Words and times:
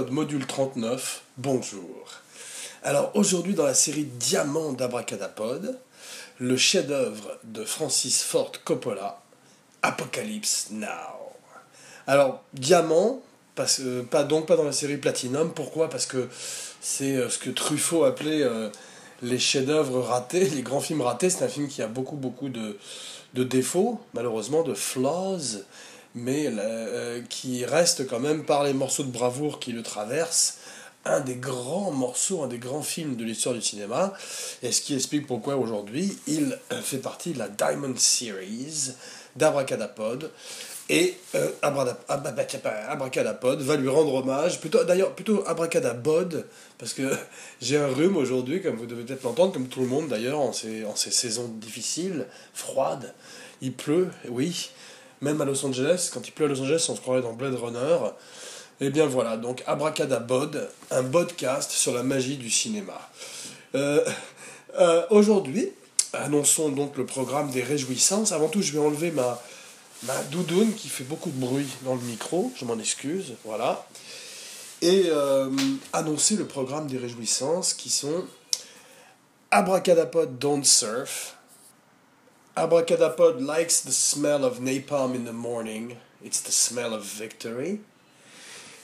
Module 0.00 0.46
39, 0.46 1.22
bonjour. 1.36 2.08
Alors 2.82 3.10
aujourd'hui 3.14 3.52
dans 3.52 3.66
la 3.66 3.74
série 3.74 4.04
Diamant 4.04 4.72
d'Abracadapod, 4.72 5.78
le 6.38 6.56
chef-d'œuvre 6.56 7.38
de 7.44 7.62
Francis 7.62 8.22
Ford 8.22 8.52
Coppola, 8.64 9.20
Apocalypse 9.82 10.68
Now. 10.70 10.88
Alors 12.06 12.42
Diamant, 12.54 13.20
euh, 13.80 14.02
pas, 14.04 14.24
donc 14.24 14.46
pas 14.46 14.56
dans 14.56 14.64
la 14.64 14.72
série 14.72 14.96
Platinum, 14.96 15.52
pourquoi? 15.52 15.90
Parce 15.90 16.06
que 16.06 16.26
c'est 16.80 17.16
euh, 17.16 17.28
ce 17.28 17.38
que 17.38 17.50
Truffaut 17.50 18.04
appelait 18.04 18.42
euh, 18.42 18.70
les 19.20 19.38
chefs-d'œuvre 19.38 20.00
ratés, 20.00 20.48
les 20.48 20.62
grands 20.62 20.80
films 20.80 21.02
ratés. 21.02 21.28
C'est 21.28 21.44
un 21.44 21.48
film 21.48 21.68
qui 21.68 21.82
a 21.82 21.86
beaucoup 21.86 22.16
beaucoup 22.16 22.48
de 22.48 22.78
défauts, 23.44 24.00
malheureusement, 24.14 24.62
de 24.62 24.72
flaws 24.72 25.58
mais 26.14 26.46
euh, 26.48 27.20
qui 27.28 27.64
reste 27.64 28.06
quand 28.06 28.20
même 28.20 28.44
par 28.44 28.64
les 28.64 28.72
morceaux 28.72 29.04
de 29.04 29.10
bravoure 29.10 29.60
qui 29.60 29.72
le 29.72 29.82
traversent 29.82 30.58
un 31.04 31.20
des 31.20 31.34
grands 31.34 31.90
morceaux, 31.90 32.42
un 32.42 32.48
des 32.48 32.58
grands 32.58 32.82
films 32.82 33.16
de 33.16 33.24
l'histoire 33.24 33.54
du 33.54 33.62
cinéma, 33.62 34.12
et 34.62 34.70
ce 34.70 34.80
qui 34.80 34.94
explique 34.94 35.26
pourquoi 35.26 35.56
aujourd'hui 35.56 36.16
il 36.28 36.56
fait 36.80 36.98
partie 36.98 37.32
de 37.32 37.40
la 37.40 37.48
Diamond 37.48 37.94
Series 37.96 38.92
d'Abracadapod, 39.34 40.30
et 40.88 41.14
euh, 41.36 41.48
Abracadapod 41.62 43.60
va 43.62 43.76
lui 43.76 43.88
rendre 43.88 44.14
hommage, 44.14 44.60
plutôt 44.60 44.84
d'ailleurs 44.84 45.14
plutôt 45.14 45.42
Abracadabod, 45.46 46.46
parce 46.76 46.92
que 46.92 47.10
j'ai 47.62 47.78
un 47.78 47.86
rhume 47.86 48.16
aujourd'hui, 48.16 48.60
comme 48.60 48.76
vous 48.76 48.86
devez 48.86 49.04
peut-être 49.04 49.22
l'entendre, 49.22 49.52
comme 49.52 49.68
tout 49.68 49.80
le 49.80 49.86
monde 49.86 50.08
d'ailleurs, 50.08 50.40
en 50.40 50.52
ces, 50.52 50.84
en 50.84 50.94
ces 50.94 51.10
saisons 51.10 51.48
difficiles, 51.48 52.26
froides, 52.52 53.14
il 53.60 53.72
pleut, 53.72 54.10
oui, 54.28 54.70
même 55.22 55.40
à 55.40 55.44
Los 55.44 55.64
Angeles, 55.64 56.10
quand 56.12 56.26
il 56.26 56.32
pleut 56.32 56.46
à 56.46 56.48
Los 56.48 56.60
Angeles, 56.60 56.86
on 56.90 56.96
se 56.96 57.00
croirait 57.00 57.22
dans 57.22 57.32
Blade 57.32 57.54
Runner. 57.54 57.98
Et 58.80 58.86
eh 58.86 58.90
bien 58.90 59.06
voilà, 59.06 59.36
donc 59.36 59.62
Abracadabod, 59.66 60.68
un 60.90 61.04
podcast 61.04 61.70
sur 61.70 61.94
la 61.94 62.02
magie 62.02 62.36
du 62.36 62.50
cinéma. 62.50 63.08
Euh, 63.76 64.04
euh, 64.78 65.06
aujourd'hui, 65.10 65.70
annonçons 66.12 66.70
donc 66.70 66.96
le 66.96 67.06
programme 67.06 67.50
des 67.50 67.62
réjouissances. 67.62 68.32
Avant 68.32 68.48
tout, 68.48 68.60
je 68.60 68.72
vais 68.72 68.80
enlever 68.80 69.12
ma, 69.12 69.40
ma 70.02 70.20
doudoune 70.24 70.74
qui 70.74 70.88
fait 70.88 71.04
beaucoup 71.04 71.30
de 71.30 71.38
bruit 71.38 71.68
dans 71.84 71.94
le 71.94 72.00
micro, 72.00 72.52
je 72.56 72.64
m'en 72.64 72.78
excuse, 72.78 73.34
voilà. 73.44 73.86
Et 74.80 75.04
euh, 75.06 75.48
annoncer 75.92 76.34
le 76.34 76.46
programme 76.46 76.88
des 76.88 76.98
réjouissances 76.98 77.72
qui 77.74 77.88
sont 77.88 78.24
Abracadapod 79.52 80.38
Don't 80.38 80.64
Surf, 80.64 81.36
Abracadapod 82.54 83.40
likes 83.40 83.80
the 83.80 83.92
smell 83.92 84.44
of 84.44 84.58
napalm 84.58 85.14
in 85.14 85.24
the 85.24 85.32
morning. 85.32 85.96
It's 86.22 86.42
the 86.42 86.52
smell 86.52 86.92
of 86.92 87.02
victory. 87.02 87.80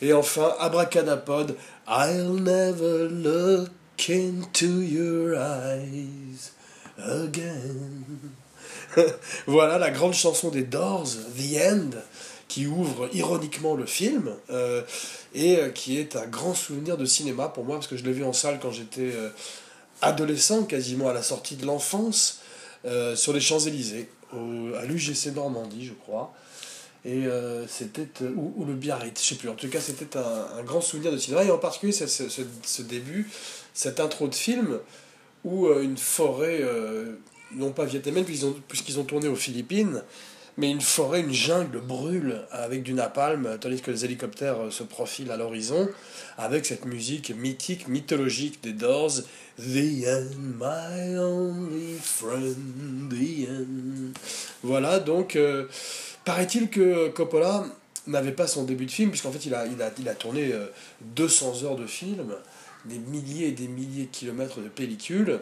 Et 0.00 0.14
enfin, 0.14 0.54
Abracadapod, 0.58 1.54
I'll 1.86 2.32
never 2.32 3.10
look 3.10 3.70
into 4.08 4.80
your 4.80 5.36
eyes 5.36 6.52
again. 6.96 8.32
voilà 9.46 9.78
la 9.78 9.90
grande 9.90 10.14
chanson 10.14 10.48
des 10.48 10.62
Doors, 10.62 11.08
The 11.36 11.60
End, 11.60 11.90
qui 12.48 12.66
ouvre 12.66 13.10
ironiquement 13.12 13.74
le 13.74 13.84
film 13.84 14.30
euh, 14.48 14.82
et 15.34 15.58
euh, 15.58 15.68
qui 15.68 15.98
est 15.98 16.16
un 16.16 16.26
grand 16.26 16.54
souvenir 16.54 16.96
de 16.96 17.04
cinéma 17.04 17.48
pour 17.48 17.64
moi 17.64 17.76
parce 17.76 17.86
que 17.86 17.98
je 17.98 18.04
l'ai 18.04 18.12
vu 18.12 18.24
en 18.24 18.32
salle 18.32 18.60
quand 18.62 18.70
j'étais 18.70 19.12
euh, 19.14 19.28
adolescent, 20.00 20.62
quasiment 20.62 21.10
à 21.10 21.12
la 21.12 21.22
sortie 21.22 21.56
de 21.56 21.66
l'enfance. 21.66 22.40
Euh, 22.88 23.16
sur 23.16 23.32
les 23.32 23.40
Champs-Élysées, 23.40 24.08
à 24.32 24.84
l'UGC 24.84 25.34
Normandie, 25.34 25.84
je 25.84 25.92
crois. 25.92 26.32
Et 27.04 27.26
euh, 27.26 27.66
c'était. 27.66 28.08
Euh, 28.22 28.32
ou, 28.34 28.64
le 28.64 28.74
Biarritz, 28.74 29.22
je 29.22 29.28
sais 29.28 29.34
plus. 29.34 29.48
En 29.48 29.54
tout 29.54 29.68
cas, 29.68 29.80
c'était 29.80 30.16
un, 30.16 30.62
grand 30.64 30.80
souvenir 30.80 31.12
de 31.12 31.18
cinéma. 31.18 31.44
Et 31.44 31.50
en 31.50 31.58
particulier, 31.58 31.92
ce, 31.92 32.06
ce, 32.06 32.82
début, 32.82 33.30
cette 33.74 34.00
intro 34.00 34.28
de 34.28 34.34
film, 34.34 34.78
où 35.44 35.68
une 35.68 35.96
forêt, 35.96 36.62
non 37.52 37.72
pas 37.72 37.84
vietnamienne, 37.84 38.24
puisqu'ils 38.24 38.98
ont, 38.98 39.02
ont 39.02 39.04
tourné 39.04 39.28
aux 39.28 39.36
Philippines, 39.36 40.02
mais 40.58 40.72
une 40.72 40.80
forêt, 40.80 41.20
une 41.20 41.32
jungle 41.32 41.78
brûle 41.78 42.42
avec 42.50 42.82
du 42.82 42.92
napalm, 42.92 43.56
tandis 43.60 43.80
que 43.80 43.92
les 43.92 44.04
hélicoptères 44.04 44.72
se 44.72 44.82
profilent 44.82 45.30
à 45.30 45.36
l'horizon, 45.36 45.88
avec 46.36 46.66
cette 46.66 46.84
musique 46.84 47.30
mythique, 47.30 47.86
mythologique 47.86 48.60
des 48.62 48.72
Doors, 48.72 49.20
The 49.56 50.04
End, 50.04 50.36
my 50.58 51.16
only 51.16 51.96
friend, 52.02 53.08
the 53.08 53.48
end. 53.48 54.12
Voilà, 54.64 54.98
donc, 54.98 55.36
euh, 55.36 55.66
paraît-il 56.24 56.68
que 56.70 57.08
Coppola 57.10 57.64
n'avait 58.08 58.32
pas 58.32 58.48
son 58.48 58.64
début 58.64 58.86
de 58.86 58.90
film, 58.90 59.10
puisqu'en 59.10 59.30
fait, 59.30 59.46
il 59.46 59.54
a, 59.54 59.64
il 59.64 59.80
a, 59.80 59.92
il 59.96 60.08
a 60.08 60.14
tourné 60.14 60.52
200 61.02 61.52
euh, 61.62 61.66
heures 61.66 61.76
de 61.76 61.86
film, 61.86 62.34
des 62.84 62.98
milliers 62.98 63.48
et 63.48 63.52
des 63.52 63.68
milliers 63.68 64.06
de 64.06 64.10
kilomètres 64.10 64.60
de 64.60 64.68
pellicule, 64.68 65.38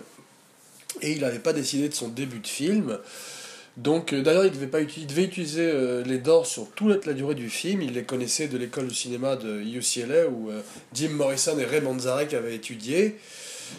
et 1.00 1.12
il 1.12 1.20
n'avait 1.20 1.38
pas 1.38 1.54
décidé 1.54 1.88
de 1.88 1.94
son 1.94 2.08
début 2.08 2.40
de 2.40 2.46
film. 2.46 2.98
Donc, 3.76 4.12
euh, 4.12 4.22
d'ailleurs, 4.22 4.46
il, 4.46 4.52
devait 4.52 4.66
pas 4.66 4.80
il 4.80 5.06
devait 5.06 5.24
utiliser 5.24 6.02
les 6.04 6.18
Doors 6.18 6.46
sur 6.46 6.70
toute 6.70 7.06
la 7.06 7.12
durée 7.12 7.34
du 7.34 7.50
film. 7.50 7.82
Il 7.82 7.92
les 7.92 8.04
connaissait 8.04 8.48
de 8.48 8.56
l'école 8.56 8.88
de 8.88 8.94
cinéma 8.94 9.36
de 9.36 9.60
UCLA, 9.60 10.28
où 10.28 10.50
Jim 10.94 11.10
Morrison 11.10 11.58
et 11.58 11.64
Ray 11.64 11.80
Manzarek 11.80 12.32
avaient 12.34 12.54
étudié. 12.54 13.16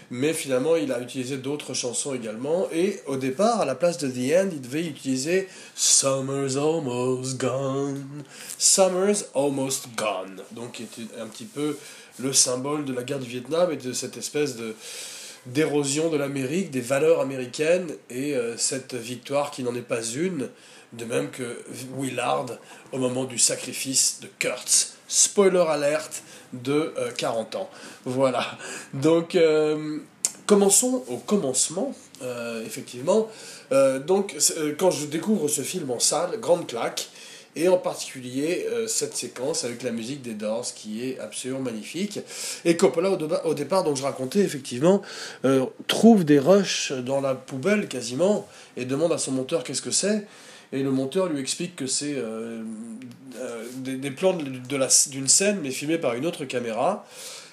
Mais 0.09 0.33
finalement, 0.33 0.75
il 0.75 0.91
a 0.91 1.01
utilisé 1.01 1.37
d'autres 1.37 1.73
chansons 1.73 2.13
également. 2.13 2.67
Et 2.71 2.99
au 3.07 3.17
départ, 3.17 3.61
à 3.61 3.65
la 3.65 3.75
place 3.75 3.97
de 3.97 4.07
The 4.07 4.45
End, 4.45 4.49
il 4.51 4.61
devait 4.61 4.85
utiliser 4.85 5.47
Summer's 5.75 6.55
Almost 6.55 7.37
Gone. 7.37 8.05
Summer's 8.57 9.25
Almost 9.35 9.87
Gone. 9.95 10.41
Donc, 10.51 10.73
qui 10.73 10.83
était 10.83 11.19
un 11.19 11.27
petit 11.27 11.45
peu 11.45 11.77
le 12.19 12.33
symbole 12.33 12.85
de 12.85 12.93
la 12.93 13.03
guerre 13.03 13.19
du 13.19 13.29
Vietnam 13.29 13.71
et 13.71 13.77
de 13.77 13.93
cette 13.93 14.17
espèce 14.17 14.55
de 14.55 14.75
d'érosion 15.53 16.09
de 16.09 16.17
l'Amérique, 16.17 16.71
des 16.71 16.81
valeurs 16.81 17.21
américaines 17.21 17.91
et 18.09 18.35
euh, 18.35 18.57
cette 18.57 18.93
victoire 18.93 19.51
qui 19.51 19.63
n'en 19.63 19.75
est 19.75 19.81
pas 19.81 20.03
une, 20.03 20.49
de 20.93 21.05
même 21.05 21.29
que 21.29 21.63
Willard 21.97 22.47
au 22.91 22.97
moment 22.97 23.25
du 23.25 23.37
sacrifice 23.37 24.19
de 24.21 24.27
Kurtz. 24.39 24.95
Spoiler 25.07 25.65
alerte, 25.69 26.23
de 26.53 26.93
40 27.17 27.55
euh, 27.55 27.57
ans. 27.59 27.69
Voilà. 28.05 28.45
Donc, 28.93 29.35
euh, 29.35 29.99
commençons 30.45 31.03
au 31.07 31.17
commencement, 31.17 31.93
effectivement. 32.65 33.29
donc, 34.07 34.35
quand 34.79 34.91
je 34.91 35.05
découvre 35.05 35.47
ce 35.47 35.61
film 35.61 35.91
en 35.91 35.99
salle, 35.99 36.39
grande 36.39 36.65
claque, 36.67 37.09
et 37.57 37.67
en 37.67 37.77
particulier 37.77 38.65
cette 38.87 39.15
séquence 39.15 39.63
avec 39.63 39.83
la 39.83 39.91
musique 39.91 40.21
des 40.21 40.33
Doors 40.33 40.67
qui 40.75 41.03
est 41.07 41.19
absolument 41.19 41.59
magnifique. 41.59 42.19
Et 42.65 42.77
Coppola, 42.77 43.11
au, 43.45 43.53
départ, 43.53 43.83
dont 43.83 43.95
je 43.95 44.03
racontais, 44.03 44.39
effectivement, 44.39 45.01
trouve 45.87 46.23
des 46.23 46.39
rushs 46.39 46.91
dans 46.91 47.21
la 47.21 47.35
poubelle 47.35 47.87
quasiment 47.87 48.47
et 48.75 48.85
demande 48.85 49.11
à 49.11 49.17
son 49.17 49.31
monteur 49.31 49.63
qu'est-ce 49.63 49.81
que 49.81 49.91
c'est 49.91 50.25
et 50.73 50.83
le 50.83 50.91
monteur 50.91 51.27
lui 51.27 51.39
explique 51.39 51.75
que 51.75 51.87
c'est 51.87 52.15
euh, 52.15 52.61
euh, 53.39 53.65
des, 53.77 54.11
plans 54.11 54.33
d'une 54.33 54.61
de, 55.23 55.27
scène 55.27 55.59
mais 55.61 55.71
filmés 55.71 55.97
par 55.97 56.15
une 56.15 56.25
autre 56.25 56.45
caméra 56.45 57.05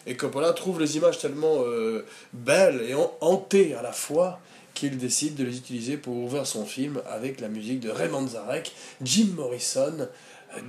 et 0.06 0.17
Coppola 0.17 0.52
trouve 0.52 0.81
les 0.81 0.96
images 0.96 1.19
tellement 1.19 1.62
euh, 1.64 2.05
belles 2.32 2.82
et 2.88 2.94
hantées 3.20 3.75
à 3.75 3.82
la 3.82 3.93
fois 3.93 4.40
qu'il 4.75 4.99
décide 4.99 5.37
de 5.37 5.44
les 5.44 5.56
utiliser 5.56 5.97
pour 5.97 6.17
ouvrir 6.17 6.47
son 6.47 6.67
film 6.67 7.00
avec 7.09 7.41
la 7.41 7.49
musique 7.49 7.81
de 7.81 7.91
Raymond 7.91 8.29
Zarek, 8.29 8.73
Jim 9.03 9.29
Morrison, 9.37 10.09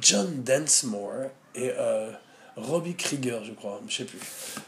John 0.01 0.43
Densmore 0.43 1.29
et 1.55 1.71
Robbie 2.55 2.95
Krieger, 2.95 3.43
je 3.43 3.51
crois, 3.51 3.81
je 3.87 3.97
sais 3.97 4.05
plus. 4.05 4.19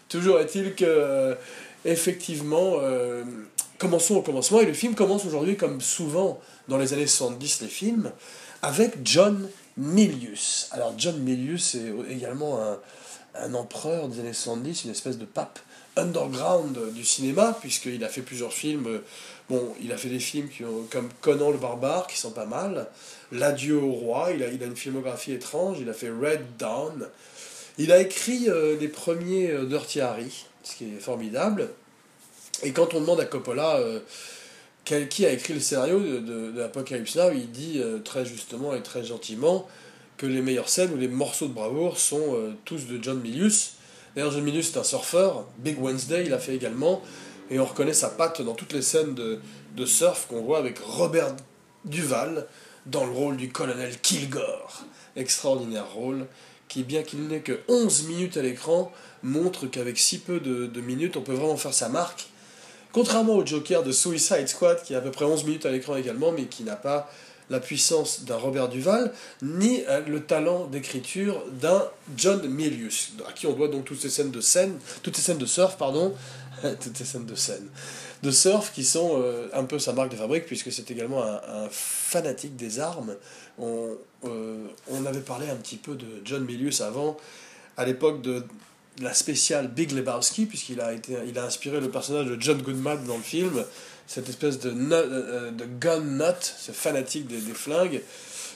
Toujours 0.10 0.40
est-il 0.40 0.76
que 0.76 1.38
effectivement 1.86 2.78
commençons 3.78 4.16
au 4.16 4.22
commencement, 4.22 4.60
et 4.60 4.66
le 4.66 4.74
film 4.74 4.96
commence 4.96 5.26
aujourd'hui, 5.26 5.56
comme 5.56 5.82
souvent 5.82 6.40
dans 6.68 6.78
les 6.78 6.94
années 6.94 7.08
70, 7.08 7.62
les 7.62 7.68
films, 7.68 8.12
avec 8.62 8.96
John 9.04 9.48
Milius. 9.78 10.68
Alors 10.72 10.94
John 10.98 11.18
Milius 11.20 11.76
est 11.76 11.94
également 12.10 12.62
un, 12.62 12.80
un 13.40 13.54
empereur 13.54 14.08
des 14.08 14.20
années 14.20 14.34
70, 14.34 14.86
une 14.86 14.92
espèce 14.92 15.18
de 15.18 15.26
pape 15.26 15.60
underground 15.98 16.94
du 16.94 17.04
cinéma, 17.04 17.58
puisqu'il 17.60 18.04
a 18.04 18.10
fait 18.10 18.22
plusieurs 18.22 18.54
films. 18.54 19.02
Bon, 19.50 19.74
il 19.82 19.92
a 19.92 19.98
fait 19.98 20.10
des 20.10 20.20
films 20.20 20.50
comme 20.90 21.10
Conan 21.22 21.52
le 21.52 21.58
barbare, 21.58 22.08
qui 22.08 22.18
sont 22.18 22.32
pas 22.32 22.46
mal. 22.46 22.88
L'adieu 23.32 23.78
au 23.78 23.92
roi, 23.92 24.32
il 24.34 24.44
a, 24.44 24.48
une 24.48 24.76
filmographie 24.76 25.34
étrange. 25.34 25.78
Il 25.82 25.90
a 25.90 25.94
fait 25.94 26.10
Red 26.10 26.42
Dawn. 26.58 27.08
Il 27.78 27.92
a 27.92 28.00
écrit 28.00 28.50
euh, 28.50 28.78
les 28.80 28.88
premiers 28.88 29.52
euh, 29.52 29.66
Dirty 29.66 30.02
Harry, 30.02 30.46
ce 30.64 30.76
qui 30.76 30.86
est 30.86 31.00
formidable. 31.00 31.70
Et 32.64 32.72
quand 32.72 32.94
on 32.94 33.02
demande 33.02 33.20
à 33.20 33.26
Coppola 33.26 33.78
euh, 33.78 34.00
qui 34.84 35.26
a 35.26 35.32
écrit 35.32 35.54
le 35.54 35.60
scénario 35.60 36.00
de, 36.00 36.52
de, 36.52 36.62
Apocalypse 36.62 37.16
Now, 37.16 37.32
il 37.32 37.52
dit 37.52 37.82
très 38.06 38.26
justement 38.26 38.74
et 38.74 38.82
très 38.82 39.04
gentiment 39.04 39.68
que 40.16 40.26
les 40.26 40.42
meilleures 40.42 40.70
scènes 40.70 40.94
ou 40.94 40.98
les 40.98 41.10
morceaux 41.10 41.48
de 41.48 41.54
bravoure 41.54 42.00
sont 42.00 42.56
tous 42.64 42.88
de 42.88 42.98
John 43.04 43.20
Milius. 43.20 43.74
D'ailleurs, 44.18 44.32
John 44.32 44.46
Milius 44.46 44.74
est 44.74 44.80
un 44.80 44.84
surfeur, 44.84 45.46
Big 45.60 45.80
Wednesday 45.80 46.24
il 46.26 46.34
a 46.34 46.40
fait 46.40 46.56
également, 46.56 47.04
et 47.52 47.60
on 47.60 47.66
reconnaît 47.66 47.94
sa 47.94 48.10
patte 48.10 48.42
dans 48.42 48.56
toutes 48.56 48.74
les 48.74 48.82
scènes 48.82 49.14
de, 49.14 49.40
de 49.76 49.86
surf 49.86 50.26
qu'on 50.26 50.42
voit 50.42 50.58
avec 50.58 50.80
Robert 50.80 51.36
Duval 51.86 52.48
dans 52.88 53.06
le 53.06 53.12
rôle 53.12 53.38
du 53.38 53.52
colonel 53.52 53.96
Kilgore. 54.02 54.86
Extraordinaire 55.16 55.94
rôle 55.94 56.26
qui, 56.68 56.82
bien 56.82 57.04
qu'il 57.04 57.28
n'ait 57.28 57.42
que 57.42 57.60
11 57.68 58.08
minutes 58.08 58.38
à 58.38 58.42
l'écran, 58.42 58.92
montre 59.22 59.68
qu'avec 59.68 60.00
si 60.00 60.18
peu 60.18 60.40
de, 60.40 60.66
de, 60.66 60.82
minutes, 60.82 61.16
on 61.16 61.22
peut 61.22 61.36
vraiment 61.36 61.56
faire 61.56 61.76
sa 61.76 61.88
marque. 61.88 62.30
Contrairement 62.94 63.36
au 63.36 63.46
Joker 63.46 63.84
de 63.84 63.92
Suicide 63.92 64.48
Squad, 64.48 64.82
qui 64.82 64.96
a 64.96 64.98
à 64.98 65.02
peu 65.02 65.12
près 65.12 65.26
11 65.26 65.44
minutes 65.44 65.68
à 65.68 65.70
l'écran 65.70 65.96
également, 65.96 66.32
mais 66.32 66.46
qui 66.46 66.64
n'a 66.64 66.76
pas 66.76 67.08
la 67.50 67.60
puissance 67.60 68.24
d'un 68.24 68.38
Robert 68.38 68.70
Duval, 68.70 69.12
ni 69.42 69.84
euh, 69.88 70.02
le 70.08 70.22
talent 70.22 70.66
d'écriture 70.66 71.44
d'un 71.62 71.84
John 72.16 72.48
Milius, 72.48 73.14
à 73.28 73.32
qui 73.32 73.48
on 73.48 73.54
doit 73.54 73.68
donc 73.68 73.86
toutes 73.86 74.00
ces 74.02 74.10
scènes 74.10 74.32
de 74.32 74.42
scène, 74.42 74.78
toutes 75.04 75.16
ces 75.16 75.22
scènes 75.22 75.38
de 75.38 75.46
surf, 75.46 75.78
pardon, 75.78 76.14
toutes 76.82 76.98
ces 76.98 77.06
scènes 77.06 77.26
de 77.26 77.36
scène, 77.36 77.68
de 78.24 78.32
surf 78.32 78.72
qui 78.74 78.84
sont 78.84 79.22
euh, 79.22 79.48
un 79.54 79.64
peu 79.64 79.80
sa 79.80 79.94
marque 79.94 80.12
de 80.12 80.18
fabrique, 80.18 80.46
puisque 80.46 80.72
c'est 80.72 80.90
également 80.92 81.24
un, 81.24 81.70
fanatique 81.70 82.56
des 82.56 82.80
armes. 82.80 83.16
On, 83.60 83.96
euh, 84.26 84.68
on 84.90 85.06
avait 85.06 85.22
parlé 85.22 85.50
un 85.50 85.56
petit 85.56 85.78
peu 85.78 85.96
de 85.96 86.08
John 86.26 86.44
Milius 86.44 86.82
avant, 86.82 87.18
à 87.78 87.86
l'époque 87.86 88.22
de 88.22 88.44
la 89.02 89.14
spéciale 89.14 89.68
Big 89.68 89.92
Lebowski, 89.92 90.46
puisqu'il 90.46 90.82
a, 90.82 90.94
été, 90.94 91.18
il 91.28 91.38
a 91.38 91.46
inspiré 91.46 91.80
le 91.80 91.90
personnage 91.90 92.26
de 92.26 92.38
John 92.40 92.62
Goodman 92.62 93.04
dans 93.06 93.18
le 93.18 93.24
film, 93.24 93.64
cette 94.08 94.30
espèce 94.30 94.60
de, 94.60 94.74
euh, 94.92 95.52
de 95.52 95.66
gun 95.80 96.00
nut, 96.00 96.42
ce 96.42 96.72
fanatique 96.72 97.28
des, 97.28 97.38
flingues, 97.54 98.02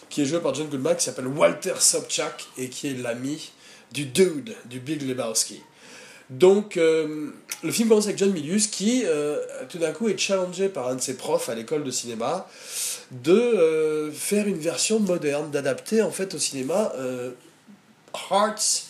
qui 0.09 0.21
est 0.21 0.25
joué 0.25 0.39
par 0.39 0.55
John 0.55 0.67
Goodman, 0.67 0.95
qui 0.95 1.03
s'appelle 1.03 1.27
Walter 1.27 1.73
Sobchak, 1.77 2.47
et 2.57 2.69
qui 2.69 2.87
est 2.87 2.93
l'ami 2.93 3.51
du 3.91 4.05
dude, 4.05 4.55
du 4.65 4.79
Big 4.79 5.01
Lebowski. 5.07 5.61
Donc, 6.29 6.77
euh, 6.77 7.31
le 7.61 7.71
film 7.71 7.89
commence 7.89 8.05
avec 8.05 8.17
John 8.17 8.31
Milius, 8.31 8.67
qui, 8.67 9.03
euh, 9.05 9.37
tout 9.67 9.77
d'un 9.77 9.91
coup, 9.91 10.07
est 10.07 10.17
challengé 10.17 10.69
par 10.69 10.87
un 10.87 10.95
de 10.95 11.01
ses 11.01 11.17
profs 11.17 11.49
à 11.49 11.55
l'école 11.55 11.83
de 11.83 11.91
cinéma 11.91 12.47
de 13.11 14.09
faire 14.13 14.47
une 14.47 14.59
version 14.59 15.01
moderne, 15.01 15.51
d'adapter, 15.51 16.01
en 16.01 16.11
fait, 16.11 16.33
au 16.33 16.39
cinéma 16.39 16.93
Hearts 18.31 18.85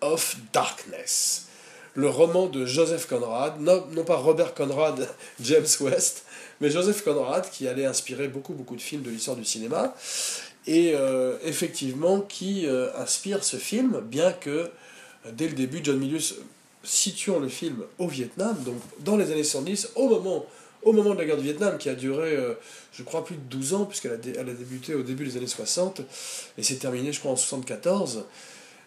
of 0.00 0.36
Darkness 0.52 1.48
le 1.94 2.08
roman 2.08 2.46
de 2.46 2.66
Joseph 2.66 3.06
Conrad, 3.06 3.60
non, 3.60 3.84
non 3.92 4.04
pas 4.04 4.16
Robert 4.16 4.54
Conrad, 4.54 5.08
James 5.40 5.66
West, 5.80 6.24
mais 6.60 6.70
Joseph 6.70 7.02
Conrad, 7.02 7.48
qui 7.50 7.68
allait 7.68 7.86
inspirer 7.86 8.28
beaucoup, 8.28 8.52
beaucoup 8.52 8.76
de 8.76 8.80
films 8.80 9.02
de 9.02 9.10
l'histoire 9.10 9.36
du 9.36 9.44
cinéma, 9.44 9.94
et 10.66 10.92
euh, 10.94 11.36
effectivement 11.44 12.20
qui 12.20 12.66
euh, 12.66 12.90
inspire 12.96 13.44
ce 13.44 13.56
film, 13.56 14.00
bien 14.00 14.32
que 14.32 14.50
euh, 14.50 14.68
dès 15.32 15.48
le 15.48 15.54
début, 15.54 15.80
John 15.82 15.98
Milius 15.98 16.36
situant 16.82 17.38
le 17.38 17.48
film 17.48 17.84
au 17.98 18.08
Vietnam, 18.08 18.56
donc 18.64 18.76
dans 19.00 19.16
les 19.16 19.30
années 19.30 19.44
110, 19.44 19.92
au 19.94 20.08
moment, 20.08 20.44
au 20.82 20.92
moment 20.92 21.14
de 21.14 21.18
la 21.18 21.24
guerre 21.24 21.38
du 21.38 21.44
Vietnam, 21.44 21.78
qui 21.78 21.88
a 21.88 21.94
duré, 21.94 22.36
je 22.92 23.02
crois, 23.02 23.24
plus 23.24 23.36
de 23.36 23.40
12 23.48 23.72
ans, 23.72 23.84
puisqu'elle 23.86 24.12
a, 24.12 24.44
débuté 24.44 24.94
au 24.94 25.02
début 25.02 25.24
des 25.24 25.38
années 25.38 25.46
60, 25.46 26.02
et 26.58 26.62
s'est 26.62 26.76
terminée, 26.76 27.10
je 27.10 27.20
crois, 27.20 27.32
en 27.32 27.36
74. 27.36 28.26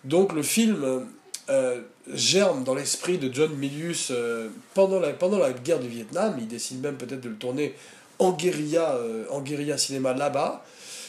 Donc 0.03 0.31
le 0.31 0.44
film 0.44 1.07
euh, 1.49 1.81
germe 2.13 2.65
dans 2.65 2.75
l'esprit 2.75 3.17
de 3.17 3.33
John 3.33 3.55
Milius 3.55 4.09
euh, 4.11 4.49
pendant, 4.73 4.99
la, 4.99 5.13
pendant 5.13 5.38
la 5.38 5.53
guerre 5.53 5.79
du 5.79 5.88
Vietnam. 5.88 6.35
Il 6.39 6.47
décide 6.47 6.81
même 6.81 6.97
peut-être 6.97 7.21
de 7.21 7.29
le 7.29 7.35
tourner 7.35 7.73
en 8.19 8.33
guérilla, 8.33 8.95
euh, 8.95 9.23
en 9.29 9.39
guérilla 9.41 9.77
cinéma 9.77 10.13
là-bas. 10.13 10.65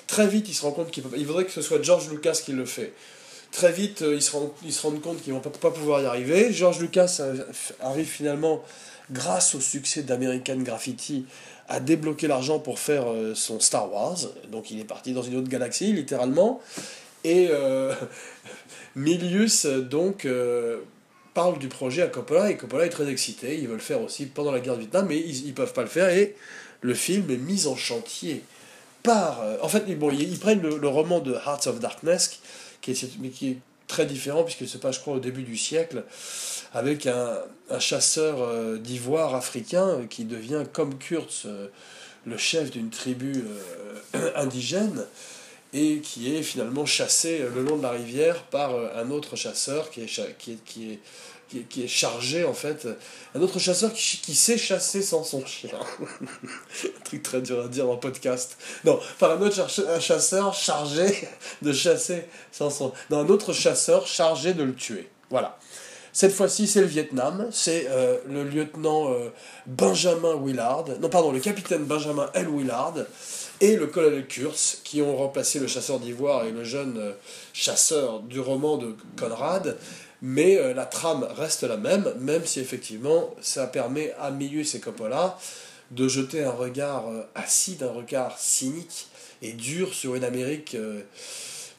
Très 0.07 0.29
vite, 0.29 0.49
il 0.49 0.55
se 0.55 0.63
rend 0.63 0.71
compte 0.71 0.93
qu'il 0.93 1.03
il 1.17 1.27
voudrait 1.27 1.45
que 1.45 1.51
ce 1.51 1.61
soit 1.61 1.83
George 1.83 2.09
Lucas 2.09 2.41
qui 2.45 2.53
le 2.53 2.67
fait. 2.67 2.93
Très 3.51 3.73
vite, 3.73 4.05
il 4.07 4.23
se, 4.23 4.31
rend, 4.31 4.55
il 4.65 4.73
se 4.73 4.83
rend 4.87 4.93
compte 4.99 5.23
qu'ils 5.23 5.33
vont 5.33 5.41
pas, 5.41 5.51
pas 5.51 5.71
pouvoir 5.71 6.03
y 6.03 6.07
arriver. 6.07 6.53
George 6.53 6.79
Lucas 6.79 7.21
arrive 7.81 8.07
finalement, 8.07 8.63
grâce 9.11 9.55
au 9.55 9.61
succès 9.61 10.03
d'American 10.03 10.59
Graffiti, 10.59 11.25
à 11.69 11.81
débloquer 11.81 12.29
l'argent 12.29 12.59
pour 12.59 12.79
faire 12.79 13.07
son 13.35 13.59
Star 13.59 13.93
Wars. 13.93 14.19
Donc 14.53 14.71
il 14.71 14.79
est 14.81 14.85
parti 14.85 15.13
dans 15.15 15.23
une 15.23 15.37
autre 15.37 15.49
galaxie, 15.49 15.93
littéralement. 15.93 16.61
Et 17.25 17.51
Milius, 18.99 19.67
donc, 19.67 20.25
euh, 20.25 20.81
parle 21.33 21.59
du 21.59 21.69
projet 21.69 22.03
à 22.03 22.09
Coppola, 22.09 22.51
et 22.51 22.57
Coppola 22.57 22.85
est 22.85 22.91
très 22.91 23.09
excité. 23.09 23.57
Ils 23.57 23.69
veulent 23.69 23.77
le 23.77 23.83
faire 23.83 24.03
aussi 24.03 24.27
pendant 24.27 24.51
la 24.51 24.61
guerre 24.61 24.75
du 24.75 24.81
Vietnam, 24.81 25.07
mais 25.09 25.19
ils 25.21 25.47
ne 25.47 25.53
peuvent 25.53 25.73
pas 25.73 25.83
le 25.83 25.89
faire, 25.89 26.09
et 26.09 26.35
le 26.81 26.95
film 26.95 27.31
est 27.31 27.37
mis 27.37 27.67
en 27.67 27.77
chantier 27.77 28.43
par... 29.05 29.41
Euh, 29.43 29.57
en 29.63 29.69
fait, 29.69 29.85
bon, 29.97 30.11
ils, 30.11 30.39
prennent 30.39 30.63
le, 30.63 30.89
roman 30.89 31.21
de 31.21 31.33
Hearts 31.33 31.69
of 31.69 31.79
Darkness, 31.79 32.41
qui 32.81 32.91
est, 32.91 33.57
très 33.87 34.05
différent, 34.05 34.43
puisqu'il 34.43 34.69
se 34.69 34.77
passe, 34.79 34.97
je 34.97 35.01
crois, 35.01 35.15
au 35.15 35.21
début 35.21 35.45
du 35.45 35.57
siècle, 35.57 36.05
avec 36.75 37.07
un, 37.07 37.39
chasseur 37.79 38.43
euh, 38.43 38.77
d'ivoire 38.79 39.35
africain 39.35 40.07
qui 40.11 40.25
devient, 40.25 40.65
comme 40.73 40.99
Kurtz, 40.99 41.47
le 42.27 42.37
chef 42.37 42.71
d'une 42.71 42.91
tribu 42.91 43.45
indigène 44.35 45.05
et 45.73 46.01
qui 46.01 46.35
est 46.35 46.43
finalement 46.43 46.87
chassé 46.87 47.45
le 47.55 47.63
long 47.63 47.77
de 47.77 47.83
la 47.83 47.91
rivière 47.91 48.45
par 48.45 48.75
euh, 48.75 48.89
un 48.97 49.11
autre 49.11 49.37
chasseur 49.37 49.91
qui 49.91 50.03
est, 50.03 50.39
qui 50.39 50.53
est, 50.53 50.65
qui 50.65 50.93
est, 50.93 51.63
qui 51.69 51.83
est, 51.83 51.89
chargé 51.89 52.45
en 52.45 52.53
fait, 52.53 52.87
un 53.35 53.41
autre 53.41 53.59
chasseur 53.59 53.93
qui, 53.93 54.19
qui 54.19 54.35
sait 54.35 54.59
chasser 54.59 55.03
sans 55.03 55.25
son 55.25 55.45
chien. 55.45 55.71
un 56.01 57.01
truc 57.05 57.23
très 57.23 57.41
dur 57.41 57.65
à 57.65 57.69
dire 57.69 57.87
le 57.87 57.99
podcast. 57.99 58.57
Non, 58.85 58.99
par 59.19 59.33
un 59.33 59.41
autre 59.41 59.69
chasseur 60.01 60.55
chargé 60.55 61.29
de 61.63 61.73
chasser 61.73 62.25
sans 62.53 62.71
son... 62.71 62.93
Non, 63.11 63.21
un 63.21 63.29
autre 63.29 63.53
chasseur 63.53 64.07
chargé 64.07 64.55
de 64.55 64.63
le 64.63 64.75
tuer. 64.75 65.09
Voilà. 65.31 65.59
Cette 66.13 66.33
fois-ci, 66.33 66.67
c'est 66.67 66.81
le 66.81 66.87
Vietnam, 66.87 67.49
c'est 67.53 67.87
euh, 67.91 68.19
le 68.27 68.43
lieutenant 68.43 69.13
euh, 69.13 69.29
Benjamin 69.67 70.35
Willard, 70.35 70.87
non 71.01 71.09
pardon, 71.09 71.31
le 71.31 71.39
capitaine 71.39 71.85
Benjamin 71.85 72.29
L. 72.35 72.49
Willard, 72.49 72.95
et 73.61 73.77
le 73.77 73.87
colonel 73.87 74.27
Kurtz, 74.27 74.81
qui 74.85 75.03
ont 75.03 75.17
remplacé 75.17 75.59
le 75.59 75.67
chasseur 75.67 75.99
d'ivoire 75.99 76.45
et 76.45 76.51
le 76.51 76.65
jeune 76.65 76.99
euh, 76.99 77.13
chasseur 77.53 78.21
du 78.21 78.41
roman 78.41 78.77
de 78.77 78.95
Conrad, 79.19 79.77
mais 80.23 80.59
euh, 80.59 80.75
la 80.75 80.87
trame 80.87 81.27
reste 81.37 81.65
la 81.65 81.77
même, 81.77 82.13
même 82.21 82.45
si 82.45 82.61
effectivement 82.61 83.35
ça 83.41 83.67
permet 83.67 84.15
à 84.21 84.31
Milius 84.31 84.75
et 84.75 84.81
Coppola 84.81 85.39
de 85.91 86.07
jeter 86.07 86.45
un 86.45 86.51
regard 86.51 87.09
euh, 87.09 87.23
acide, 87.35 87.83
un 87.83 87.93
regard 87.93 88.39
cynique 88.39 89.09
et 89.43 89.53
dur 89.53 89.95
sur 89.95 90.15
une 90.15 90.25
Amérique 90.25 90.77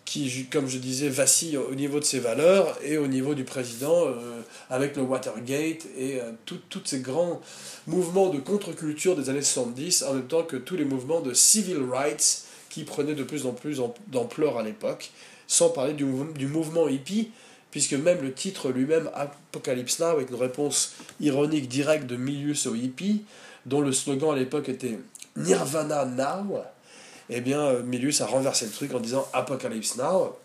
qui, 0.09 0.47
comme 0.51 0.67
je 0.67 0.79
disais, 0.79 1.07
vacille 1.07 1.55
au 1.55 1.75
niveau 1.75 1.99
de 1.99 2.03
ses 2.03 2.19
valeurs 2.19 2.75
et 2.83 2.97
au 2.97 3.05
niveau 3.05 3.35
du 3.35 3.43
président, 3.43 4.07
euh, 4.07 4.41
avec 4.71 4.95
le 4.95 5.03
Watergate 5.03 5.85
et 5.95 6.19
euh, 6.19 6.31
tous 6.47 6.81
ces 6.83 7.01
grands 7.01 7.39
mouvements 7.85 8.29
de 8.29 8.39
contre-culture 8.39 9.15
des 9.15 9.29
années 9.29 9.43
70, 9.43 10.01
en 10.01 10.15
même 10.15 10.25
temps 10.25 10.41
que 10.41 10.55
tous 10.55 10.75
les 10.75 10.83
mouvements 10.83 11.21
de 11.21 11.35
civil 11.35 11.77
rights 11.91 12.45
qui 12.71 12.85
prenaient 12.85 13.13
de 13.13 13.21
plus 13.21 13.45
en 13.45 13.51
plus 13.51 13.83
d'ampleur 14.07 14.57
à 14.57 14.63
l'époque, 14.63 15.11
sans 15.45 15.69
parler 15.69 15.93
du, 15.93 16.05
mouvement 16.05 16.87
hippie, 16.87 17.29
puisque 17.69 17.93
même 17.93 18.23
le 18.23 18.33
titre 18.33 18.71
lui-même, 18.71 19.11
Apocalypse 19.13 19.99
Now, 19.99 20.19
est 20.19 20.27
une 20.27 20.41
réponse 20.41 20.95
ironique 21.19 21.67
directe 21.67 22.07
de 22.07 22.15
Milius 22.15 22.65
au 22.65 22.73
hippie, 22.73 23.25
dont 23.67 23.81
le 23.81 23.91
slogan 23.91 24.31
à 24.31 24.39
l'époque 24.39 24.69
était 24.69 24.97
Nirvana 25.35 26.05
Now, 26.05 26.63
eh 27.29 27.41
bien, 27.41 27.61
euh, 27.61 27.83
Milius 27.83 28.21
a 28.21 28.25
renversé 28.25 28.65
le 28.65 28.71
truc 28.71 28.93
en 28.93 28.99
disant 28.99 29.27
Apocalypse 29.33 29.97
Now. 29.97 30.37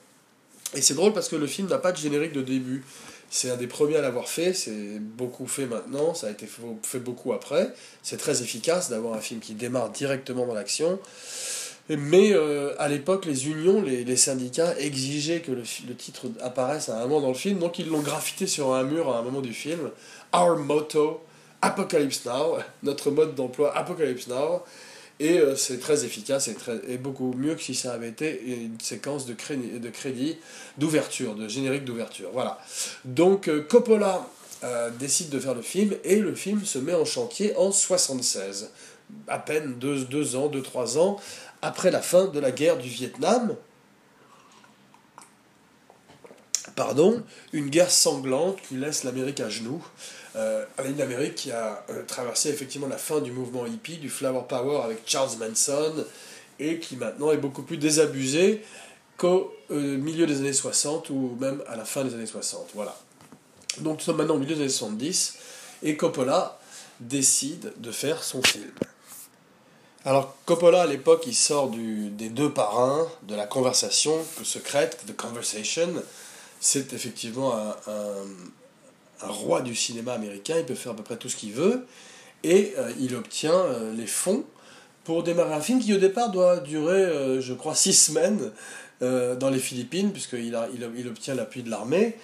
Et 0.74 0.82
c'est 0.82 0.94
drôle 0.94 1.12
parce 1.12 1.28
que 1.28 1.36
le 1.36 1.46
film 1.46 1.68
n'a 1.68 1.78
pas 1.78 1.92
de 1.92 1.96
générique 1.96 2.32
de 2.32 2.42
début. 2.42 2.84
C'est 3.30 3.50
un 3.50 3.56
des 3.56 3.66
premiers 3.66 3.96
à 3.96 4.02
l'avoir 4.02 4.28
fait, 4.28 4.52
c'est 4.52 4.98
beaucoup 5.00 5.46
fait 5.46 5.66
maintenant, 5.66 6.14
ça 6.14 6.28
a 6.28 6.30
été 6.30 6.46
fait 6.82 6.98
beaucoup 6.98 7.32
après. 7.32 7.72
C'est 8.02 8.16
très 8.16 8.42
efficace 8.42 8.90
d'avoir 8.90 9.14
un 9.14 9.20
film 9.20 9.40
qui 9.40 9.54
démarre 9.54 9.90
directement 9.90 10.46
dans 10.46 10.54
l'action. 10.54 11.00
Mais 11.88 12.32
euh, 12.32 12.74
à 12.78 12.88
l'époque, 12.88 13.26
les 13.26 13.48
unions, 13.48 13.82
les, 13.82 14.16
syndicats 14.16 14.74
exigeaient 14.78 15.40
que 15.40 15.52
le, 15.52 15.64
le, 15.88 15.94
titre 15.94 16.28
apparaisse 16.40 16.88
à 16.88 16.98
un 16.98 17.06
moment 17.06 17.20
dans 17.20 17.28
le 17.28 17.34
film, 17.34 17.58
donc 17.58 17.78
ils 17.78 17.88
l'ont 17.88 18.00
graffité 18.00 18.46
sur 18.46 18.72
un 18.72 18.84
mur 18.84 19.12
à 19.12 19.18
un 19.18 19.22
moment 19.22 19.42
du 19.42 19.52
film. 19.52 19.90
Our 20.34 20.56
motto, 20.56 21.22
Apocalypse 21.60 22.24
Now, 22.24 22.58
notre 22.82 23.10
mode 23.10 23.34
d'emploi 23.34 23.76
Apocalypse 23.76 24.28
Now. 24.28 24.62
Et 25.21 25.38
euh, 25.38 25.54
c'est 25.54 25.78
très 25.78 26.04
efficace 26.04 26.49
et, 26.49 26.99
beaucoup 26.99 27.33
mieux 27.35 27.54
que 27.54 27.62
si 27.62 27.75
ça 27.75 27.92
avait 27.92 28.09
été 28.09 28.42
une 28.42 28.80
séquence 28.80 29.26
de 29.26 29.35
crédit, 29.35 29.78
de 29.78 29.88
crédit 29.88 30.37
d'ouverture, 30.76 31.37
de 31.37 31.47
générique 31.47 31.85
d'ouverture. 31.85 32.30
Voilà. 32.33 32.59
Donc 33.04 33.49
euh, 33.49 33.62
Coppola 33.62 34.28
euh, 34.64 34.90
décide 34.90 35.30
de 35.30 35.38
faire 35.38 35.54
le 35.54 35.62
film 35.62 35.94
et 36.02 36.16
le 36.16 36.35
film 36.35 36.64
se 36.64 36.78
met 36.78 36.94
en 36.94 37.04
chantier 37.04 37.56
en 37.56 37.71
76. 37.71 38.71
À 39.28 39.38
peine 39.38 39.75
deux, 39.78 40.04
deux 40.04 40.35
ans, 40.35 40.49
deux, 40.49 40.62
trois 40.62 40.99
ans 40.99 41.21
après 41.62 41.92
la 41.92 42.02
fin 42.02 42.26
de 42.26 42.40
la 42.40 42.50
guerre 42.50 42.78
du 42.78 42.88
Vietnam. 42.88 43.54
Pardon, 46.75 47.23
une 47.52 47.68
guerre 47.68 47.90
sanglante 47.90 48.59
qui 48.68 48.75
laisse 48.75 49.04
l'Amérique 49.04 49.38
à 49.38 49.49
genoux 49.49 49.85
euh, 50.36 50.64
une 50.84 51.00
Amérique 51.00 51.36
qui 51.36 51.52
a 51.52 51.84
euh, 51.90 52.02
traversé 52.06 52.48
effectivement 52.48 52.88
la 52.88 52.98
fin 52.98 53.20
du 53.20 53.30
mouvement 53.30 53.66
hippie, 53.66 53.98
du 53.98 54.10
Flower 54.10 54.42
Power 54.48 54.82
avec 54.82 55.02
Charles 55.06 55.36
Manson, 55.38 56.04
et 56.58 56.80
qui 56.80 56.96
maintenant 56.96 57.30
est 57.30 57.36
beaucoup 57.36 57.62
plus 57.62 57.76
désabusé 57.76 58.62
qu'au 59.16 59.54
euh, 59.70 59.96
milieu 59.96 60.26
des 60.26 60.38
années 60.38 60.52
60 60.52 61.10
ou 61.10 61.36
même 61.40 61.62
à 61.68 61.76
la 61.76 61.84
fin 61.84 62.04
des 62.04 62.14
années 62.14 62.26
60. 62.26 62.70
Voilà. 62.74 62.96
Donc 63.80 63.98
nous 63.98 64.04
sommes 64.04 64.16
maintenant 64.16 64.34
au 64.34 64.38
milieu 64.38 64.54
des 64.54 64.62
années 64.62 64.70
70, 64.70 65.36
et 65.84 65.96
Coppola 65.96 66.58
décide 66.98 67.72
de 67.76 67.92
faire 67.92 68.24
son 68.24 68.42
film. 68.42 68.70
Alors 70.04 70.36
Coppola 70.46 70.82
à 70.82 70.86
l'époque 70.86 71.24
il 71.26 71.34
sort 71.34 71.70
des 71.70 72.28
deux 72.28 72.52
parrains 72.52 73.08
de 73.22 73.34
la 73.34 73.46
conversation 73.46 74.18
secrète, 74.42 74.98
The 75.06 75.16
Conversation, 75.16 75.90
c'est 76.60 76.92
effectivement 76.92 77.56
un, 77.56 77.70
un, 77.86 78.26
roi 79.28 79.62
du 79.62 79.74
cinéma 79.74 80.12
américain, 80.12 80.54
il 80.58 80.64
peut 80.64 80.74
faire 80.74 80.92
à 80.92 80.96
peu 80.96 81.02
près 81.02 81.16
tout 81.16 81.28
ce 81.28 81.36
qu'il 81.36 81.52
veut, 81.52 81.86
et 82.42 82.74
il 83.00 83.14
obtient 83.14 83.64
les 83.96 84.06
fonds 84.06 84.44
pour 85.04 85.22
démarrer 85.22 85.54
un 85.54 85.60
film 85.60 85.80
qui 85.80 85.94
au 85.94 85.98
départ 85.98 86.30
doit 86.30 86.58
durer, 86.58 87.40
je 87.40 87.54
crois, 87.54 87.74
six 87.74 87.94
semaines 87.94 88.52
dans 89.00 89.50
les 89.50 89.58
Philippines, 89.58 90.12
puisqu'il 90.12 90.54
obtient 91.08 91.34
l'appui 91.34 91.62
de 91.62 91.70
l'armée, 91.70 92.16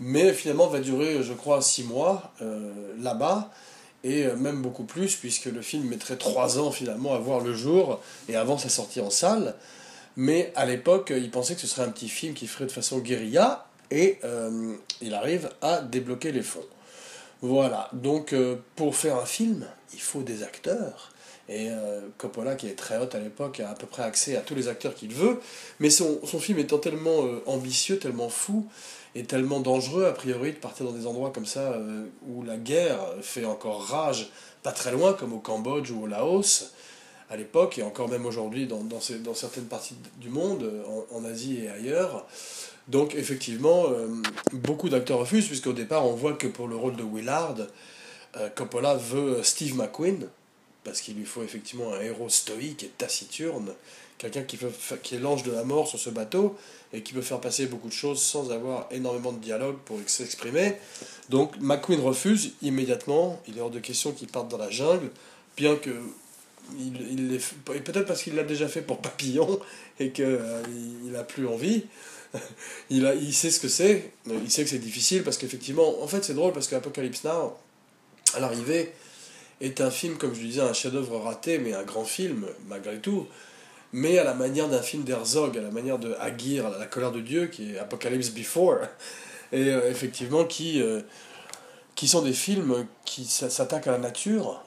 mais 0.00 0.32
finalement 0.32 0.66
va 0.66 0.80
durer, 0.80 1.22
je 1.22 1.32
crois, 1.32 1.62
six 1.62 1.84
mois 1.84 2.32
là-bas 2.98 3.50
et 4.04 4.26
euh, 4.26 4.36
même 4.36 4.62
beaucoup 4.62 4.84
plus, 4.84 5.16
puisque 5.16 5.46
le 5.46 5.62
film 5.62 5.84
mettrait 5.88 6.16
trois 6.16 6.58
ans 6.58 6.70
finalement 6.70 7.14
à 7.14 7.18
voir 7.18 7.40
le 7.40 7.54
jour, 7.54 8.00
et 8.28 8.36
avant 8.36 8.58
sa 8.58 8.68
sortie 8.68 9.00
en 9.00 9.10
salle. 9.10 9.54
Mais 10.16 10.52
à 10.56 10.66
l'époque, 10.66 11.12
il 11.16 11.30
pensait 11.30 11.54
que 11.54 11.60
ce 11.60 11.66
serait 11.66 11.82
un 11.82 11.90
petit 11.90 12.08
film 12.08 12.34
qui 12.34 12.46
ferait 12.46 12.66
de 12.66 12.72
façon 12.72 12.98
guérilla, 12.98 13.66
et 13.90 14.18
euh, 14.24 14.74
il 15.00 15.14
arrive 15.14 15.50
à 15.62 15.80
débloquer 15.80 16.32
les 16.32 16.42
fonds. 16.42 16.66
Voilà, 17.42 17.88
donc 17.92 18.32
euh, 18.32 18.56
pour 18.76 18.94
faire 18.96 19.16
un 19.16 19.26
film, 19.26 19.66
il 19.94 20.00
faut 20.00 20.22
des 20.22 20.42
acteurs. 20.42 21.12
Et 21.52 21.68
Coppola, 22.16 22.54
qui 22.54 22.68
est 22.68 22.76
très 22.76 22.96
haute 22.98 23.16
à 23.16 23.18
l'époque, 23.18 23.58
a 23.58 23.70
à 23.70 23.74
peu 23.74 23.88
près 23.88 24.04
accès 24.04 24.36
à 24.36 24.40
tous 24.40 24.54
les 24.54 24.68
acteurs 24.68 24.94
qu'il 24.94 25.12
veut. 25.12 25.40
Mais 25.80 25.90
son, 25.90 26.20
son 26.24 26.38
film 26.38 26.60
étant 26.60 26.78
tellement 26.78 27.24
ambitieux, 27.44 27.98
tellement 27.98 28.28
fou, 28.28 28.68
est 29.14 29.28
tellement 29.28 29.60
dangereux, 29.60 30.06
a 30.06 30.12
priori, 30.12 30.52
de 30.52 30.58
partir 30.58 30.86
dans 30.86 30.92
des 30.92 31.06
endroits 31.06 31.30
comme 31.30 31.46
ça 31.46 31.72
euh, 31.72 32.06
où 32.28 32.42
la 32.42 32.56
guerre 32.56 32.98
fait 33.22 33.44
encore 33.44 33.82
rage, 33.82 34.30
pas 34.62 34.72
très 34.72 34.92
loin, 34.92 35.12
comme 35.12 35.32
au 35.32 35.38
Cambodge 35.38 35.90
ou 35.90 36.04
au 36.04 36.06
Laos, 36.06 36.72
à 37.28 37.36
l'époque, 37.36 37.78
et 37.78 37.82
encore 37.82 38.08
même 38.08 38.26
aujourd'hui 38.26 38.66
dans, 38.66 38.82
dans, 38.82 39.00
certaines 39.34 39.64
parties 39.64 39.94
du 40.16 40.28
monde, 40.28 40.70
en, 41.12 41.24
Asie 41.24 41.60
et 41.62 41.70
ailleurs. 41.70 42.26
Donc, 42.88 43.14
effectivement, 43.14 43.84
euh, 43.88 44.08
beaucoup 44.52 44.88
d'acteurs 44.88 45.18
refusent, 45.18 45.46
puisqu'au 45.46 45.72
départ, 45.72 46.06
on 46.06 46.14
voit 46.14 46.32
que 46.32 46.46
pour 46.46 46.68
le 46.68 46.76
rôle 46.76 46.96
de 46.96 47.04
Willard, 47.04 47.56
euh, 48.36 48.48
Coppola 48.50 48.94
veut 48.94 49.42
Steve 49.42 49.76
McQueen, 49.76 50.28
parce 50.84 51.00
qu'il 51.00 51.16
lui 51.16 51.24
faut 51.24 51.42
effectivement 51.42 51.92
un 51.92 52.00
héros 52.00 52.28
stoïque 52.28 52.84
et 52.84 52.88
taciturne, 52.88 53.72
quelqu'un 54.18 54.42
qui, 54.42 54.58
qui 55.02 55.14
est 55.14 55.18
l'ange 55.18 55.42
de 55.42 55.52
la 55.52 55.64
mort 55.64 55.88
sur 55.88 55.98
ce 55.98 56.10
bateau 56.10 56.56
et 56.92 57.02
qui 57.02 57.12
peut 57.12 57.22
faire 57.22 57.40
passer 57.40 57.66
beaucoup 57.66 57.88
de 57.88 57.92
choses 57.92 58.20
sans 58.20 58.50
avoir 58.50 58.86
énormément 58.90 59.32
de 59.32 59.38
dialogue 59.38 59.76
pour 59.84 59.98
s'exprimer. 60.06 60.76
Donc 61.28 61.54
McQueen 61.60 62.00
refuse 62.00 62.52
immédiatement, 62.62 63.40
il 63.48 63.56
est 63.56 63.60
hors 63.60 63.70
de 63.70 63.78
question 63.78 64.12
qu'il 64.12 64.28
parte 64.28 64.48
dans 64.48 64.58
la 64.58 64.70
jungle, 64.70 65.10
bien 65.56 65.76
que 65.76 65.90
il, 66.78 67.32
il 67.32 67.40
peut-être 67.64 68.06
parce 68.06 68.22
qu'il 68.22 68.34
l'a 68.34 68.44
déjà 68.44 68.68
fait 68.68 68.82
pour 68.82 68.98
Papillon 68.98 69.58
et 69.98 70.10
qu'il 70.10 70.24
euh, 70.24 70.62
n'a 71.06 71.24
plus 71.24 71.46
envie. 71.46 71.84
il, 72.90 73.06
a, 73.06 73.14
il 73.14 73.34
sait 73.34 73.50
ce 73.50 73.60
que 73.60 73.68
c'est, 73.68 74.12
il 74.26 74.50
sait 74.50 74.64
que 74.64 74.70
c'est 74.70 74.78
difficile 74.78 75.22
parce 75.22 75.36
qu'effectivement, 75.38 76.02
en 76.02 76.06
fait 76.06 76.24
c'est 76.24 76.34
drôle 76.34 76.52
parce 76.52 76.68
qu'Apocalypse 76.68 77.24
Now, 77.24 77.56
à 78.34 78.40
l'arrivée, 78.40 78.92
est 79.60 79.80
un 79.80 79.90
film, 79.90 80.16
comme 80.16 80.34
je 80.34 80.40
disais, 80.40 80.62
un 80.62 80.72
chef-d'œuvre 80.72 81.18
raté, 81.18 81.58
mais 81.58 81.74
un 81.74 81.82
grand 81.82 82.04
film 82.04 82.46
malgré 82.68 82.98
tout 82.98 83.26
mais 83.92 84.18
à 84.18 84.24
la 84.24 84.34
manière 84.34 84.68
d'un 84.68 84.82
film 84.82 85.02
d'Herzog, 85.04 85.56
à 85.58 85.60
la 85.60 85.70
manière 85.70 85.98
de 85.98 86.14
Aguirre, 86.20 86.70
La 86.78 86.86
colère 86.86 87.12
de 87.12 87.20
Dieu, 87.20 87.46
qui 87.46 87.72
est 87.72 87.78
Apocalypse 87.78 88.30
Before, 88.30 88.78
et 89.52 89.68
euh, 89.68 89.90
effectivement 89.90 90.44
qui, 90.44 90.80
euh, 90.80 91.00
qui 91.94 92.06
sont 92.06 92.22
des 92.22 92.32
films 92.32 92.86
qui 93.04 93.24
s'attaquent 93.24 93.88
à 93.88 93.92
la 93.92 93.98
nature. 93.98 94.62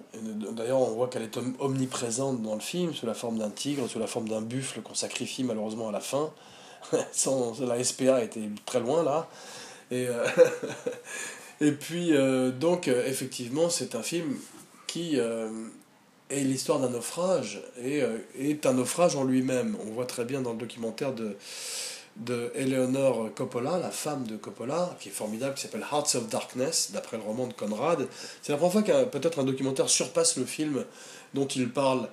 D'ailleurs, 0.51 0.81
on 0.81 0.91
voit 0.91 1.07
qu'elle 1.07 1.23
est 1.23 1.37
omniprésente 1.59 2.41
dans 2.41 2.55
le 2.55 2.61
film, 2.61 2.93
sous 2.93 3.05
la 3.05 3.13
forme 3.13 3.39
d'un 3.39 3.49
tigre, 3.49 3.87
sous 3.89 3.99
la 3.99 4.07
forme 4.07 4.27
d'un 4.27 4.41
buffle 4.41 4.81
qu'on 4.81 4.93
sacrifie 4.93 5.43
malheureusement 5.43 5.89
à 5.89 5.91
la 5.91 6.01
fin. 6.01 6.31
Sans, 7.11 7.59
la 7.61 7.83
SPA 7.83 8.23
était 8.23 8.49
très 8.65 8.79
loin 8.79 9.03
là. 9.03 9.29
Et, 9.91 10.07
euh, 10.07 10.25
et 11.61 11.71
puis, 11.71 12.13
donc, 12.59 12.87
effectivement, 12.87 13.69
c'est 13.69 13.95
un 13.95 14.03
film 14.03 14.37
qui 14.87 15.19
et 16.33 16.41
l'histoire 16.41 16.79
d'un 16.79 16.89
naufrage 16.89 17.61
et, 17.77 18.01
euh, 18.01 18.17
est 18.39 18.65
un 18.65 18.73
naufrage 18.73 19.15
en 19.15 19.23
lui-même. 19.23 19.77
On 19.85 19.91
voit 19.91 20.05
très 20.05 20.25
bien 20.25 20.41
dans 20.41 20.53
le 20.53 20.57
documentaire 20.57 21.13
de, 21.13 21.37
de 22.17 22.51
Eleanor 22.55 23.29
Coppola, 23.35 23.77
la 23.77 23.91
femme 23.91 24.25
de 24.25 24.35
Coppola, 24.35 24.95
qui 24.99 25.09
est 25.09 25.11
formidable, 25.11 25.55
qui 25.55 25.61
s'appelle 25.61 25.85
Hearts 25.91 26.15
of 26.15 26.27
Darkness, 26.29 26.91
d'après 26.91 27.17
le 27.17 27.23
roman 27.23 27.47
de 27.47 27.53
Conrad. 27.53 28.07
C'est 28.41 28.51
la 28.51 28.57
première 28.57 28.73
fois 28.73 28.83
qu'un 28.83 29.05
peut-être 29.05 29.39
un 29.39 29.43
documentaire 29.43 29.89
surpasse 29.89 30.37
le 30.37 30.45
film 30.45 30.85
dont 31.33 31.47
il 31.47 31.69
parle, 31.69 32.09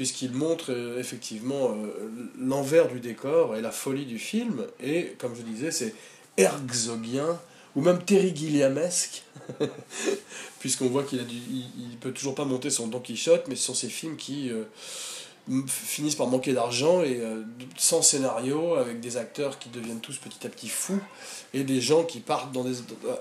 puisqu'il 0.00 0.32
montre 0.32 0.72
euh, 0.72 0.98
effectivement 0.98 1.72
euh, 1.72 2.10
l'envers 2.40 2.88
du 2.88 3.00
décor 3.00 3.54
et 3.54 3.60
la 3.60 3.70
folie 3.70 4.06
du 4.06 4.18
film. 4.18 4.64
Et 4.82 5.14
comme 5.18 5.36
je 5.36 5.42
disais, 5.42 5.70
c'est 5.70 5.94
herzogien 6.38 7.38
ou 7.76 7.82
même 7.82 8.02
Terry 8.02 8.34
Gilliamesque, 8.34 9.24
puisqu'on 10.58 10.86
voit 10.86 11.02
qu'il 11.02 11.20
a 11.20 11.22
il, 11.24 11.98
peut 12.00 12.12
toujours 12.12 12.34
pas 12.34 12.46
monter 12.46 12.70
son 12.70 12.86
Don 12.86 13.00
Quichotte, 13.00 13.44
mais 13.48 13.56
ce 13.56 13.64
sont 13.64 13.74
ces 13.74 13.90
films 13.90 14.16
qui 14.16 14.48
euh, 14.48 14.64
finissent 15.66 16.14
par 16.14 16.28
manquer 16.28 16.54
d'argent 16.54 17.02
et 17.02 17.20
sans 17.76 18.00
scénario, 18.00 18.76
avec 18.76 19.00
des 19.00 19.18
acteurs 19.18 19.58
qui 19.58 19.68
deviennent 19.68 20.00
tous 20.00 20.16
petit 20.16 20.46
à 20.46 20.48
petit 20.48 20.70
fous, 20.70 21.02
et 21.52 21.62
des 21.62 21.82
gens 21.82 22.04
qui 22.04 22.20
partent 22.20 22.56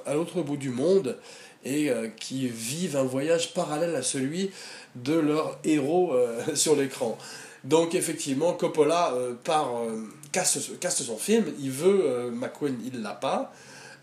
à 0.06 0.14
l'autre 0.14 0.42
bout 0.44 0.56
du 0.56 0.70
monde 0.70 1.18
et 1.66 1.92
qui 2.20 2.48
vivent 2.48 2.96
un 2.96 3.04
voyage 3.04 3.54
parallèle 3.54 3.96
à 3.96 4.02
celui 4.02 4.52
de 4.96 5.14
leur 5.14 5.60
héros 5.64 6.14
sur 6.54 6.76
l'écran. 6.76 7.18
Donc 7.64 7.96
effectivement, 7.96 8.54
Coppola 8.54 9.14
part, 9.44 9.72
casse, 10.32 10.72
casse 10.80 11.04
son 11.04 11.18
film, 11.18 11.46
il 11.60 11.72
veut 11.72 12.32
McQueen, 12.32 12.78
il 12.86 13.02
l'a 13.02 13.14
pas. 13.14 13.54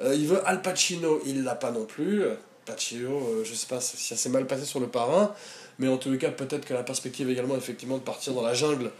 Euh, 0.00 0.14
il 0.14 0.26
veut 0.26 0.46
Al 0.46 0.62
Pacino, 0.62 1.20
il 1.26 1.44
l'a 1.44 1.54
pas 1.54 1.70
non 1.70 1.84
plus. 1.84 2.22
Pacino, 2.64 3.10
euh, 3.10 3.44
je 3.44 3.54
sais 3.54 3.66
pas 3.66 3.80
si 3.80 3.96
ça 3.96 4.16
s'est 4.16 4.28
mal 4.28 4.46
passé 4.46 4.64
sur 4.64 4.80
le 4.80 4.88
parrain, 4.88 5.32
mais 5.78 5.88
en 5.88 5.96
tous 5.96 6.16
cas, 6.18 6.30
peut-être 6.30 6.66
que 6.66 6.74
la 6.74 6.82
perspective 6.82 7.30
également, 7.30 7.56
effectivement, 7.56 7.96
de 7.96 8.02
partir 8.02 8.34
dans 8.34 8.42
la 8.42 8.54
jungle 8.54 8.90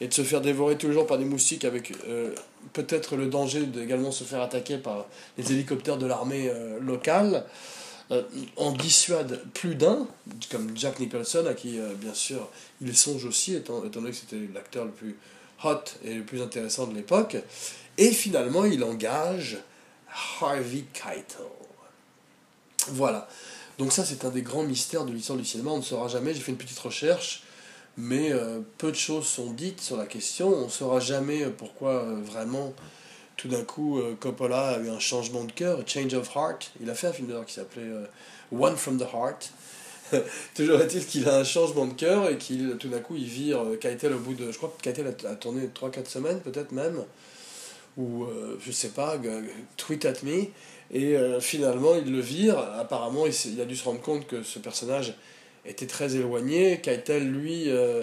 et 0.00 0.08
de 0.08 0.14
se 0.14 0.22
faire 0.22 0.40
dévorer 0.40 0.76
tous 0.76 0.86
les 0.86 0.92
jours 0.92 1.06
par 1.06 1.18
des 1.18 1.24
moustiques, 1.24 1.64
avec 1.64 1.92
euh, 2.08 2.32
peut-être 2.72 3.16
le 3.16 3.26
danger 3.26 3.66
d'également 3.66 4.12
se 4.12 4.24
faire 4.24 4.40
attaquer 4.42 4.78
par 4.78 5.06
les 5.38 5.52
hélicoptères 5.52 5.98
de 5.98 6.06
l'armée 6.06 6.50
locale, 6.80 7.44
en 8.56 8.72
dissuade 8.72 9.42
plus 9.52 9.74
d'un, 9.74 10.06
comme 10.50 10.76
Jack 10.76 11.00
Nicholson, 11.00 11.44
à 11.48 11.54
qui, 11.54 11.78
bien 11.96 12.14
sûr, 12.14 12.48
il 12.80 12.96
songe 12.96 13.24
aussi, 13.24 13.54
étant, 13.54 13.80
donné 13.80 14.10
que 14.10 14.16
c'était 14.16 14.40
l'acteur 14.54 14.84
le 14.84 14.92
plus 14.92 15.16
hot 15.64 15.82
et 16.04 16.14
le 16.14 16.22
plus 16.22 16.40
intéressant 16.40 16.86
de 16.86 16.94
l'époque. 16.94 17.36
Et 17.98 18.12
finalement, 18.12 18.64
il 18.64 18.84
engage 18.84 19.58
Harvey 20.40 20.84
Keitel. 20.92 21.46
Voilà. 22.88 23.28
Donc 23.78 23.92
ça, 23.92 24.04
c'est 24.04 24.24
un 24.24 24.30
des 24.30 24.42
grands 24.42 24.62
mystères 24.62 25.04
de 25.04 25.12
l'histoire 25.12 25.38
du 25.38 25.44
cinéma. 25.44 25.70
On 25.70 25.78
ne 25.78 25.82
saura 25.82 26.08
jamais. 26.08 26.34
J'ai 26.34 26.40
fait 26.40 26.52
une 26.52 26.58
petite 26.58 26.78
recherche, 26.78 27.42
mais 27.96 28.32
euh, 28.32 28.60
peu 28.78 28.90
de 28.90 28.96
choses 28.96 29.26
sont 29.26 29.52
dites 29.52 29.80
sur 29.80 29.96
la 29.96 30.06
question. 30.06 30.48
On 30.48 30.66
ne 30.66 30.70
saura 30.70 31.00
jamais 31.00 31.42
euh, 31.42 31.50
pourquoi 31.50 31.92
euh, 31.92 32.20
vraiment, 32.22 32.72
tout 33.36 33.48
d'un 33.48 33.64
coup, 33.64 34.00
Coppola 34.20 34.68
a 34.68 34.78
eu 34.78 34.88
un 34.88 34.98
changement 34.98 35.44
de 35.44 35.52
cœur, 35.52 35.80
change 35.86 36.14
of 36.14 36.34
heart. 36.34 36.72
Il 36.80 36.88
a 36.88 36.94
fait 36.94 37.08
un 37.08 37.12
film 37.12 37.28
d'ailleurs 37.28 37.44
qui 37.44 37.54
s'appelait 37.54 37.90
One 38.50 38.76
from 38.76 38.98
the 38.98 39.06
Heart. 39.12 39.52
Toujours 40.54 40.80
est-il 40.80 41.04
qu'il 41.04 41.28
a 41.28 41.36
un 41.36 41.44
changement 41.44 41.86
de 41.86 41.94
cœur 41.94 42.30
et 42.30 42.38
qu'il 42.38 42.76
tout 42.78 42.88
d'un 42.88 43.00
coup 43.00 43.16
il 43.16 43.24
vire 43.24 43.60
Keitel 43.80 44.12
au 44.14 44.18
bout 44.18 44.34
de. 44.34 44.50
Je 44.50 44.56
crois 44.56 44.74
que 44.76 44.82
Keitel 44.82 45.06
a, 45.06 45.34
tourné 45.34 45.68
3-4 45.74 46.06
semaines, 46.06 46.40
peut-être 46.40 46.72
même 46.72 47.04
ou 47.96 48.24
euh, 48.24 48.58
je 48.60 48.70
sais 48.72 48.90
pas, 48.90 49.16
tweet 49.76 50.04
at 50.04 50.22
me. 50.22 50.46
Et 50.92 51.16
euh, 51.16 51.40
finalement, 51.40 51.94
il 51.96 52.12
le 52.12 52.20
vire. 52.20 52.58
Apparemment, 52.58 53.24
il, 53.26 53.60
a 53.60 53.64
dû 53.64 53.76
se 53.76 53.84
rendre 53.84 54.00
compte 54.00 54.26
que 54.26 54.42
ce 54.42 54.58
personnage 54.58 55.14
était 55.64 55.86
très 55.86 56.14
éloigné. 56.16 56.80
Keitel, 56.80 57.28
lui, 57.28 57.70
euh, 57.70 58.02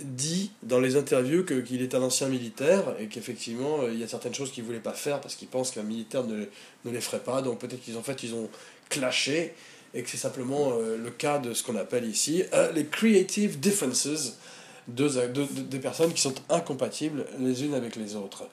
dit 0.00 0.50
dans 0.62 0.80
les 0.80 0.96
interviews 0.96 1.44
qu'il 1.44 1.80
est 1.82 1.94
un 1.94 2.02
ancien 2.02 2.28
militaire 2.28 2.82
et 2.98 3.06
qu'effectivement, 3.06 3.86
il 3.88 3.98
y 3.98 4.02
a 4.02 4.08
certaines 4.08 4.34
choses 4.34 4.50
qu'il 4.50 4.64
voulait 4.64 4.80
pas 4.80 4.92
faire 4.92 5.20
parce 5.20 5.36
qu'il 5.36 5.48
pense 5.48 5.70
qu'un 5.70 5.84
militaire 5.84 6.24
ne, 6.24 6.46
ne, 6.84 6.90
les 6.90 7.00
ferait 7.00 7.20
pas. 7.20 7.40
Donc 7.40 7.60
peut-être 7.60 7.80
qu'ils 7.80 7.96
en 7.96 8.02
fait, 8.02 8.22
ils 8.24 8.34
ont 8.34 8.48
clashé 8.88 9.54
et 9.94 10.02
que 10.02 10.10
c'est 10.10 10.16
simplement 10.16 10.72
le 10.76 11.10
cas 11.10 11.38
de 11.38 11.54
ce 11.54 11.62
qu'on 11.62 11.76
appelle 11.76 12.04
ici 12.04 12.42
les 12.74 12.84
creative 12.84 13.60
differences 13.60 14.08
des 14.88 15.78
personnes 15.78 16.12
qui 16.12 16.20
sont 16.20 16.34
incompatibles 16.48 17.24
les 17.38 17.64
unes 17.64 17.74
avec 17.74 17.96
les 17.96 18.16
autres. 18.16 18.44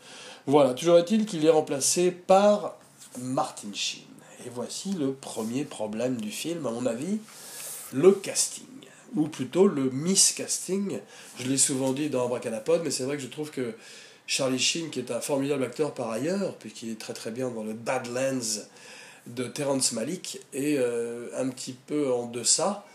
Voilà, 0.48 0.74
toujours 0.74 0.98
est-il 0.98 1.25
qu'il 1.25 1.46
est 1.46 1.50
remplacé 1.50 2.12
par 2.12 2.77
Martin 3.20 3.74
Sheen. 3.74 4.03
Et 4.46 4.50
voici 4.50 4.93
le 4.93 5.13
premier 5.13 5.65
problème 5.65 6.20
du 6.20 6.31
film, 6.31 6.65
à 6.65 6.72
mon 6.72 6.86
avis, 6.86 7.20
le 7.93 8.12
casting. 8.12 8.65
Ou 9.15 9.27
plutôt 9.27 9.68
le 9.68 9.89
miscasting. 9.89 11.00
Je 11.38 11.48
l'ai 11.48 11.58
souvent 11.58 11.91
dit 11.91 12.10
dans 12.10 12.25
Abracadapod, 12.25 12.82
mais 12.84 12.91
c'est 12.91 13.03
vrai 13.03 13.18
que 13.18 13.24
je 13.24 13.27
trouve 13.27 13.51
que 13.51 13.74
Charlie 14.25 14.60
Sheen, 14.60 14.89
qui 14.89 15.00
est 15.00 15.12
un 15.12 15.20
formidable 15.20 15.63
acteur 15.63 15.94
par 15.94 16.10
ailleurs, 16.10 16.56
puisqu'il 16.56 16.91
est 16.91 17.00
très 17.00 17.13
très 17.13 17.32
bien 17.32 17.50
dans 17.50 17.63
le 17.63 17.74
Badlands 17.74 18.63
de 19.27 19.44
Terrence 19.44 19.91
Malick, 19.91 20.39
est 20.53 20.77
euh, 20.77 21.27
un 21.36 21.50
petit 21.50 21.74
peu 21.74 22.12
en 22.12 22.27
deçà 22.27 22.86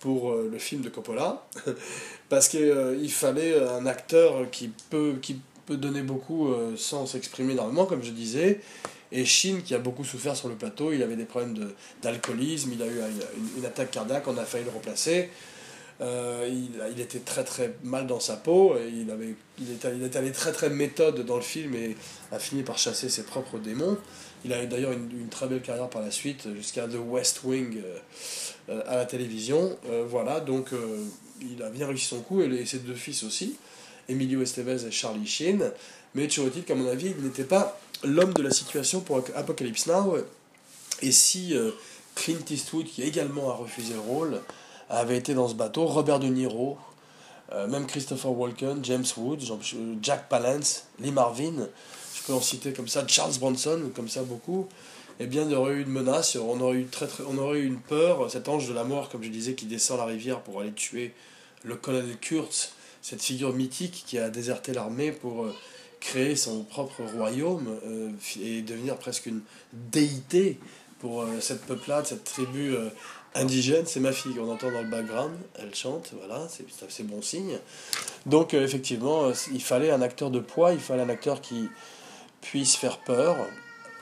pour 0.00 0.30
euh, 0.30 0.48
le 0.50 0.58
film 0.58 0.82
de 0.82 0.88
Coppola, 0.88 1.46
parce 2.28 2.48
qu'il 2.48 2.60
euh, 2.60 3.08
fallait 3.08 3.58
un 3.60 3.86
acteur 3.86 4.50
qui 4.50 4.70
peut, 4.90 5.16
qui 5.20 5.40
peut 5.66 5.76
donner 5.76 6.02
beaucoup 6.02 6.48
euh, 6.48 6.74
sans 6.76 7.06
s'exprimer 7.06 7.52
énormément, 7.52 7.86
comme 7.86 8.02
je 8.02 8.10
disais. 8.10 8.60
Et 9.12 9.24
Shin, 9.24 9.60
qui 9.64 9.74
a 9.74 9.78
beaucoup 9.78 10.04
souffert 10.04 10.36
sur 10.36 10.48
le 10.48 10.56
plateau, 10.56 10.92
il 10.92 11.02
avait 11.02 11.16
des 11.16 11.24
problèmes 11.24 11.72
d'alcoolisme, 12.02 12.72
il 12.72 12.82
a 12.82 12.86
eu 12.86 13.00
une, 13.56 13.64
attaque 13.64 13.92
cardiaque, 13.92 14.26
on 14.26 14.36
a 14.36 14.44
failli 14.44 14.64
le 14.64 14.70
remplacer. 14.70 15.30
Euh, 16.02 16.46
il, 16.50 17.00
était 17.00 17.20
très 17.20 17.42
très 17.42 17.74
mal 17.82 18.06
dans 18.06 18.20
sa 18.20 18.36
peau, 18.36 18.76
et 18.76 18.88
il, 18.88 19.10
avait, 19.10 19.34
il, 19.58 19.72
était, 19.72 19.96
il 19.96 20.02
était 20.04 20.18
allé 20.18 20.32
très 20.32 20.52
très 20.52 20.68
méthode 20.68 21.24
dans 21.24 21.36
le 21.36 21.42
film 21.42 21.74
et 21.74 21.96
a 22.32 22.38
fini 22.38 22.62
par 22.62 22.76
chasser 22.76 23.08
ses 23.08 23.22
propres 23.22 23.58
démons. 23.58 23.96
Il 24.44 24.52
a 24.52 24.62
eu 24.62 24.66
d'ailleurs 24.66 24.92
une, 24.92 25.28
très 25.30 25.46
belle 25.46 25.62
carrière 25.62 25.88
par 25.88 26.02
la 26.02 26.10
suite, 26.10 26.48
jusqu'à 26.54 26.86
The 26.86 26.98
West 27.04 27.40
Wing 27.44 27.80
euh, 28.68 28.82
à 28.86 28.96
la 28.96 29.06
télévision. 29.06 29.76
voilà, 30.08 30.40
donc 30.40 30.70
il 31.40 31.62
a 31.62 31.70
bien 31.70 31.86
réussi 31.86 32.06
son 32.06 32.20
coup, 32.20 32.42
et, 32.42 32.66
ses 32.66 32.80
deux 32.80 32.94
fils 32.94 33.22
aussi, 33.22 33.56
Emilio 34.08 34.42
Estevez 34.42 34.86
et 34.86 34.90
Charlie 34.90 35.26
Sheen. 35.26 35.72
Mais 36.14 36.24
est-il 36.24 36.64
qu'à 36.64 36.74
mon 36.74 36.88
avis, 36.88 37.14
il 37.16 37.24
n'était 37.24 37.44
pas 37.44 37.78
l'homme 38.02 38.32
de 38.32 38.42
la 38.42 38.50
situation 38.50 39.00
pour 39.00 39.22
Apocalypse 39.34 39.86
Now. 39.86 40.16
Et 41.02 41.12
si 41.12 41.54
euh, 41.54 41.72
Clint 42.14 42.44
Eastwood, 42.50 42.86
qui 42.86 43.02
également 43.02 43.50
a 43.50 43.54
refusé 43.54 43.94
le 43.94 44.00
rôle, 44.00 44.40
avait 44.88 45.16
été 45.16 45.34
dans 45.34 45.48
ce 45.48 45.54
bateau, 45.54 45.86
Robert 45.86 46.20
De 46.20 46.26
Niro, 46.26 46.78
euh, 47.52 47.66
même 47.68 47.86
Christopher 47.86 48.32
Walken, 48.32 48.84
James 48.84 49.04
Woods, 49.16 49.46
Jack 50.02 50.28
Palance, 50.28 50.86
Lee 50.98 51.12
Marvin, 51.12 51.68
je 52.14 52.22
peux 52.26 52.32
en 52.32 52.40
citer 52.40 52.72
comme 52.72 52.88
ça, 52.88 53.06
Charles 53.06 53.38
Bronson, 53.38 53.90
comme 53.94 54.08
ça 54.08 54.22
beaucoup, 54.22 54.68
eh 55.20 55.26
bien, 55.26 55.44
il 55.44 55.52
y 55.52 55.54
aurait 55.54 55.74
eu 55.74 55.82
une 55.82 55.90
menace, 55.90 56.36
on 56.36 56.60
aurait 56.60 56.78
eu, 56.78 56.86
très, 56.86 57.06
très, 57.06 57.24
on 57.24 57.38
aurait 57.38 57.60
eu 57.60 57.66
une 57.66 57.80
peur, 57.80 58.30
cet 58.30 58.48
ange 58.48 58.68
de 58.68 58.74
la 58.74 58.84
mort, 58.84 59.08
comme 59.08 59.22
je 59.22 59.30
disais, 59.30 59.54
qui 59.54 59.66
descend 59.66 59.98
la 59.98 60.04
rivière 60.04 60.40
pour 60.40 60.60
aller 60.60 60.72
tuer 60.72 61.14
le 61.62 61.76
colonel 61.76 62.16
Kurtz, 62.18 62.72
cette 63.00 63.22
figure 63.22 63.52
mythique 63.52 64.04
qui 64.06 64.18
a 64.18 64.28
déserté 64.28 64.72
l'armée 64.72 65.12
pour 65.12 65.44
euh, 65.44 65.54
créer 66.00 66.36
son 66.36 66.64
propre 66.64 67.02
royaume 67.16 67.78
euh, 67.86 68.10
et 68.42 68.62
devenir 68.62 68.96
presque 68.96 69.26
une 69.26 69.40
déité 69.72 70.58
pour 70.98 71.26
cette 71.40 71.60
peuplade, 71.66 72.06
cette 72.06 72.24
tribu 72.24 72.74
indigène. 73.34 73.84
C'est 73.86 74.00
ma 74.00 74.12
fille 74.12 74.34
qu'on 74.34 74.50
entend 74.50 74.70
dans 74.70 74.82
le 74.82 74.88
background, 74.88 75.34
elle 75.58 75.74
chante, 75.74 76.12
voilà, 76.18 76.46
c'est 76.88 77.06
bon 77.06 77.22
signe. 77.22 77.58
Donc 78.24 78.54
effectivement, 78.54 79.30
il 79.52 79.62
fallait 79.62 79.90
un 79.90 80.02
acteur 80.02 80.30
de 80.30 80.40
poids, 80.40 80.72
il 80.72 80.80
fallait 80.80 81.02
un 81.02 81.08
acteur 81.08 81.40
qui 81.40 81.68
puisse 82.40 82.76
faire 82.76 82.98
peur, 82.98 83.36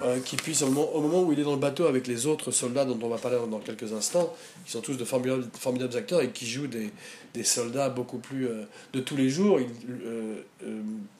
euh, 0.02 0.18
qui 0.18 0.34
puisse, 0.34 0.62
au 0.62 0.68
moment, 0.68 1.22
où 1.22 1.32
il 1.32 1.38
est 1.38 1.44
dans 1.44 1.52
le 1.52 1.58
bateau 1.58 1.86
avec 1.86 2.08
les 2.08 2.26
autres 2.26 2.50
soldats 2.50 2.84
dont 2.84 2.98
on 3.00 3.08
va 3.08 3.16
parler 3.16 3.38
dans 3.48 3.60
quelques 3.60 3.92
instants, 3.92 4.34
qui 4.64 4.72
sont 4.72 4.80
tous 4.80 4.96
de 4.96 5.04
formidables, 5.04 5.96
acteurs 5.96 6.20
et 6.20 6.30
qui 6.30 6.46
jouent 6.46 6.66
des, 6.66 6.90
soldats 7.44 7.90
beaucoup 7.90 8.18
plus 8.18 8.48
euh, 8.48 8.64
de 8.92 9.00
tous 9.00 9.16
les 9.16 9.28
jours. 9.28 9.60
Euh, 9.60 10.42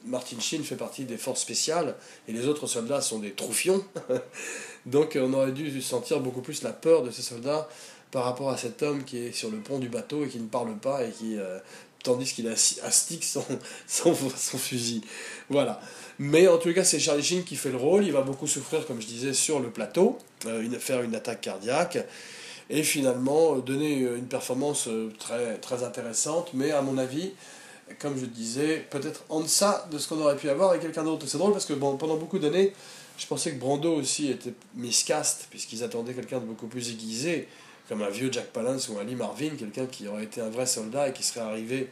Martin 0.05 0.39
Sheen 0.39 0.63
fait 0.63 0.75
partie 0.75 1.05
des 1.05 1.17
forces 1.17 1.41
spéciales 1.41 1.95
et 2.27 2.33
les 2.33 2.47
autres 2.47 2.67
soldats 2.67 2.99
sont 2.99 3.19
des 3.19 3.31
troufions. 3.31 3.83
Donc 4.85 5.17
on 5.19 5.33
aurait 5.33 5.51
dû 5.51 5.81
sentir 5.81 6.19
beaucoup 6.19 6.41
plus 6.41 6.61
la 6.61 6.73
peur 6.73 7.01
de 7.01 7.11
ces 7.11 7.21
soldats 7.21 7.67
par 8.15 8.23
rapport 8.23 8.49
à 8.49 8.57
cet 8.57 8.81
homme 8.81 9.03
qui 9.03 9.17
est 9.17 9.31
sur 9.33 9.51
le 9.51 9.57
pont 9.57 9.77
du 9.77 9.89
bateau 9.89 10.23
et 10.23 10.29
qui 10.29 10.39
ne 10.39 10.47
parle 10.47 10.75
pas 10.77 11.03
et 11.03 11.11
qui 11.11 11.37
tandis 12.05 12.31
qu'il 12.31 12.47
astique 12.47 13.23
son, 13.25 13.43
son, 13.87 14.15
son 14.15 14.57
fusil. 14.57 15.01
Voilà. 15.49 15.81
Mais 16.19 16.47
en 16.47 16.57
tout 16.57 16.73
cas, 16.73 16.85
c'est 16.85 16.99
Charlie 16.99 17.23
Sheen 17.23 17.43
qui 17.43 17.57
fait 17.57 17.71
le 17.71 17.77
rôle. 17.77 18.05
Il 18.05 18.13
va 18.13 18.21
beaucoup 18.21 18.47
souffrir, 18.47 18.85
comme 18.87 19.01
je 19.01 19.07
disais, 19.07 19.33
sur 19.33 19.59
le 19.59 19.69
plateau, 19.69 20.17
euh, 20.45 20.61
une, 20.61 20.79
faire 20.79 21.01
une 21.01 21.13
attaque 21.13 21.41
cardiaque. 21.41 21.97
Et 22.69 22.83
finalement, 22.83 23.55
euh, 23.55 23.61
donner 23.61 24.03
euh, 24.03 24.17
une 24.17 24.27
performance 24.27 24.87
très, 25.19 25.57
très 25.57 25.83
intéressante. 25.83 26.51
Mais 26.53 26.71
à 26.71 26.81
mon 26.81 26.97
avis, 26.97 27.33
comme 27.99 28.17
je 28.17 28.25
disais, 28.25 28.85
peut-être 28.89 29.25
en 29.27 29.41
deçà 29.41 29.87
de 29.91 29.97
ce 29.97 30.07
qu'on 30.07 30.21
aurait 30.21 30.37
pu 30.37 30.49
avoir 30.49 30.69
avec 30.69 30.83
quelqu'un 30.83 31.03
d'autre. 31.03 31.25
C'est 31.27 31.37
drôle 31.37 31.51
parce 31.51 31.65
que 31.65 31.73
bon, 31.73 31.97
pendant 31.97 32.15
beaucoup 32.15 32.39
d'années, 32.39 32.71
je 33.17 33.27
pensais 33.27 33.51
que 33.51 33.59
Brando 33.59 33.93
aussi 33.93 34.29
était 34.29 34.53
miscast, 34.75 35.47
puisqu'ils 35.49 35.83
attendaient 35.83 36.13
quelqu'un 36.13 36.39
de 36.39 36.45
beaucoup 36.45 36.67
plus 36.67 36.89
aiguisé, 36.89 37.47
comme 37.87 38.01
un 38.01 38.09
vieux 38.09 38.31
Jack 38.31 38.47
Palance 38.47 38.89
ou 38.89 38.97
un 38.99 39.03
Lee 39.03 39.15
Marvin, 39.15 39.51
quelqu'un 39.57 39.85
qui 39.85 40.07
aurait 40.07 40.23
été 40.23 40.41
un 40.41 40.49
vrai 40.49 40.65
soldat 40.65 41.09
et 41.09 41.13
qui 41.13 41.23
serait 41.23 41.41
arrivé 41.41 41.89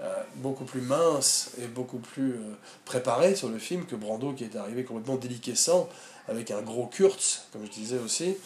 euh, 0.00 0.22
beaucoup 0.36 0.64
plus 0.64 0.80
mince 0.80 1.52
et 1.62 1.66
beaucoup 1.66 1.98
plus 1.98 2.32
euh, 2.32 2.54
préparé 2.84 3.34
sur 3.34 3.48
le 3.48 3.58
film 3.58 3.84
que 3.84 3.96
Brando 3.96 4.32
qui 4.32 4.44
est 4.44 4.56
arrivé 4.56 4.82
complètement 4.82 5.16
déliquescent 5.16 5.88
avec 6.26 6.50
un 6.50 6.62
gros 6.62 6.86
Kurtz, 6.86 7.48
comme 7.52 7.66
je 7.66 7.70
disais 7.70 7.98
aussi, 7.98 8.36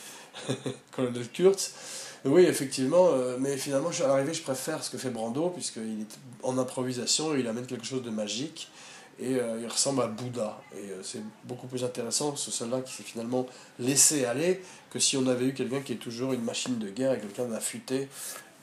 colonel 0.93 1.29
Kurtz. 1.29 1.75
Oui, 2.25 2.43
effectivement, 2.47 3.11
euh, 3.13 3.37
mais 3.39 3.57
finalement, 3.59 3.91
à 3.91 4.07
l'arrivée, 4.07 4.33
je 4.33 4.43
préfère 4.43 4.83
ce 4.83 4.91
que 4.91 4.97
fait 4.97 5.11
Brando, 5.11 5.51
puisqu'il 5.51 6.01
est 6.01 6.19
en 6.43 6.57
improvisation, 6.57 7.37
il 7.37 7.47
amène 7.47 7.67
quelque 7.67 7.87
chose 7.87 8.03
de 8.03 8.11
magique, 8.11 8.69
et 9.21 9.37
il 9.61 9.67
ressemble 9.69 10.03
à 10.03 10.07
Bouddha. 10.07 10.61
Et 10.77 10.91
c'est 11.03 11.23
beaucoup 11.45 11.67
plus 11.67 11.85
intéressant, 11.85 12.37
ce 12.37 12.51
soldat 12.51 12.81
qui 12.81 12.93
s'est 12.93 13.03
finalement 13.03 13.47
laissé 13.79 14.25
aller, 14.25 14.61
que 14.91 14.99
si 14.99 15.17
on 15.17 15.27
avait 15.27 15.47
eu 15.47 15.55
quelqu'un 15.55 15.81
qui 15.81 15.93
est 15.93 15.97
toujours 15.97 16.33
une 16.33 16.43
machine 16.43 16.79
de 16.79 16.89
guerre, 16.89 17.13
et 17.13 17.19
quelqu'un 17.19 17.47
d'affûté, 17.47 18.09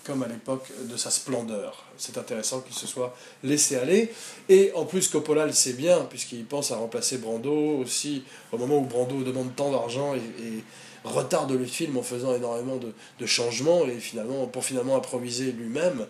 comme 0.04 0.24
à 0.24 0.28
l'époque 0.28 0.72
de 0.90 0.98
sa 0.98 1.12
splendeur. 1.12 1.86
C'est 1.98 2.18
intéressant 2.18 2.62
qu'il 2.62 2.76
se 2.76 2.88
soit 2.88 3.16
laissé 3.44 3.76
aller. 3.76 4.12
Et 4.50 4.72
en 4.76 4.86
plus, 4.86 5.08
Coppola 5.08 5.46
le 5.46 5.52
sait 5.52 5.74
bien, 5.74 6.06
puisqu'il 6.06 6.46
pense 6.46 6.72
à 6.72 6.78
remplacer 6.78 7.18
Brando 7.18 7.78
aussi, 7.78 8.24
au 8.52 8.58
moment 8.58 8.80
où 8.80 8.86
Brando 8.86 9.24
demande 9.24 9.56
tant 9.56 9.72
d'argent 9.72 10.16
et, 10.16 10.64
retarde 11.04 11.52
le 11.52 11.66
film 11.66 11.98
en 11.98 12.04
faisant 12.04 12.36
énormément 12.36 12.78
de, 12.78 12.94
de 13.20 13.26
changements, 13.26 13.88
et 13.88 14.00
finalement, 14.00 14.46
pour 14.46 14.64
finalement 14.64 14.96
improviser 14.96 15.52
lui-même 15.52 16.06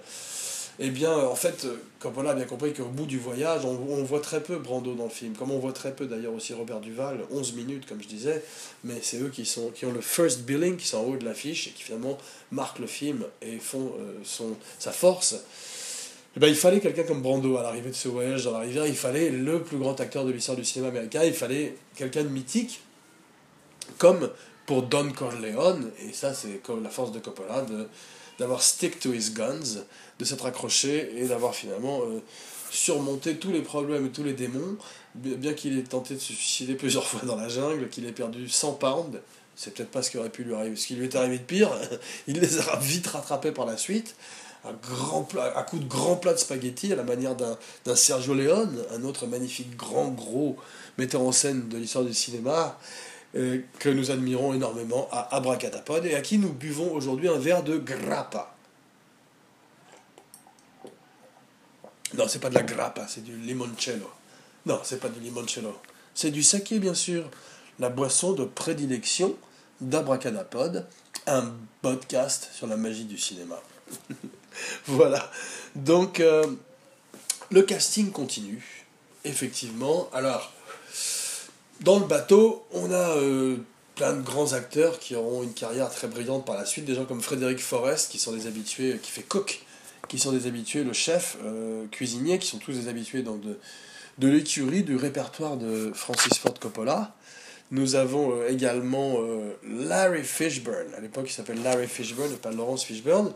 eh 0.84 0.90
bien, 0.90 1.16
en 1.16 1.36
fait, 1.36 1.68
Coppola 2.00 2.32
a 2.32 2.34
bien 2.34 2.46
compris 2.46 2.74
qu'au 2.74 2.86
bout 2.86 3.06
du 3.06 3.20
voyage, 3.20 3.66
on, 3.66 4.04
voit 4.04 4.20
très 4.20 4.42
peu 4.42 4.58
Brando 4.58 4.96
dans 4.96 5.04
le 5.04 5.12
film, 5.12 5.36
comme 5.36 5.52
on 5.52 5.60
voit 5.60 5.74
très 5.74 5.94
peu 5.94 6.08
d'ailleurs 6.08 6.34
aussi 6.34 6.56
Robert 6.56 6.80
Duval, 6.80 7.20
11 7.30 7.54
minutes 7.54 7.86
comme 7.86 8.02
je 8.02 8.08
disais, 8.08 8.44
mais 8.84 8.96
c'est 9.04 9.22
eux 9.22 9.30
qui, 9.30 9.46
sont, 9.46 9.70
qui 9.70 9.86
ont 9.86 9.92
le 9.92 10.02
first 10.02 10.42
billing, 10.42 10.78
qui 10.78 10.88
sont 10.88 10.98
en 10.98 11.04
haut 11.04 11.18
de 11.18 11.24
l'affiche 11.24 11.68
et 11.68 11.70
qui 11.70 11.84
finalement 11.84 12.18
marquent 12.50 12.80
le 12.80 12.88
film 12.88 13.24
et 13.44 13.60
font 13.60 13.94
euh, 14.00 14.14
son, 14.24 14.56
sa 14.80 14.92
force. 14.92 15.36
Eh 16.36 16.40
ben, 16.40 16.48
il 16.48 16.56
fallait 16.56 16.80
quelqu'un 16.80 17.04
comme 17.04 17.22
Brando 17.22 17.58
à 17.58 17.62
l'arrivée 17.62 17.92
de 17.92 17.96
ce 17.96 18.08
voyage 18.08 18.46
dans 18.46 18.54
la 18.54 18.62
rivière, 18.62 18.88
il 18.88 18.96
fallait 18.96 19.30
le 19.30 19.62
plus 19.62 19.78
grand 19.78 20.00
acteur 20.02 20.26
de 20.26 20.32
l'histoire 20.32 20.58
du 20.58 20.66
cinéma 20.66 20.90
américain, 20.90 21.24
il 21.24 21.34
fallait 21.34 21.76
quelqu'un 21.96 22.24
de 22.24 22.30
mythique, 22.30 22.82
comme 24.00 24.32
pour 24.66 24.82
Don 24.82 25.12
Corleone, 25.12 25.92
et 26.04 26.12
ça 26.12 26.34
c'est 26.34 26.64
comme 26.64 26.82
la 26.82 26.90
force 26.90 27.12
de 27.12 27.20
Coppola, 27.20 27.62
de 27.62 27.88
d'avoir 28.40 28.62
stick 28.62 29.00
to 29.00 29.14
his 29.14 29.32
guns, 29.32 29.84
de 30.20 30.26
s'être 30.26 30.46
accroché 30.46 31.12
et 31.18 31.28
d'avoir 31.28 31.56
finalement 31.56 32.02
euh, 32.02 32.22
surmonté 32.70 33.36
tous 33.36 33.52
les 33.52 33.62
problèmes 33.62 34.06
et 34.06 34.10
tous 34.10 34.24
les 34.24 34.34
démons, 34.34 34.78
bien 35.16 35.54
qu'il 35.54 35.78
ait 35.78 35.84
tenté 35.84 36.16
de 36.16 36.20
se 36.20 36.34
suicider 36.34 36.76
plusieurs 36.76 37.06
fois 37.08 37.22
dans 37.24 37.36
la 37.36 37.50
jungle, 37.50 37.90
qu'il 37.90 38.06
ait 38.06 38.12
perdu 38.12 38.48
100 38.50 38.74
pounds, 38.74 39.20
c'est 39.56 39.74
peut-être 39.74 39.92
pas 39.92 40.02
ce 40.02 40.10
qui 40.10 40.18
aurait 40.18 40.30
pu 40.30 40.44
lui 40.44 40.54
arriver, 40.54 40.76
ce 40.76 40.88
qui 40.88 40.96
lui 40.96 41.06
est 41.06 41.16
arrivé 41.16 41.38
de 41.38 41.44
pire, 41.44 41.72
il 42.28 42.40
les 42.40 42.60
a 42.60 42.78
vite 42.78 43.08
rattrapés 43.08 43.52
par 43.52 43.66
la 43.66 43.78
suite, 43.78 44.16
à, 44.64 45.64
coup 45.64 45.80
de 45.80 45.88
grand 45.88 46.16
plat 46.18 46.34
de 46.34 46.38
spaghetti, 46.38 46.94
à 46.94 46.96
la 46.96 47.04
manière 47.04 47.36
d'un 47.36 47.96
Sergio 47.96 48.34
Leone, 48.34 48.84
un 48.94 49.04
autre 49.04 49.26
magnifique 49.26 49.76
grand 49.76 50.10
gros 50.10 50.58
metteur 50.98 51.22
en 51.22 51.32
scène 51.32 51.68
de 51.70 51.78
l'histoire 51.78 52.06
du 52.06 52.14
cinéma, 52.14 52.78
que 53.34 53.90
nous 53.90 54.12
admirons 54.12 54.54
énormément 54.54 55.08
à 55.12 55.36
Abracadapod 55.36 56.06
et 56.06 56.16
à 56.16 56.22
qui 56.22 56.38
nous 56.38 56.52
buvons 56.52 56.94
aujourd'hui 56.94 57.30
un 57.30 57.40
verre 57.40 57.64
de 57.64 57.78
grappa. 57.78 58.56
Non, 62.14 62.28
c'est 62.28 62.40
pas 62.40 62.50
de 62.50 62.56
la 62.56 62.64
grappa, 62.64 63.08
c'est 63.08 63.24
du 63.24 63.38
limoncello. 63.38 64.10
Non, 64.66 64.82
c'est 64.84 65.00
pas 65.00 65.08
du 65.08 65.22
limoncello. 65.22 65.78
C'est 66.14 66.32
du 66.32 66.44
saké, 66.44 66.80
bien 66.80 66.94
sûr. 66.94 67.30
La 67.80 67.90
boisson 67.90 68.34
de 68.34 68.44
prédilection 68.44 69.36
d'Abracadapod, 69.80 70.86
un 71.26 71.54
podcast 71.82 72.50
sur 72.54 72.68
la 72.68 72.76
magie 72.76 73.06
du 73.06 73.18
cinéma. 73.18 73.62
voilà. 74.88 75.32
Donc, 75.76 76.20
euh, 76.20 76.46
le 77.50 77.62
casting 77.64 78.12
continue, 78.12 78.86
effectivement. 79.24 80.10
Alors, 80.14 80.52
dans 81.82 82.00
le 82.00 82.06
bateau, 82.06 82.64
on 82.72 82.92
a 82.92 83.18
euh, 83.18 83.58
plein 83.96 84.14
de 84.14 84.22
grands 84.22 84.54
acteurs 84.54 85.00
qui 85.00 85.16
auront 85.16 85.44
une 85.44 85.54
carrière 85.54 85.90
très 85.90 86.08
brillante 86.08 86.46
par 86.46 86.56
la 86.56 86.66
suite. 86.66 86.86
Des 86.86 86.96
gens 86.96 87.06
comme 87.06 87.22
Frédéric 87.22 87.60
Forrest, 87.60 88.12
qui 88.12 88.20
sont 88.20 88.34
des 88.34 88.48
habitués, 88.48 89.00
qui 89.02 89.12
fait 89.12 89.24
coq, 89.24 89.64
qui 90.08 90.20
sont 90.20 90.32
des 90.32 90.48
habitués, 90.48 90.84
le 90.84 90.94
chef 90.94 91.38
euh, 91.44 91.86
cuisinier, 91.88 92.38
qui 92.38 92.48
sont 92.48 92.60
tous 92.60 92.74
des 92.74 92.88
habitués 92.88 93.24
donc 93.24 93.42
de, 93.42 94.28
l'écurie, 94.28 94.84
du 94.84 94.96
répertoire 94.96 95.58
de 95.58 95.92
Francis 95.94 96.38
Ford 96.38 96.54
Coppola. 96.60 97.16
Nous 97.72 97.96
avons 97.96 98.36
euh, 98.36 98.50
également 98.50 99.18
Larry 99.68 100.24
Fishburne, 100.24 100.94
à 100.96 101.00
l'époque 101.00 101.26
il 101.28 101.34
s'appelle 101.34 101.64
Larry 101.64 101.88
Fishburne 101.88 102.32
et 102.32 102.38
pas 102.38 102.52
Laurence 102.52 102.84
Fishburne, 102.84 103.34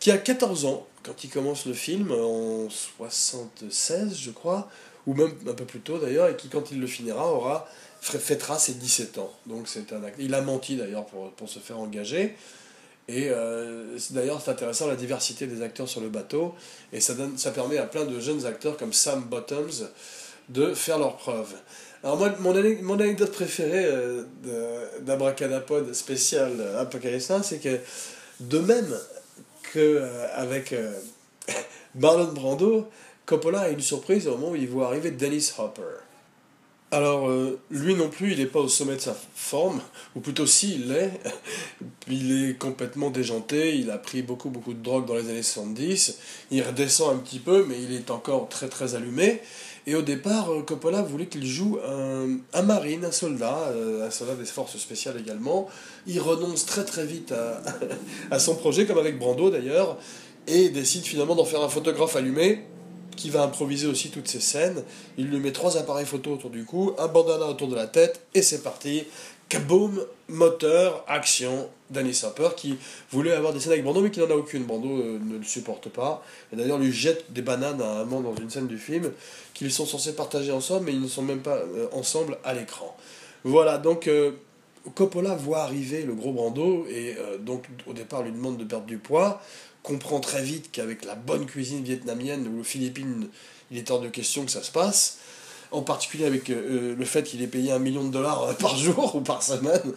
qui 0.00 0.10
a 0.10 0.18
14 0.18 0.64
ans 0.64 0.86
quand 1.04 1.22
il 1.22 1.30
commence 1.30 1.66
le 1.66 1.74
film, 1.74 2.10
en 2.10 2.68
76 2.68 4.18
je 4.18 4.30
crois, 4.30 4.68
ou 5.08 5.14
même 5.14 5.32
un 5.48 5.54
peu 5.54 5.64
plus 5.64 5.80
tôt 5.80 5.98
d'ailleurs, 5.98 6.28
et 6.28 6.36
qui, 6.36 6.48
quand 6.48 6.70
il 6.70 6.80
le 6.80 6.86
finira, 6.86 7.32
aura 7.32 7.66
fêtera 8.00 8.58
ses 8.58 8.74
17 8.74 9.18
ans. 9.18 9.32
Donc 9.46 9.66
c'est 9.66 9.92
un 9.92 10.00
Il 10.18 10.34
a 10.34 10.42
menti 10.42 10.76
d'ailleurs 10.76 11.06
pour, 11.06 11.32
pour, 11.32 11.48
se 11.48 11.58
faire 11.58 11.80
engager. 11.80 12.36
Et 13.08 13.28
euh, 13.30 13.96
d'ailleurs, 14.10 14.40
c'est 14.44 14.50
intéressant 14.50 14.86
la 14.86 14.94
diversité 14.94 15.46
des 15.46 15.62
acteurs 15.62 15.88
sur 15.88 16.02
le 16.02 16.10
bateau. 16.10 16.54
Et 16.92 17.00
ça, 17.00 17.14
donne, 17.14 17.38
ça 17.38 17.50
permet 17.50 17.78
à 17.78 17.86
plein 17.86 18.04
de 18.04 18.20
jeunes 18.20 18.44
acteurs 18.44 18.76
comme 18.76 18.92
Sam 18.92 19.22
Bottoms 19.22 19.88
de 20.50 20.74
faire 20.74 20.98
leurs 20.98 21.16
preuves. 21.16 21.54
Alors 22.04 22.16
moi, 22.16 22.32
mon, 22.38 22.54
mon 22.82 23.00
anecdote 23.00 23.32
préférée 23.32 23.84
euh, 23.86 24.22
d'Abracadapod 25.00 25.92
spécial 25.94 26.52
euh, 26.60 26.80
Apocalypse 26.80 27.32
c'est 27.42 27.58
que 27.58 27.80
de 28.40 28.58
même 28.60 28.96
qu'avec 29.72 30.72
euh, 30.72 30.92
Marlon 31.96 32.32
Brando, 32.32 32.88
Coppola 33.28 33.60
a 33.60 33.68
une 33.68 33.82
surprise 33.82 34.26
au 34.26 34.38
moment 34.38 34.52
où 34.52 34.56
il 34.56 34.66
voit 34.66 34.86
arriver 34.86 35.10
Dennis 35.10 35.52
Hopper. 35.58 35.82
Alors, 36.90 37.28
euh, 37.28 37.60
lui 37.70 37.94
non 37.94 38.08
plus, 38.08 38.32
il 38.32 38.38
n'est 38.38 38.46
pas 38.46 38.60
au 38.60 38.68
sommet 38.68 38.96
de 38.96 39.02
sa 39.02 39.14
forme, 39.34 39.82
ou 40.16 40.20
plutôt 40.20 40.46
si, 40.46 40.76
il 40.76 40.88
l'est. 40.88 41.20
il 42.08 42.48
est 42.48 42.54
complètement 42.54 43.10
déjanté, 43.10 43.76
il 43.76 43.90
a 43.90 43.98
pris 43.98 44.22
beaucoup, 44.22 44.48
beaucoup 44.48 44.72
de 44.72 44.82
drogue 44.82 45.04
dans 45.04 45.12
les 45.12 45.28
années 45.28 45.42
70. 45.42 46.18
Il 46.52 46.62
redescend 46.62 47.14
un 47.14 47.18
petit 47.18 47.38
peu, 47.38 47.66
mais 47.68 47.74
il 47.82 47.94
est 47.94 48.10
encore 48.10 48.48
très, 48.48 48.70
très 48.70 48.94
allumé. 48.94 49.42
Et 49.86 49.94
au 49.94 50.00
départ, 50.00 50.50
euh, 50.50 50.62
Coppola 50.62 51.02
voulait 51.02 51.26
qu'il 51.26 51.44
joue 51.44 51.78
un, 51.86 52.38
un, 52.54 52.62
marine, 52.62 53.04
un 53.04 53.12
soldat, 53.12 53.58
euh, 53.74 54.06
un 54.06 54.10
soldat 54.10 54.36
des 54.36 54.46
forces 54.46 54.78
spéciales 54.78 55.20
également. 55.20 55.68
Il 56.06 56.18
renonce 56.18 56.64
très, 56.64 56.86
très 56.86 57.04
vite 57.04 57.32
à, 57.32 57.62
à 58.30 58.38
son 58.38 58.54
projet, 58.54 58.86
comme 58.86 58.96
avec 58.96 59.18
Brando 59.18 59.50
d'ailleurs, 59.50 59.98
et 60.46 60.70
décide 60.70 61.04
finalement 61.04 61.34
d'en 61.34 61.44
faire 61.44 61.60
un 61.60 61.68
photographe 61.68 62.16
allumé 62.16 62.64
qui 63.18 63.30
va 63.30 63.42
improviser 63.42 63.88
aussi 63.88 64.10
toutes 64.10 64.28
ces 64.28 64.40
scènes. 64.40 64.82
Il 65.18 65.26
lui 65.26 65.40
met 65.40 65.52
trois 65.52 65.76
appareils 65.76 66.06
photo 66.06 66.32
autour 66.32 66.50
du 66.50 66.64
cou, 66.64 66.94
un 66.98 67.08
bandana 67.08 67.46
autour 67.46 67.66
de 67.66 67.74
la 67.74 67.88
tête, 67.88 68.20
et 68.32 68.42
c'est 68.42 68.62
parti. 68.62 69.04
Kaboom, 69.48 70.04
moteur, 70.28 71.04
action, 71.08 71.68
Danny 71.90 72.12
Sapper 72.12 72.50
qui 72.54 72.76
voulait 73.10 73.32
avoir 73.32 73.54
des 73.54 73.60
scènes 73.60 73.72
avec 73.72 73.82
Brando 73.82 74.02
mais 74.02 74.10
qui 74.10 74.20
n'en 74.20 74.30
a 74.30 74.34
aucune. 74.34 74.64
Brando 74.64 74.88
euh, 74.88 75.18
ne 75.18 75.38
le 75.38 75.42
supporte 75.42 75.88
pas. 75.88 76.22
Et 76.52 76.56
d'ailleurs 76.56 76.78
lui 76.78 76.92
jette 76.92 77.32
des 77.32 77.40
bananes 77.40 77.80
à 77.80 78.00
un 78.00 78.04
moment 78.04 78.30
dans 78.30 78.36
une 78.36 78.50
scène 78.50 78.66
du 78.66 78.76
film 78.76 79.10
qu'ils 79.54 79.72
sont 79.72 79.86
censés 79.86 80.14
partager 80.14 80.52
ensemble 80.52 80.84
mais 80.84 80.92
ils 80.92 81.00
ne 81.00 81.08
sont 81.08 81.22
même 81.22 81.40
pas 81.40 81.56
euh, 81.56 81.86
ensemble 81.92 82.36
à 82.44 82.52
l'écran. 82.52 82.94
Voilà, 83.42 83.78
donc 83.78 84.06
euh, 84.06 84.32
Coppola 84.94 85.34
voit 85.34 85.60
arriver 85.60 86.02
le 86.02 86.12
gros 86.12 86.32
Brando 86.32 86.86
et 86.90 87.16
donc 87.40 87.64
au 87.86 87.94
départ 87.94 88.22
lui 88.22 88.32
demande 88.32 88.58
de 88.58 88.64
perdre 88.64 88.86
du 88.86 88.98
poids 88.98 89.40
comprend 89.88 90.20
très 90.20 90.42
vite 90.42 90.68
qu'avec 90.70 91.06
la 91.06 91.14
bonne 91.14 91.46
cuisine 91.46 91.82
vietnamienne 91.82 92.46
ou 92.46 92.60
aux 92.60 92.64
Philippines, 92.64 93.28
il 93.70 93.78
est 93.78 93.90
hors 93.90 94.00
de 94.00 94.08
question 94.08 94.44
que 94.44 94.50
ça 94.50 94.62
se 94.62 94.70
passe. 94.70 95.16
En 95.70 95.80
particulier 95.80 96.26
avec 96.26 96.50
euh, 96.50 96.94
le 96.94 97.04
fait 97.06 97.22
qu'il 97.22 97.42
est 97.42 97.46
payé 97.46 97.72
un 97.72 97.78
million 97.78 98.04
de 98.04 98.10
dollars 98.10 98.54
par 98.56 98.76
jour 98.84 99.16
ou 99.16 99.20
par 99.20 99.42
semaine 99.42 99.94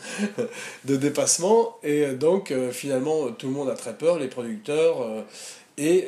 de 0.86 0.96
dépassement. 0.96 1.78
Et 1.84 2.06
euh, 2.06 2.16
donc, 2.16 2.52
euh, 2.52 2.72
finalement, 2.72 3.32
tout 3.32 3.48
le 3.48 3.54
monde 3.54 3.70
a 3.70 3.76
très 3.76 3.94
peur, 3.98 4.18
les 4.18 4.30
producteurs. 4.30 5.06
et 5.78 6.08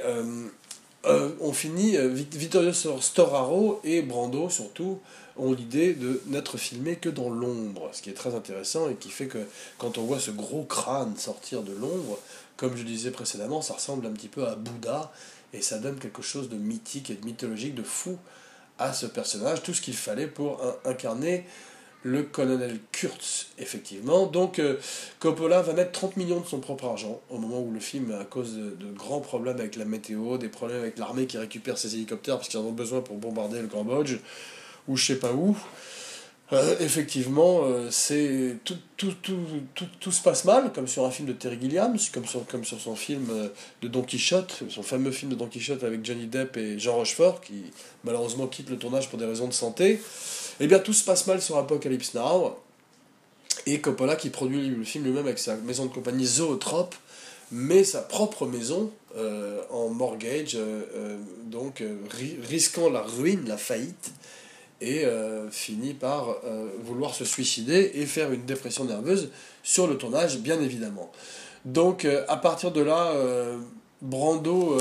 on 1.42 1.52
finit, 1.52 1.98
Vittorio 1.98 2.72
Storaro 2.72 3.82
et 3.84 4.02
Brando 4.02 4.50
surtout, 4.50 5.00
ont 5.36 5.52
l'idée 5.52 5.94
de 5.94 6.22
n'être 6.28 6.58
filmés 6.58 6.96
que 6.96 7.10
dans 7.10 7.30
l'ombre, 7.30 7.90
ce 7.92 8.02
qui 8.02 8.10
est 8.10 8.14
très 8.14 8.36
intéressant 8.36 8.90
et 8.90 8.96
qui 8.96 9.10
fait 9.10 9.26
que 9.26 9.40
quand 9.78 9.98
on 9.98 10.04
voit 10.04 10.20
ce 10.20 10.32
gros 10.32 10.64
crâne 10.64 11.18
sortir 11.18 11.64
de 11.64 11.74
l'ombre, 11.74 12.20
comme 12.64 12.78
je 12.78 12.84
disais 12.84 13.12
précédemment, 13.12 13.62
ça 13.62 13.74
ressemble 13.74 14.06
un 14.06 14.12
petit 14.12 14.30
peu 14.30 14.48
à 14.48 14.56
Bouddha, 14.56 15.12
et 15.52 15.62
ça 15.62 15.80
donne 15.80 16.00
quelque 16.00 16.22
chose 16.22 16.48
de 16.48 16.56
mythique 16.56 17.10
et 17.10 17.16
de 17.16 17.26
mythologique, 17.26 17.76
de 17.76 17.84
fou 17.84 18.18
à 18.80 18.94
ce 18.94 19.06
personnage, 19.06 19.64
tout 19.64 19.74
ce 19.74 19.82
qu'il 19.82 19.98
fallait 19.98 20.28
pour 20.28 20.62
incarner 20.86 21.44
le 22.04 22.24
colonel 22.24 22.80
Kurtz, 22.94 23.48
effectivement. 23.58 24.28
Donc 24.28 24.60
euh, 24.60 24.78
Coppola 25.20 25.62
va 25.62 25.74
mettre 25.74 25.92
30 25.92 26.16
millions 26.16 26.40
de 26.40 26.46
son 26.46 26.62
propre 26.62 26.86
argent 26.86 27.20
au 27.30 27.38
moment 27.38 27.60
où 27.60 27.70
le 27.70 27.82
film, 27.82 28.18
à 28.18 28.24
cause 28.24 28.56
de, 28.56 28.70
de 28.70 28.94
grands 28.94 29.20
problèmes 29.20 29.60
avec 29.60 29.76
la 29.76 29.84
météo, 29.84 30.38
des 30.38 30.48
problèmes 30.48 30.80
avec 30.80 30.98
l'armée 30.98 31.26
qui 31.26 31.38
récupère 31.38 31.78
ses 31.78 31.96
hélicoptères 31.96 32.38
parce 32.38 32.48
qu'ils 32.48 32.62
en 32.62 32.64
ont 32.64 32.72
besoin 32.72 33.02
pour 33.02 33.18
bombarder 33.18 33.62
le 33.62 33.68
Cambodge, 33.68 34.20
ou 34.88 34.96
je 34.96 35.06
sais 35.06 35.20
pas 35.20 35.34
où, 35.34 35.58
euh, 36.54 36.76
effectivement, 36.80 37.62
euh, 37.64 37.88
c'est 37.90 38.58
tout, 38.64 38.78
tout, 38.98 39.14
tout, 39.22 39.38
tout, 39.74 39.88
tout, 40.00 40.12
se 40.12 40.22
passe 40.22 40.46
mal, 40.46 40.72
comme 40.74 40.88
sur 40.88 41.06
un 41.06 41.12
film 41.12 41.28
de 41.28 41.34
Terry 41.34 41.58
Gilliam, 41.60 41.96
comme 42.14 42.26
sur, 42.26 42.46
comme 42.46 42.64
sur 42.64 42.80
son 42.80 42.96
film 42.96 43.28
euh, 43.32 43.50
de 43.82 43.88
Don 43.88 44.04
Quichotte, 44.04 44.64
son 44.70 44.84
fameux 44.84 45.12
film 45.12 45.32
de 45.32 45.36
Don 45.36 45.48
Quichotte 45.48 45.84
avec 45.84 46.06
Johnny 46.06 46.28
Depp 46.28 46.58
et 46.58 46.78
Jean 46.78 46.96
Rochefort, 46.96 47.42
qui 47.42 47.64
malheureusement 48.04 48.48
quitte 48.48 48.70
le 48.70 48.78
tournage 48.78 49.10
pour 49.10 49.18
des 49.18 49.26
raisons 49.26 49.48
de 49.48 49.54
santé. 49.54 50.02
Eh 50.60 50.68
bien, 50.68 50.80
tout 50.80 50.94
se 50.94 51.04
passe 51.04 51.26
mal 51.28 51.42
sur 51.42 51.58
Apocalypse 51.58 52.14
Now. 52.14 52.58
Et 53.66 53.80
Coppola, 53.80 54.16
qui 54.16 54.30
produit 54.30 54.70
le 54.70 54.84
film 54.84 55.06
lui-même 55.06 55.26
avec 55.26 55.40
sa 55.40 55.56
maison 55.56 55.86
de 55.86 55.94
compagnie 55.94 56.26
Zootrope, 56.26 56.96
met 57.52 57.84
sa 57.84 58.02
propre 58.02 58.46
maison 58.46 58.92
en 59.70 59.90
mortgage, 59.90 60.58
donc 61.46 61.84
risquant 62.50 62.90
la 62.90 63.02
ruine, 63.04 63.48
la 63.48 63.58
faillite 63.58 64.12
et 64.82 65.06
euh, 65.06 65.50
finit 65.50 65.94
par 65.94 66.30
euh, 66.44 66.68
vouloir 66.84 67.14
se 67.14 67.26
suicider 67.26 67.92
et 67.96 68.06
faire 68.06 68.32
une 68.32 68.46
dépression 68.46 68.86
nerveuse 68.86 69.30
sur 69.64 69.88
le 69.88 69.98
tournage, 69.98 70.40
bien 70.40 70.60
évidemment. 70.62 71.12
Donc 71.66 72.06
euh, 72.06 72.26
à 72.28 72.38
partir 72.38 72.72
de 72.72 72.82
là, 72.82 73.14
Brando, 74.02 74.78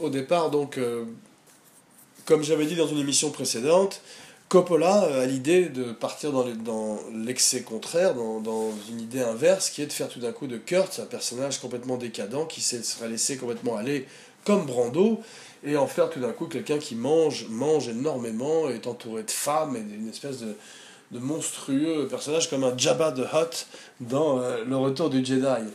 au 0.00 0.08
départ, 0.08 0.50
donc, 0.50 0.78
comme 2.26 2.44
j'avais 2.44 2.66
dit 2.66 2.76
dans 2.76 2.86
une 2.86 2.98
émission 2.98 3.30
précédente, 3.30 4.00
Coppola 4.48 5.22
a 5.22 5.26
l'idée 5.26 5.70
de 5.70 5.92
partir 5.92 6.30
dans 6.30 6.98
l'excès 7.12 7.62
contraire, 7.62 8.14
dans, 8.14 8.38
dans, 8.38 8.70
une 8.90 9.00
idée 9.00 9.22
inverse, 9.22 9.70
qui 9.70 9.82
est 9.82 9.86
de 9.86 9.92
faire 9.92 10.08
tout 10.08 10.20
d'un 10.20 10.30
coup 10.30 10.46
de 10.46 10.58
Kurt 10.58 11.00
un 11.00 11.06
personnage 11.06 11.58
complètement 11.58 11.96
décadent, 11.96 12.46
qui 12.46 12.60
se 12.60 12.82
serait 12.82 13.08
laissé 13.08 13.36
complètement 13.36 13.76
aller 13.76 14.06
comme 14.44 14.66
Brando, 14.66 15.20
et 15.64 15.76
en 15.76 15.86
faire 15.86 16.10
tout 16.10 16.20
d'un 16.20 16.32
coup 16.32 16.46
quelqu'un 16.46 16.78
qui 16.78 16.94
mange, 16.94 17.46
mange 17.48 17.88
énormément, 17.88 18.68
est 18.68 18.86
entouré 18.86 19.22
de 19.22 19.30
femmes 19.30 19.76
et 19.76 19.80
d'une 19.80 20.08
espèce 20.08 20.38
de, 20.40 20.54
monstrueux 21.18 22.08
personnage 22.08 22.48
comme 22.48 22.64
un 22.64 22.76
Jabba 22.76 23.10
de 23.10 23.22
Hutt 23.22 23.66
dans 24.00 24.40
euh, 24.40 24.64
Le 24.64 24.76
Retour 24.76 25.10
du 25.10 25.24
Jedi. 25.24 25.68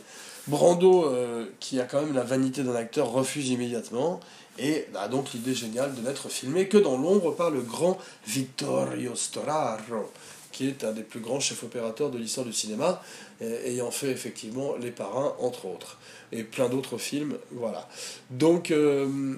Brando, 0.48 1.04
euh, 1.04 1.44
qui 1.60 1.78
a 1.78 1.84
quand 1.84 2.00
même 2.00 2.14
la 2.14 2.24
vanité 2.24 2.62
d'un 2.64 2.74
acteur, 2.74 3.12
refuse 3.12 3.50
immédiatement 3.50 4.18
et 4.58 4.86
a 4.96 5.06
donc 5.06 5.32
l'idée 5.32 5.54
géniale 5.54 5.94
de 5.94 6.00
n'être 6.00 6.28
filmé 6.28 6.66
que 6.66 6.78
dans 6.78 6.96
l'ombre 6.96 7.32
par 7.32 7.50
le 7.50 7.60
grand 7.60 7.98
Vittorio 8.26 9.14
Storaro, 9.14 10.10
qui 10.50 10.66
est 10.66 10.82
un 10.84 10.92
des 10.92 11.02
plus 11.02 11.20
grands 11.20 11.38
chefs 11.38 11.62
opérateurs 11.62 12.10
de 12.10 12.18
l'histoire 12.18 12.46
du 12.46 12.52
cinéma, 12.52 13.00
ayant 13.40 13.90
fait 13.90 14.10
effectivement 14.10 14.74
Les 14.80 14.90
Parrains, 14.90 15.34
entre 15.38 15.66
autres, 15.66 15.98
et 16.32 16.42
plein 16.42 16.68
d'autres 16.68 16.98
films. 16.98 17.36
Voilà. 17.52 17.88
Donc, 18.30 18.70
euh, 18.70 19.36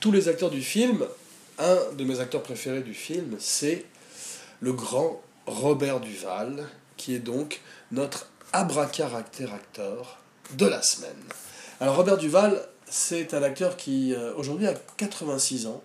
tous 0.00 0.12
les 0.12 0.28
acteurs 0.28 0.50
du 0.50 0.62
film, 0.62 1.04
un 1.58 1.76
de 1.96 2.04
mes 2.04 2.20
acteurs 2.20 2.42
préférés 2.42 2.82
du 2.82 2.94
film, 2.94 3.36
c'est 3.38 3.84
le 4.60 4.72
grand 4.72 5.20
Robert 5.46 6.00
Duval, 6.00 6.66
qui 6.96 7.14
est 7.14 7.20
donc 7.20 7.60
notre 7.90 8.28
abracaractère 8.52 9.52
acteur 9.54 10.18
de 10.56 10.66
la 10.66 10.82
semaine. 10.82 11.10
Alors 11.80 11.96
Robert 11.96 12.16
Duval, 12.16 12.60
c'est 12.88 13.34
un 13.34 13.42
acteur 13.42 13.76
qui 13.76 14.14
euh, 14.14 14.32
aujourd'hui 14.36 14.66
a 14.66 14.74
86 14.96 15.66
ans, 15.66 15.82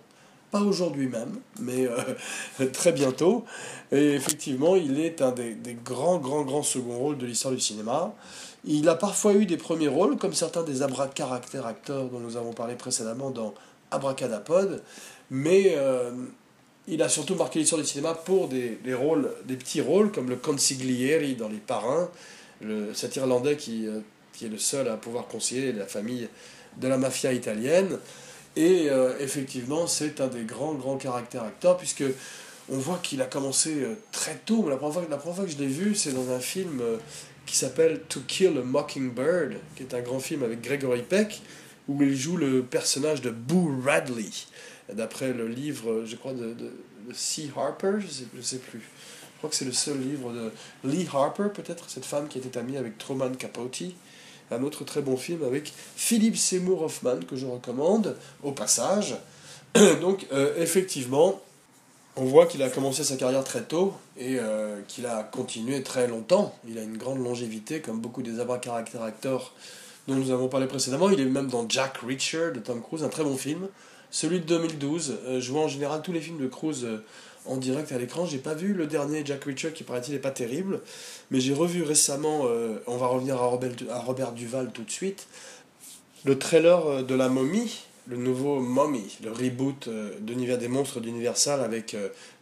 pas 0.50 0.60
aujourd'hui 0.60 1.08
même, 1.08 1.40
mais 1.60 1.86
euh, 1.86 2.66
très 2.72 2.92
bientôt. 2.92 3.44
Et 3.92 4.12
effectivement, 4.12 4.76
il 4.76 5.00
est 5.00 5.22
un 5.22 5.32
des, 5.32 5.54
des, 5.54 5.74
grands, 5.74 6.18
grands, 6.18 6.42
grands 6.42 6.62
second 6.62 6.96
rôles 6.96 7.18
de 7.18 7.26
l'histoire 7.26 7.52
du 7.52 7.60
cinéma. 7.60 8.14
Il 8.64 8.88
a 8.88 8.94
parfois 8.94 9.34
eu 9.34 9.44
des 9.44 9.56
premiers 9.56 9.88
rôles, 9.88 10.16
comme 10.16 10.32
certains 10.32 10.62
des 10.62 10.82
abracaractères 10.82 11.66
acteurs 11.66 12.08
dont 12.08 12.20
nous 12.20 12.36
avons 12.36 12.52
parlé 12.52 12.76
précédemment 12.76 13.30
dans 13.30 13.54
abracadapod, 13.94 14.82
mais 15.30 15.74
euh, 15.76 16.10
il 16.86 17.02
a 17.02 17.08
surtout 17.08 17.34
marqué 17.34 17.58
l'histoire 17.58 17.80
du 17.80 17.86
cinéma 17.86 18.14
pour 18.14 18.48
des, 18.48 18.78
rôles, 18.94 19.30
des 19.46 19.56
petits 19.56 19.80
rôles 19.80 20.12
comme 20.12 20.28
le 20.28 20.36
consiglieri 20.36 21.34
dans 21.34 21.48
Les 21.48 21.58
Parrains, 21.58 22.10
cet 22.94 23.16
Irlandais 23.16 23.56
qui, 23.56 23.86
euh, 23.86 24.00
qui 24.32 24.46
est 24.46 24.48
le 24.48 24.58
seul 24.58 24.88
à 24.88 24.96
pouvoir 24.96 25.26
conseiller 25.26 25.72
la 25.72 25.86
famille 25.86 26.28
de 26.78 26.88
la 26.88 26.96
mafia 26.96 27.32
italienne. 27.32 27.98
Et 28.56 28.88
euh, 28.88 29.18
effectivement, 29.18 29.86
c'est 29.86 30.20
un 30.20 30.28
des 30.28 30.44
grands, 30.44 30.74
grands 30.74 30.96
caractères 30.96 31.42
acteurs, 31.42 31.76
puisque 31.76 32.04
on 32.68 32.78
voit 32.78 32.98
qu'il 33.02 33.20
a 33.20 33.26
commencé 33.26 33.84
très 34.12 34.36
tôt. 34.46 34.68
La 34.68 34.76
la 34.76 35.16
première 35.16 35.20
fois 35.20 35.44
que 35.44 35.50
je 35.50 35.58
l'ai 35.58 35.66
vu, 35.66 35.94
c'est 35.94 36.12
dans 36.12 36.30
un 36.30 36.40
film 36.40 36.80
qui 37.46 37.56
s'appelle 37.56 38.00
To 38.08 38.20
Kill 38.26 38.58
a 38.58 38.62
Mockingbird, 38.62 39.56
qui 39.76 39.82
est 39.82 39.94
un 39.94 40.00
grand 40.00 40.20
film 40.20 40.42
avec 40.42 40.62
Gregory 40.62 41.02
Peck, 41.02 41.42
où 41.88 42.02
il 42.02 42.16
joue 42.16 42.36
le 42.36 42.62
personnage 42.62 43.20
de 43.20 43.30
Boo 43.30 43.80
Radley, 43.84 44.30
d'après 44.92 45.32
le 45.32 45.48
livre, 45.48 46.04
je 46.04 46.16
crois, 46.16 46.32
de, 46.32 46.54
de, 46.54 46.70
C. 47.12 47.50
Harper, 47.54 47.96
je 48.00 48.06
sais, 48.06 48.24
sais 48.40 48.58
plus. 48.58 48.80
Je 48.80 49.38
crois 49.38 49.50
que 49.50 49.56
c'est 49.56 49.66
le 49.66 49.72
seul 49.72 50.00
livre 50.00 50.32
de 50.32 50.50
Lee 50.88 51.06
Harper, 51.12 51.48
peut-être, 51.52 51.90
cette 51.90 52.06
femme 52.06 52.28
qui 52.28 52.38
était 52.38 52.56
amie 52.58 52.78
avec 52.78 52.96
Truman 52.96 53.32
Capote. 53.32 53.82
Un 54.50 54.62
autre 54.62 54.84
très 54.84 55.02
bon 55.02 55.16
film 55.16 55.42
avec 55.42 55.72
Philip 55.96 56.36
Seymour 56.36 56.82
Hoffman, 56.82 57.20
que 57.28 57.36
je 57.36 57.46
recommande, 57.46 58.16
au 58.42 58.52
passage. 58.52 59.16
Donc, 60.00 60.26
euh, 60.32 60.54
effectivement, 60.56 61.42
on 62.16 62.24
voit 62.24 62.46
qu'il 62.46 62.62
a 62.62 62.70
commencé 62.70 63.04
sa 63.04 63.16
carrière 63.16 63.44
très 63.44 63.62
tôt 63.62 63.94
et 64.16 64.38
euh, 64.38 64.80
qu'il 64.86 65.06
a 65.06 65.24
continué 65.24 65.82
très 65.82 66.06
longtemps. 66.06 66.54
Il 66.68 66.78
a 66.78 66.82
une 66.82 66.96
grande 66.96 67.18
longévité, 67.18 67.80
comme 67.80 68.00
beaucoup 68.00 68.22
des 68.22 68.38
abracadabra 68.38 69.06
acteurs 69.06 69.52
dont 70.08 70.14
nous 70.14 70.30
avons 70.30 70.48
parlé 70.48 70.66
précédemment. 70.66 71.10
Il 71.10 71.20
est 71.20 71.24
même 71.24 71.48
dans 71.48 71.68
Jack 71.68 71.98
Reacher 71.98 72.50
de 72.54 72.60
Tom 72.60 72.82
Cruise, 72.82 73.02
un 73.04 73.08
très 73.08 73.24
bon 73.24 73.36
film 73.36 73.68
celui 74.10 74.38
de 74.38 74.44
2012. 74.46 75.18
je 75.40 75.50
vois 75.50 75.62
en 75.62 75.68
général 75.68 76.00
tous 76.00 76.12
les 76.12 76.20
films 76.20 76.38
de 76.38 76.46
Cruise 76.46 76.86
en 77.46 77.56
direct 77.56 77.90
à 77.90 77.98
l'écran. 77.98 78.24
J'ai 78.24 78.38
pas 78.38 78.54
vu 78.54 78.72
le 78.72 78.86
dernier 78.86 79.22
Jack 79.24 79.42
Reacher 79.42 79.72
qui 79.72 79.82
paraît-il 79.82 80.12
n'est 80.14 80.20
pas 80.20 80.30
terrible, 80.30 80.80
mais 81.32 81.40
j'ai 81.40 81.52
revu 81.52 81.82
récemment, 81.82 82.46
on 82.86 82.96
va 82.96 83.06
revenir 83.08 83.42
à 83.42 83.46
Robert, 83.46 83.72
à 83.90 83.98
Robert 83.98 84.30
Duval 84.30 84.70
tout 84.72 84.84
de 84.84 84.90
suite, 84.90 85.26
le 86.24 86.38
trailer 86.38 87.02
de 87.02 87.14
La 87.16 87.28
Momie, 87.28 87.80
le 88.06 88.16
nouveau 88.16 88.60
Mommy, 88.60 89.18
le 89.24 89.32
reboot 89.32 89.88
d'Univers 90.20 90.58
des 90.58 90.68
monstres 90.68 91.00
d'Universal 91.00 91.60
avec 91.60 91.96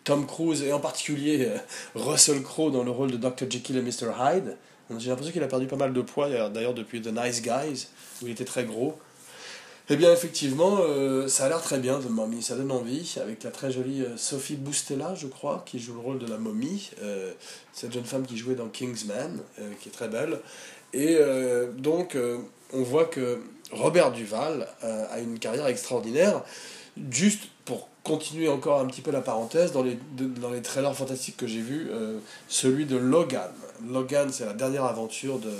Tom 0.04 0.26
Cruise 0.26 0.62
et 0.62 0.74
en 0.74 0.80
particulier 0.80 1.48
Russell 1.94 2.42
Crowe 2.42 2.70
dans 2.70 2.84
le 2.84 2.90
rôle 2.90 3.12
de 3.12 3.16
Dr. 3.16 3.46
Jekyll 3.48 3.78
et 3.78 3.82
Mr. 3.82 4.10
Hyde. 4.20 4.58
J'ai 4.98 5.10
l'impression 5.10 5.32
qu'il 5.32 5.42
a 5.42 5.48
perdu 5.48 5.66
pas 5.66 5.76
mal 5.76 5.92
de 5.92 6.00
poids, 6.00 6.28
d'ailleurs 6.48 6.74
depuis 6.74 7.00
The 7.00 7.08
Nice 7.08 7.42
Guys, 7.42 7.88
où 8.22 8.26
il 8.26 8.32
était 8.32 8.44
très 8.44 8.64
gros. 8.64 8.98
Eh 9.90 9.96
bien, 9.96 10.12
effectivement, 10.12 10.78
euh, 10.80 11.26
ça 11.26 11.46
a 11.46 11.48
l'air 11.48 11.60
très 11.60 11.78
bien, 11.78 11.98
The 11.98 12.08
Mummy, 12.08 12.40
ça 12.40 12.54
donne 12.54 12.70
envie, 12.70 13.16
avec 13.20 13.42
la 13.42 13.50
très 13.50 13.72
jolie 13.72 14.02
euh, 14.02 14.16
Sophie 14.16 14.54
Boustella, 14.54 15.14
je 15.16 15.26
crois, 15.26 15.64
qui 15.66 15.80
joue 15.80 15.94
le 15.94 16.00
rôle 16.00 16.18
de 16.18 16.26
la 16.26 16.38
momie, 16.38 16.90
euh, 17.02 17.32
cette 17.72 17.92
jeune 17.92 18.04
femme 18.04 18.24
qui 18.24 18.36
jouait 18.36 18.54
dans 18.54 18.68
Kingsman, 18.68 19.40
qui 19.80 19.88
est 19.88 19.92
très 19.92 20.08
belle. 20.08 20.38
Et 20.94 21.18
donc, 21.78 22.18
on 22.74 22.82
voit 22.82 23.06
que 23.06 23.40
Robert 23.70 24.12
Duval 24.12 24.68
a 24.82 25.18
une 25.20 25.38
carrière 25.38 25.66
extraordinaire, 25.66 26.42
juste 27.10 27.44
pour 27.64 27.88
continuer 28.04 28.48
encore 28.50 28.78
un 28.80 28.86
petit 28.86 29.00
peu 29.00 29.10
la 29.10 29.22
parenthèse, 29.22 29.72
dans 29.72 29.82
les, 29.82 29.98
dans 30.18 30.50
les 30.50 30.60
trailers 30.60 30.94
fantastiques 30.94 31.38
que 31.38 31.46
j'ai 31.46 31.62
vus, 31.62 31.90
celui 32.48 32.84
de 32.84 32.96
Logan. 32.96 33.50
Logan, 33.90 34.30
c'est 34.32 34.46
la 34.46 34.52
dernière 34.52 34.84
aventure 34.84 35.38
de 35.38 35.52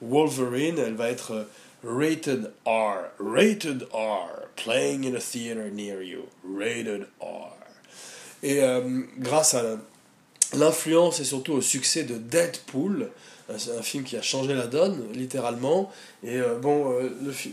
Wolverine, 0.00 0.78
elle 0.78 0.94
va 0.94 1.10
être 1.10 1.46
rated 1.84 2.50
R, 2.66 3.10
rated 3.18 3.86
R, 3.92 4.48
playing 4.56 5.06
in 5.06 5.14
a 5.14 5.20
theater 5.20 5.70
near 5.70 6.02
you, 6.02 6.28
rated 6.44 7.06
R. 7.20 7.54
Et 8.42 8.62
euh, 8.62 9.02
grâce 9.18 9.54
à 9.54 9.78
l'influence 10.54 11.20
et 11.20 11.24
surtout 11.24 11.54
au 11.54 11.60
succès 11.60 12.04
de 12.04 12.16
Deadpool, 12.16 13.10
euh, 13.50 13.78
un 13.78 13.82
film 13.82 14.04
qui 14.04 14.16
a 14.16 14.22
changé 14.22 14.54
la 14.54 14.66
donne, 14.66 15.12
littéralement. 15.12 15.92
Et 16.22 16.36
euh, 16.36 16.58
bon, 16.58 16.96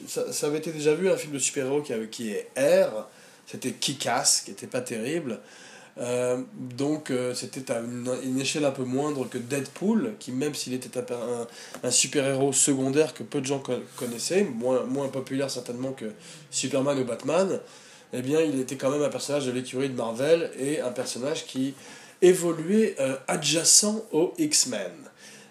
ça, 0.08 0.48
avait 0.48 0.60
été 0.60 0.72
déjà 0.72 0.94
vu, 0.94 1.10
un 1.10 1.18
film 1.18 1.34
de 1.34 1.40
super-héros 1.40 1.82
qui, 1.82 1.94
qui 2.12 2.32
est 2.32 2.50
R, 2.58 3.08
c'était 3.48 3.72
Kick-Ass, 3.72 4.42
qui 4.42 4.52
était 4.52 4.68
pas 4.68 4.82
terrible. 4.82 5.40
Euh, 5.98 6.42
donc 6.54 7.10
euh, 7.10 7.34
c'était 7.34 7.72
à 7.72 7.80
une, 7.80 8.40
échelle 8.40 8.66
un 8.66 8.72
peu 8.72 8.84
moindre 8.84 9.30
que 9.30 9.38
Deadpool, 9.38 10.16
qui 10.20 10.32
même 10.32 10.54
s'il 10.54 10.74
était 10.74 11.00
un, 11.00 11.48
un 11.84 11.92
super-héros 11.92 12.52
secondaire 12.52 13.14
que 13.14 13.24
peu 13.24 13.40
de 13.40 13.46
gens 13.46 13.64
connaissaient, 13.96 14.44
moins, 14.44 14.84
moins 14.84 15.08
populaire 15.08 15.50
certainement 15.50 15.94
que 15.94 16.12
Superman 16.52 17.00
ou 17.00 17.06
Batman, 17.06 17.62
eh 18.12 18.22
bien 18.22 18.42
il 18.42 18.60
était 18.60 18.76
quand 18.76 18.92
même 18.92 19.04
un 19.04 19.10
personnage 19.10 19.46
de 19.46 19.52
l'écurie 19.52 19.90
de 19.90 19.96
Marvel 19.96 20.52
et 20.60 20.82
un 20.82 20.92
personnage 20.92 21.46
qui 21.46 21.74
évoluait 22.22 22.96
euh, 23.00 23.16
adjacent 23.28 24.04
aux 24.12 24.34
X-Men. 24.38 24.92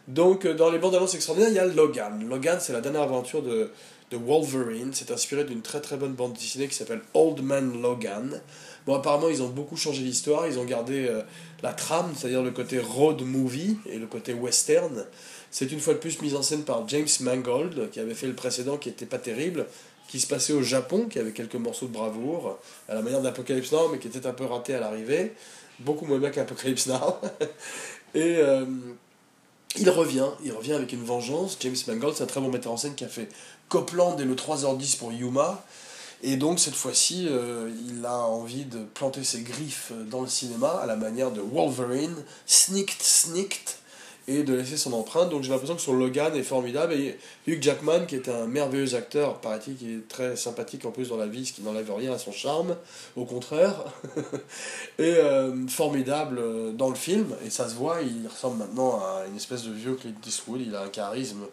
Donc 0.09 0.47
dans 0.47 0.71
les 0.71 0.79
bandes 0.79 0.95
annonces 0.95 1.15
extraordinaires, 1.15 1.51
il 1.51 1.57
y 1.57 1.59
a 1.59 1.65
Logan. 1.65 2.27
Logan, 2.29 2.59
c'est 2.61 2.75
la 2.75 2.83
dernière 2.83 3.03
aventure 3.03 3.43
de, 3.43 3.71
de 4.11 4.17
Wolverine. 4.19 4.91
C'est 4.93 5.11
inspiré 5.11 5.45
d'une 5.45 5.63
très 5.63 5.81
très 5.81 5.97
bonne 5.97 6.13
bande 6.13 6.35
dessinée 6.35 6.69
qui 6.69 6.75
s'appelle 6.75 7.01
Old 7.15 7.43
Man 7.43 7.81
Logan. 7.81 8.41
Bon, 8.87 8.95
apparemment, 8.95 9.29
ils 9.29 9.43
ont 9.43 9.49
beaucoup 9.49 9.77
changé 9.77 10.03
l'histoire. 10.03 10.47
Ils 10.47 10.59
ont 10.59 10.65
gardé 10.65 11.07
euh, 11.07 11.23
la 11.63 11.73
trame, 11.73 12.13
c'est-à-dire 12.17 12.43
le 12.43 12.51
côté 12.51 12.79
road 12.79 13.23
movie 13.23 13.79
et 13.87 13.99
le 13.99 14.07
côté 14.07 14.35
western. 14.35 15.05
C'est 15.51 15.73
une 15.73 15.81
fois 15.81 15.95
de 15.95 15.99
plus 15.99 16.21
mise 16.21 16.35
en 16.35 16.43
scène 16.43 16.65
par 16.65 16.87
James 16.89 17.09
Mangold, 17.21 17.91
qui 17.91 18.01
avait 18.01 18.15
fait 18.15 18.27
le 18.27 18.35
précédent 18.35 18.77
qui 18.77 18.89
n'était 18.89 19.07
pas 19.07 19.19
terrible, 19.19 19.67
qui 20.09 20.21
se 20.21 20.27
passait 20.27 20.53
au 20.53 20.63
Japon, 20.63 21.07
qui 21.09 21.19
avait 21.19 21.33
quelques 21.33 21.55
morceaux 21.55 21.87
de 21.87 21.93
bravoure, 21.93 22.59
à 22.89 22.95
la 22.95 23.03
manière 23.03 23.23
d'Apocalypse 23.23 23.73
Now, 23.73 23.89
mais 23.91 23.99
qui 23.99 24.09
était 24.09 24.27
un 24.27 24.33
peu 24.33 24.45
raté 24.45 24.75
à 24.75 24.81
l'arrivée. 24.81 25.33
Beaucoup 25.79 26.05
moins 26.05 26.19
bien 26.19 26.31
qu'Apocalypse 26.31 26.87
Now. 26.87 27.19
et. 28.15 28.37
Euh, 28.39 28.65
il 29.77 29.91
revient, 29.91 30.29
il 30.45 30.53
revient 30.53 30.75
avec 30.75 30.93
une 30.93 31.03
vengeance. 31.03 31.57
James 31.61 31.75
Mangold, 31.89 32.15
c'est 32.15 32.23
un 32.23 32.27
très 32.27 32.41
bon 32.41 32.49
metteur 32.49 32.73
en 32.73 32.77
scène 32.77 32.95
qui 32.95 33.05
a 33.05 33.09
fait 33.09 33.29
Copland 33.69 34.17
et 34.21 34.25
le 34.25 34.35
3h10 34.37 34.99
pour 34.99 35.13
Yuma. 35.13 35.65
Et 36.27 36.37
donc 36.37 36.59
cette 36.59 36.75
fois-ci, 36.75 37.27
euh, 37.29 37.71
il 37.87 38.07
a 38.07 38.17
envie 38.21 38.65
de 38.65 38.79
planter 38.79 39.23
ses 39.23 39.43
griffes 39.43 39.93
dans 40.11 40.23
le 40.23 40.27
cinéma 40.27 40.69
à 40.83 40.87
la 40.87 40.97
manière 40.97 41.31
de 41.31 41.43
Wolverine, 41.43 42.17
sneaked, 42.47 43.03
sneaked, 43.03 43.77
et 44.27 44.43
de 44.43 44.55
laisser 44.55 44.79
son 44.79 44.95
empreinte. 44.95 45.29
Donc 45.29 45.43
j'ai 45.43 45.51
l'impression 45.51 45.77
que 45.77 45.83
son 45.83 45.93
Logan 45.93 46.35
est 46.35 46.43
formidable. 46.43 46.95
Et 46.95 47.19
Hugh 47.47 47.63
Jackman, 47.63 48.07
qui 48.07 48.15
est 48.15 48.31
un 48.31 48.47
merveilleux 48.47 48.95
acteur, 48.95 49.39
paraît-il, 49.43 49.77
qui 49.77 49.93
est 49.93 50.09
très 50.09 50.35
sympathique 50.35 50.87
en 50.87 50.93
plus 50.93 51.11
dans 51.11 51.19
la 51.19 51.27
vie, 51.27 51.45
ce 51.45 51.53
qui 51.53 51.61
n'enlève 51.61 51.93
rien 51.95 52.15
à 52.15 52.19
son 52.19 52.33
charme, 52.33 52.75
au 53.17 53.27
contraire, 53.27 53.75
et 54.99 55.03
euh, 55.03 55.67
formidable 55.69 56.41
dans 56.75 56.89
le 56.89 56.95
film. 56.95 57.35
Et 57.45 57.51
ça 57.51 57.69
se 57.69 57.75
voit, 57.75 58.01
il 58.01 58.27
ressemble 58.27 58.57
maintenant 58.57 59.01
à 59.01 59.27
une 59.29 59.37
espèce 59.37 59.65
de 59.65 59.73
vieux 59.73 59.95
Clint 59.95 60.15
Eastwood. 60.27 60.63
Il 60.63 60.75
a 60.75 60.85
un 60.85 60.89
charisme 60.89 61.45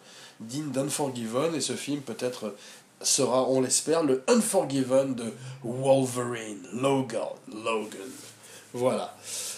digne 0.41 0.71
d'Unforgiven. 0.71 1.53
Et 1.55 1.61
ce 1.61 1.73
film 1.73 2.01
peut-être 2.01 2.55
sera, 3.03 3.49
on 3.49 3.61
l'espère, 3.61 4.03
le 4.03 4.23
Unforgiven 4.27 5.15
de 5.15 5.31
Wolverine, 5.63 6.65
Logan. 6.73 7.21
Logan. 7.47 8.09
Voilà. 8.73 9.15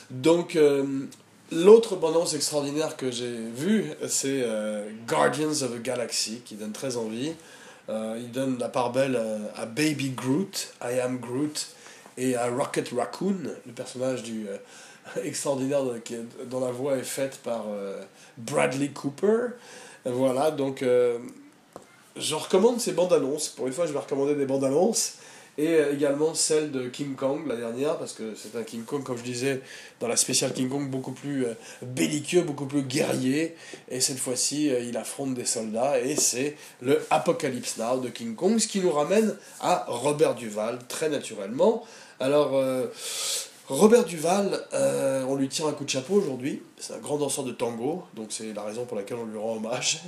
Donc, 0.09 0.55
euh, 0.55 1.07
l'autre 1.51 1.95
bande 1.95 2.33
extraordinaire 2.33 2.97
que 2.97 3.11
j'ai 3.11 3.35
vue, 3.55 3.91
c'est 4.07 4.41
euh, 4.43 4.89
Guardians 5.07 5.49
of 5.49 5.75
the 5.75 5.81
Galaxy, 5.81 6.41
qui 6.45 6.55
donne 6.55 6.71
très 6.71 6.97
envie. 6.97 7.33
Euh, 7.89 8.17
il 8.19 8.31
donne 8.31 8.57
la 8.59 8.69
part 8.69 8.91
belle 8.91 9.19
à 9.55 9.65
Baby 9.65 10.11
Groot, 10.11 10.73
I 10.81 10.99
Am 10.99 11.19
Groot, 11.19 11.67
et 12.17 12.35
à 12.35 12.47
Rocket 12.47 12.89
Raccoon, 12.95 13.37
le 13.65 13.73
personnage 13.73 14.23
du 14.23 14.45
extraordinaire 15.23 15.81
dont 16.45 16.59
la 16.59 16.71
voix 16.71 16.97
est 16.97 17.03
faite 17.03 17.39
par 17.43 17.65
Bradley 18.37 18.89
Cooper. 18.89 19.47
Voilà, 20.05 20.51
donc 20.51 20.83
je 22.15 22.35
recommande 22.35 22.79
ces 22.79 22.93
bandes 22.93 23.13
annonces. 23.13 23.49
Pour 23.49 23.67
une 23.67 23.73
fois, 23.73 23.85
je 23.85 23.93
vais 23.93 23.99
recommander 23.99 24.35
des 24.35 24.45
bandes 24.45 24.63
annonces. 24.63 25.15
Et 25.57 25.67
euh, 25.67 25.93
également 25.93 26.33
celle 26.33 26.71
de 26.71 26.87
King 26.87 27.15
Kong, 27.15 27.45
la 27.47 27.55
dernière, 27.55 27.97
parce 27.97 28.13
que 28.13 28.33
c'est 28.35 28.57
un 28.57 28.63
King 28.63 28.83
Kong, 28.85 29.03
comme 29.03 29.17
je 29.17 29.23
disais, 29.23 29.61
dans 29.99 30.07
la 30.07 30.15
spéciale 30.15 30.51
King 30.51 30.67
Kong, 30.67 30.89
beaucoup 30.89 31.11
plus 31.11 31.45
euh, 31.45 31.53
belliqueux, 31.83 32.41
beaucoup 32.41 32.65
plus 32.65 32.81
guerrier. 32.81 33.55
Et 33.89 34.01
cette 34.01 34.17
fois-ci, 34.17 34.71
euh, 34.71 34.79
il 34.79 34.97
affronte 34.97 35.35
des 35.35 35.45
soldats. 35.45 35.99
Et 35.99 36.15
c'est 36.15 36.57
le 36.81 37.05
Apocalypse 37.11 37.77
Now 37.77 37.99
de 37.99 38.09
King 38.09 38.35
Kong, 38.35 38.57
ce 38.57 38.67
qui 38.67 38.79
nous 38.79 38.91
ramène 38.91 39.35
à 39.61 39.85
Robert 39.87 40.33
Duval, 40.33 40.79
très 40.87 41.09
naturellement. 41.09 41.83
Alors, 42.19 42.59
Robert 43.67 44.05
Duval, 44.05 44.65
on 44.71 45.35
lui 45.35 45.49
tire 45.49 45.67
un 45.67 45.73
coup 45.73 45.83
de 45.83 45.89
chapeau 45.89 46.13
aujourd'hui. 46.15 46.61
C'est 46.79 46.93
un 46.93 46.99
grand 46.99 47.17
danseur 47.17 47.43
de 47.43 47.51
tango, 47.51 48.03
donc 48.15 48.27
c'est 48.29 48.53
la 48.53 48.63
raison 48.63 48.85
pour 48.85 48.95
laquelle 48.95 49.17
on 49.17 49.25
lui 49.25 49.37
rend 49.37 49.57
hommage. 49.57 50.03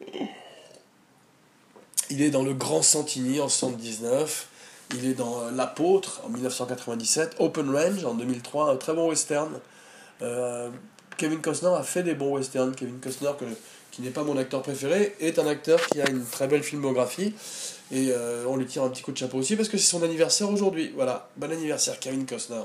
Il 2.10 2.22
est 2.22 2.30
dans 2.30 2.42
Le 2.42 2.54
Grand 2.54 2.82
Santini 2.82 3.40
en 3.40 3.48
79. 3.48 4.48
Il 4.96 5.06
est 5.06 5.14
dans 5.14 5.42
euh, 5.42 5.50
L'Apôtre 5.52 6.20
en 6.24 6.28
1997. 6.28 7.36
Open 7.38 7.70
Range 7.70 8.04
en 8.04 8.14
2003, 8.14 8.72
un 8.72 8.76
très 8.76 8.92
bon 8.92 9.08
western. 9.08 9.52
Euh, 10.22 10.68
Kevin 11.16 11.40
Costner 11.40 11.70
a 11.76 11.84
fait 11.84 12.02
des 12.02 12.14
bons 12.14 12.36
westerns. 12.36 12.74
Kevin 12.74 12.98
Costner, 12.98 13.30
qui 13.92 14.02
n'est 14.02 14.10
pas 14.10 14.24
mon 14.24 14.36
acteur 14.36 14.62
préféré, 14.62 15.14
est 15.20 15.38
un 15.38 15.46
acteur 15.46 15.80
qui 15.86 16.00
a 16.00 16.10
une 16.10 16.24
très 16.24 16.48
belle 16.48 16.64
filmographie. 16.64 17.34
Et 17.92 18.08
euh, 18.10 18.44
on 18.48 18.56
lui 18.56 18.66
tire 18.66 18.82
un 18.82 18.88
petit 18.88 19.02
coup 19.02 19.12
de 19.12 19.16
chapeau 19.16 19.38
aussi 19.38 19.54
parce 19.54 19.68
que 19.68 19.78
c'est 19.78 19.90
son 19.90 20.02
anniversaire 20.02 20.50
aujourd'hui. 20.50 20.92
Voilà, 20.94 21.28
bon 21.36 21.50
anniversaire 21.52 22.00
Kevin 22.00 22.26
Costner. 22.26 22.62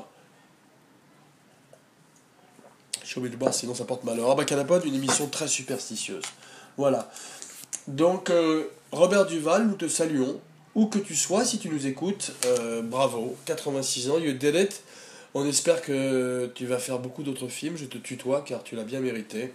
J'ai 3.03 3.17
oublié 3.17 3.33
de 3.33 3.39
boire, 3.39 3.53
sinon 3.53 3.75
ça 3.75 3.85
porte 3.85 4.03
malheur. 4.03 4.31
Abacadapod, 4.31 4.83
une 4.85 4.95
émission 4.95 5.27
très 5.27 5.47
superstitieuse. 5.47 6.23
Voilà. 6.77 7.11
Donc, 7.87 8.31
Robert 8.91 9.25
Duval, 9.25 9.67
nous 9.67 9.75
te 9.75 9.87
saluons. 9.87 10.39
Où 10.75 10.87
que 10.87 10.99
tu 10.99 11.15
sois, 11.15 11.45
si 11.45 11.57
tu 11.57 11.69
nous 11.69 11.87
écoutes, 11.87 12.33
euh, 12.45 12.81
bravo, 12.81 13.37
86 13.45 14.09
ans, 14.09 14.17
you 14.17 14.33
did 14.33 14.55
it. 14.55 14.83
On 15.33 15.45
espère 15.47 15.81
que 15.81 16.51
tu 16.53 16.65
vas 16.65 16.79
faire 16.79 16.99
beaucoup 16.99 17.23
d'autres 17.23 17.47
films. 17.47 17.77
Je 17.77 17.85
te 17.85 17.97
tutoie 17.97 18.41
car 18.41 18.61
tu 18.61 18.75
l'as 18.75 18.83
bien 18.83 18.99
mérité. 18.99 19.53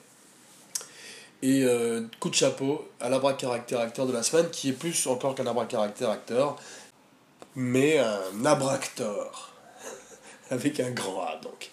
Et 1.42 1.64
euh, 1.64 2.02
coup 2.20 2.30
de 2.30 2.34
chapeau 2.34 2.88
à 3.00 3.10
l'abracaractère 3.10 3.80
acteur 3.80 4.06
de 4.06 4.12
la 4.12 4.22
semaine, 4.22 4.48
qui 4.50 4.70
est 4.70 4.72
plus 4.72 5.06
encore 5.06 5.34
qu'un 5.34 5.46
abracaractère 5.46 6.08
acteur, 6.08 6.56
mais 7.54 7.98
un 7.98 8.44
abractor. 8.46 9.52
avec 10.50 10.80
un 10.80 10.90
grand 10.90 11.22
A 11.22 11.40
donc. 11.42 11.70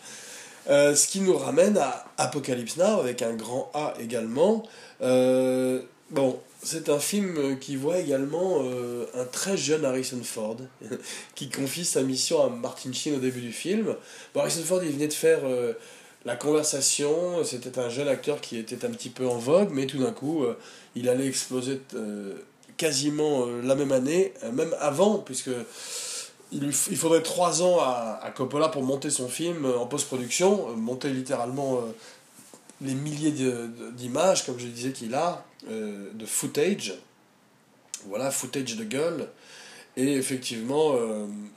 Euh, 0.69 0.93
ce 0.93 1.07
qui 1.07 1.21
nous 1.21 1.37
ramène 1.37 1.77
à 1.77 2.05
Apocalypse 2.17 2.75
Now 2.75 2.99
avec 2.99 3.21
un 3.21 3.33
grand 3.33 3.71
A 3.73 3.93
également. 3.99 4.63
Bon, 6.11 6.39
c'est 6.63 6.89
un 6.89 6.99
film 6.99 7.57
qui 7.59 7.75
voit 7.75 7.99
également 7.99 8.61
euh, 8.63 9.05
un 9.15 9.25
très 9.25 9.57
jeune 9.57 9.85
Harrison 9.85 10.19
Ford 10.23 10.57
qui 11.35 11.49
confie 11.49 11.85
sa 11.85 12.01
mission 12.01 12.43
à 12.43 12.49
Martin 12.49 12.91
Sheen 12.91 13.15
au 13.15 13.19
début 13.19 13.41
du 13.41 13.51
film. 13.51 13.95
Harrison 14.35 14.63
Ford, 14.63 14.83
il 14.83 14.91
venait 14.91 15.07
de 15.07 15.13
faire 15.13 15.39
euh, 15.43 15.73
la 16.25 16.35
conversation, 16.35 17.43
c'était 17.43 17.79
un 17.79 17.89
jeune 17.89 18.07
acteur 18.07 18.41
qui 18.41 18.57
était 18.57 18.85
un 18.85 18.89
petit 18.89 19.09
peu 19.09 19.27
en 19.27 19.37
vogue, 19.37 19.69
mais 19.71 19.85
tout 19.85 19.99
d'un 19.99 20.11
coup, 20.11 20.43
euh, 20.43 20.57
il 20.95 21.09
allait 21.09 21.27
exploser 21.27 21.79
quasiment 22.75 23.45
la 23.45 23.75
même 23.75 23.91
année, 23.91 24.33
même 24.51 24.75
avant, 24.79 25.19
puisque 25.19 25.49
il, 26.51 26.65
il 26.65 26.97
faudrait 26.97 27.23
trois 27.23 27.61
ans 27.61 27.79
à, 27.79 28.19
à, 28.21 28.31
Coppola 28.31 28.69
pour 28.69 28.83
monter 28.83 29.09
son 29.09 29.27
film 29.27 29.65
en 29.65 29.85
post-production, 29.85 30.75
monter 30.75 31.09
littéralement 31.09 31.81
les 32.81 32.93
milliers 32.93 33.33
d'images, 33.93 34.45
comme 34.45 34.59
je 34.59 34.67
disais 34.67 34.91
qu'il 34.91 35.15
a, 35.15 35.45
de 35.69 36.25
footage. 36.25 36.95
Voilà, 38.05 38.31
footage 38.31 38.75
de 38.75 38.83
gueule. 38.83 39.27
Et 39.95 40.13
effectivement, 40.13 40.95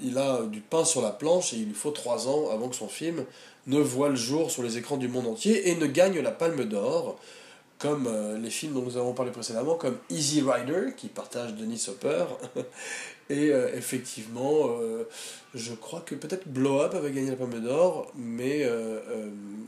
il 0.02 0.16
a 0.16 0.42
du 0.42 0.60
pain 0.60 0.84
sur 0.84 1.02
la 1.02 1.10
planche 1.10 1.52
et 1.52 1.56
il 1.56 1.66
lui 1.66 1.74
faut 1.74 1.90
trois 1.90 2.26
ans 2.26 2.50
avant 2.50 2.68
que 2.68 2.76
son 2.76 2.88
film 2.88 3.24
ne 3.66 3.78
voit 3.78 4.08
le 4.08 4.16
jour 4.16 4.50
sur 4.50 4.62
les 4.62 4.78
écrans 4.78 4.96
du 4.96 5.08
monde 5.08 5.26
entier 5.26 5.68
et 5.68 5.76
ne 5.76 5.86
gagne 5.86 6.20
la 6.20 6.30
Palme 6.30 6.64
d'Or, 6.64 7.18
comme 7.78 8.06
euh, 8.06 8.38
les 8.38 8.50
films 8.50 8.74
dont 8.74 8.82
nous 8.82 8.96
avons 8.96 9.14
parlé 9.14 9.30
précédemment, 9.30 9.74
comme 9.74 9.96
Easy 10.10 10.42
Rider, 10.42 10.92
qui 10.96 11.08
partage 11.08 11.54
Denis 11.54 11.86
Hopper, 11.88 12.24
et 13.30 13.50
euh, 13.50 13.70
effectivement, 13.74 14.76
euh, 14.80 15.08
je 15.54 15.72
crois 15.72 16.00
que 16.04 16.14
peut-être 16.14 16.46
Blow 16.46 16.80
Up 16.80 16.94
avait 16.94 17.10
gagné 17.10 17.30
la 17.30 17.36
Palme 17.36 17.60
d'Or, 17.60 18.12
mais 18.16 18.68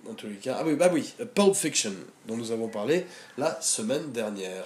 en 0.08 0.14
tous 0.14 0.26
les 0.26 0.34
cas, 0.34 0.58
ah 0.60 0.64
oui, 0.66 0.74
bah 0.74 0.90
oui, 0.92 1.14
Pulp 1.34 1.54
Fiction, 1.54 1.92
dont 2.26 2.36
nous 2.36 2.52
avons 2.52 2.68
parlé 2.68 3.06
la 3.38 3.60
semaine 3.62 4.12
dernière. 4.12 4.64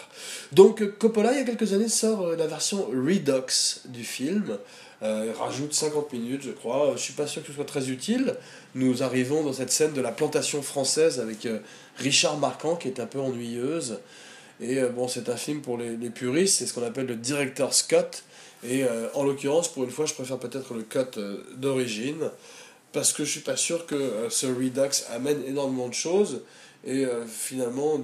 Donc 0.53 0.99
Coppola, 0.99 1.33
il 1.33 1.39
y 1.39 1.43
a 1.43 1.45
quelques 1.45 1.73
années, 1.73 1.89
sort 1.89 2.35
la 2.37 2.47
version 2.47 2.87
Redux 2.87 3.83
du 3.87 4.03
film, 4.03 4.59
il 5.03 5.31
rajoute 5.39 5.73
50 5.73 6.13
minutes, 6.13 6.43
je 6.43 6.51
crois. 6.51 6.93
Je 6.97 7.03
suis 7.03 7.13
pas 7.13 7.27
sûr 7.27 7.43
que 7.43 7.49
ce 7.49 7.55
soit 7.55 7.65
très 7.65 7.91
utile, 7.91 8.37
nous 8.77 9.03
arrivons 9.03 9.43
dans 9.43 9.55
cette 9.55 9.73
scène 9.73 9.95
de 9.95 10.03
la 10.03 10.13
plantation 10.13 10.61
française 10.61 11.19
avec 11.19 11.47
euh, 11.47 11.61
Richard 11.97 12.37
Marquand 12.37 12.77
qui 12.77 12.89
est 12.89 13.01
un 13.01 13.07
peu 13.07 13.19
ennuyeuse. 13.19 14.01
Et 14.61 14.79
euh, 14.79 14.91
bon, 14.91 15.09
c'est 15.09 15.31
un 15.31 15.37
film 15.37 15.63
pour 15.63 15.79
les, 15.79 15.97
puristes, 16.11 16.59
c'est 16.59 16.67
ce 16.67 16.75
qu'on 16.75 16.85
appelle 16.85 17.07
le 17.07 17.17
director's 17.17 17.83
cut. 17.83 18.23
Et 18.65 18.85
euh, 18.85 19.09
en 19.15 19.25
l'occurrence, 19.25 19.69
pour 19.69 19.85
une 19.85 19.91
fois, 19.91 20.07
je 20.07 20.15
préfère 20.15 20.39
peut-être 20.39 20.75
le 20.75 20.83
cut 20.83 21.21
d'origine, 21.57 22.31
parce 22.93 23.13
que 23.13 23.25
je 23.25 23.31
suis 23.31 23.41
pas 23.41 23.57
sûr 23.57 23.87
que 23.87 24.29
ce 24.31 24.47
Redux 24.47 25.05
amène 25.11 25.43
énormément 25.45 25.89
de 25.89 25.95
choses, 25.95 26.43
et 26.87 27.05
finalement 27.29 28.01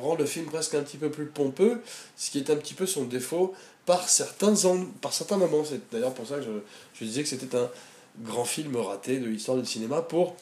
rend 0.00 0.16
le 0.16 0.24
film 0.24 0.46
presque 0.46 0.74
un 0.74 0.82
petit 0.82 0.96
peu 0.96 1.10
plus 1.10 1.26
pompeux, 1.26 1.80
ce 2.16 2.30
qui 2.30 2.38
est 2.38 2.50
un 2.50 2.56
petit 2.56 2.74
peu 2.74 2.86
son 2.86 3.04
défaut 3.04 3.54
par 3.86 4.08
certains, 4.08 4.54
par 5.00 5.12
certains 5.12 5.36
moments. 5.36 5.62
C'est 5.64 5.80
d'ailleurs 5.92 6.14
pour 6.14 6.26
ça 6.26 6.36
que 6.36 6.42
je, 6.42 6.50
je 6.94 7.04
disais 7.04 7.22
que 7.22 7.28
c'était 7.28 7.56
un, 7.56 7.70
grand 8.20 8.44
film 8.44 8.76
raté 8.76 9.18
de 9.18 9.26
l'histoire 9.26 9.58
du 9.58 9.66
cinéma, 9.66 10.02
pour 10.02 10.36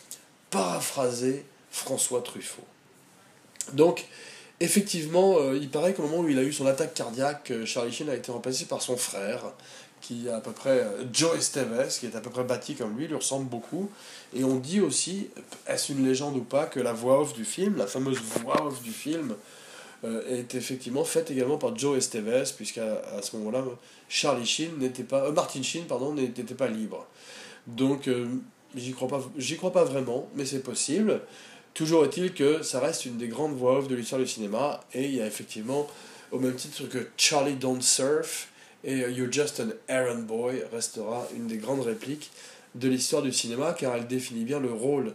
paraphraser 0.50 1.44
François 1.70 2.22
Truffaut. 2.22 2.64
Donc, 3.72 4.06
effectivement, 4.60 5.38
euh, 5.38 5.58
il 5.60 5.68
paraît 5.68 5.94
qu'au 5.94 6.02
moment 6.02 6.18
où 6.18 6.28
il 6.28 6.38
a 6.38 6.42
eu 6.42 6.52
son 6.52 6.66
attaque 6.66 6.94
cardiaque, 6.94 7.50
euh, 7.50 7.66
Charlie 7.66 7.92
Sheen 7.92 8.08
a 8.08 8.14
été 8.14 8.30
remplacé 8.30 8.66
par 8.66 8.82
son 8.82 8.96
frère, 8.96 9.42
qui 10.00 10.28
est 10.28 10.30
à 10.30 10.40
peu 10.40 10.52
près 10.52 10.80
euh, 10.80 11.04
Joe 11.12 11.36
Esteves, 11.38 11.98
qui 11.98 12.06
est 12.06 12.14
à 12.14 12.20
peu 12.20 12.30
près 12.30 12.44
bâti 12.44 12.74
comme 12.74 12.96
lui, 12.96 13.08
lui 13.08 13.14
ressemble 13.14 13.48
beaucoup. 13.48 13.90
Et 14.34 14.44
on 14.44 14.56
dit 14.56 14.80
aussi, 14.80 15.28
est-ce 15.66 15.92
une 15.92 16.06
légende 16.06 16.36
ou 16.36 16.42
pas, 16.42 16.66
que 16.66 16.78
la 16.78 16.92
voix 16.92 17.20
off 17.20 17.32
du 17.32 17.44
film, 17.44 17.76
la 17.76 17.86
fameuse 17.86 18.18
voix 18.18 18.66
off 18.66 18.82
du 18.82 18.92
film, 18.92 19.34
est 20.30 20.54
effectivement 20.54 21.04
faite 21.04 21.30
également 21.30 21.58
par 21.58 21.76
Joe 21.76 21.98
Esteves, 21.98 22.54
puisqu'à 22.56 23.02
à 23.18 23.20
ce 23.20 23.36
moment-là, 23.36 23.62
Charlie 24.08 24.46
Sheen 24.46 24.78
n'était 24.78 25.02
pas, 25.02 25.30
Martin 25.30 25.62
Sheen 25.62 25.84
pardon, 25.84 26.14
n'était 26.14 26.54
pas 26.54 26.68
libre. 26.68 27.06
Donc, 27.66 28.08
j'y 28.74 28.92
crois 28.92 29.08
pas, 29.08 29.22
j'y 29.36 29.58
crois 29.58 29.72
pas 29.72 29.84
vraiment, 29.84 30.30
mais 30.34 30.46
c'est 30.46 30.62
possible. 30.62 31.20
Toujours 31.74 32.04
est-il 32.04 32.34
que 32.34 32.62
ça 32.62 32.80
reste 32.80 33.06
une 33.06 33.16
des 33.16 33.28
grandes 33.28 33.56
voix 33.56 33.78
off 33.78 33.88
de 33.88 33.94
l'histoire 33.94 34.20
du 34.20 34.26
cinéma, 34.26 34.80
et 34.92 35.04
il 35.04 35.14
y 35.14 35.20
a 35.20 35.26
effectivement, 35.26 35.86
au 36.32 36.38
même 36.38 36.54
titre 36.54 36.84
que 36.84 37.08
Charlie 37.16 37.54
Don't 37.54 37.80
Surf 37.80 38.48
et 38.84 38.98
You're 38.98 39.30
Just 39.30 39.60
an 39.60 39.68
Errand 39.88 40.22
Boy 40.22 40.62
restera 40.72 41.26
une 41.34 41.46
des 41.46 41.58
grandes 41.58 41.82
répliques 41.82 42.30
de 42.74 42.88
l'histoire 42.88 43.22
du 43.22 43.32
cinéma, 43.32 43.74
car 43.78 43.94
elle 43.96 44.06
définit 44.06 44.44
bien 44.44 44.60
le 44.60 44.72
rôle 44.72 45.14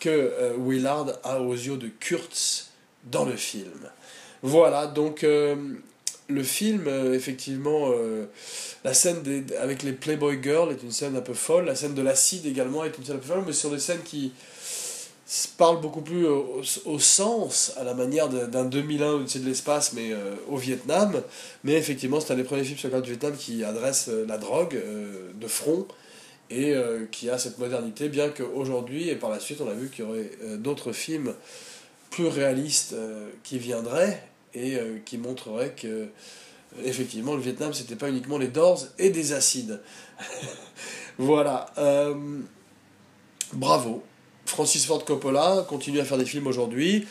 que 0.00 0.10
euh, 0.10 0.54
Willard 0.58 1.18
a 1.22 1.40
aux 1.40 1.54
yeux 1.54 1.76
de 1.76 1.88
Kurtz 1.88 2.70
dans 3.04 3.24
le 3.24 3.36
film. 3.36 3.90
Voilà, 4.42 4.86
donc 4.86 5.24
euh, 5.24 5.56
le 6.28 6.42
film, 6.42 6.84
euh, 6.86 7.14
effectivement, 7.14 7.90
euh, 7.92 8.26
la 8.84 8.94
scène 8.94 9.22
des, 9.22 9.44
avec 9.56 9.82
les 9.82 9.92
Playboy 9.92 10.38
Girls 10.42 10.72
est 10.72 10.82
une 10.82 10.90
scène 10.90 11.16
un 11.16 11.20
peu 11.20 11.34
folle. 11.34 11.64
La 11.64 11.74
scène 11.74 11.94
de 11.94 12.02
l'acide 12.02 12.46
également 12.46 12.84
est 12.84 12.96
une 12.96 13.04
scène 13.04 13.16
un 13.16 13.18
peu 13.18 13.28
folle, 13.28 13.44
mais 13.46 13.52
sur 13.52 13.70
des 13.70 13.78
scènes 13.78 14.02
qui 14.02 14.32
parlent 15.56 15.80
beaucoup 15.80 16.02
plus 16.02 16.26
au, 16.26 16.98
sens, 16.98 17.72
à 17.76 17.84
la 17.84 17.94
manière 17.94 18.28
d'un 18.28 18.64
2001 18.64 19.12
au-dessus 19.12 19.38
de 19.38 19.46
l'espace, 19.46 19.92
mais 19.94 20.12
euh, 20.12 20.34
au 20.48 20.56
Vietnam. 20.56 21.22
Mais 21.62 21.74
effectivement, 21.74 22.20
c'est 22.20 22.32
un 22.32 22.36
des 22.36 22.44
premiers 22.44 22.64
films 22.64 22.78
sur 22.78 22.90
le 22.90 23.00
du 23.00 23.10
Vietnam 23.10 23.34
qui 23.36 23.64
adresse 23.64 24.08
la 24.08 24.38
drogue 24.38 24.80
de 25.34 25.46
front 25.46 25.86
et 26.50 26.74
qui 27.10 27.30
a 27.30 27.38
cette 27.38 27.58
modernité, 27.58 28.08
bien 28.08 28.28
qu'aujourd'hui 28.28 29.08
et 29.08 29.16
par 29.16 29.30
la 29.30 29.40
suite, 29.40 29.60
on 29.60 29.68
a 29.68 29.72
vu 29.72 29.88
qu'il 29.88 30.04
y 30.04 30.08
aurait 30.08 30.30
d'autres 30.58 30.92
films 30.92 31.34
plus 32.10 32.28
réalistes 32.28 32.94
qui 33.42 33.58
viendraient 33.58 34.22
et 34.54 34.76
euh, 34.76 34.98
qui 35.04 35.18
montrerait 35.18 35.74
que 35.74 35.86
euh, 35.86 36.06
effectivement 36.84 37.34
le 37.34 37.40
Vietnam 37.40 37.74
c'était 37.74 37.96
pas 37.96 38.08
uniquement 38.08 38.38
les 38.38 38.48
Doors 38.48 38.86
et 38.98 39.10
des 39.10 39.32
acides. 39.32 39.80
voilà. 41.18 41.66
Euh, 41.78 42.14
bravo. 43.52 44.02
Francis 44.54 44.86
Ford 44.86 45.04
Coppola 45.04 45.66
continue 45.68 45.98
à 45.98 46.04
faire 46.04 46.16
des 46.16 46.24
films 46.24 46.46
aujourd'hui. 46.46 47.08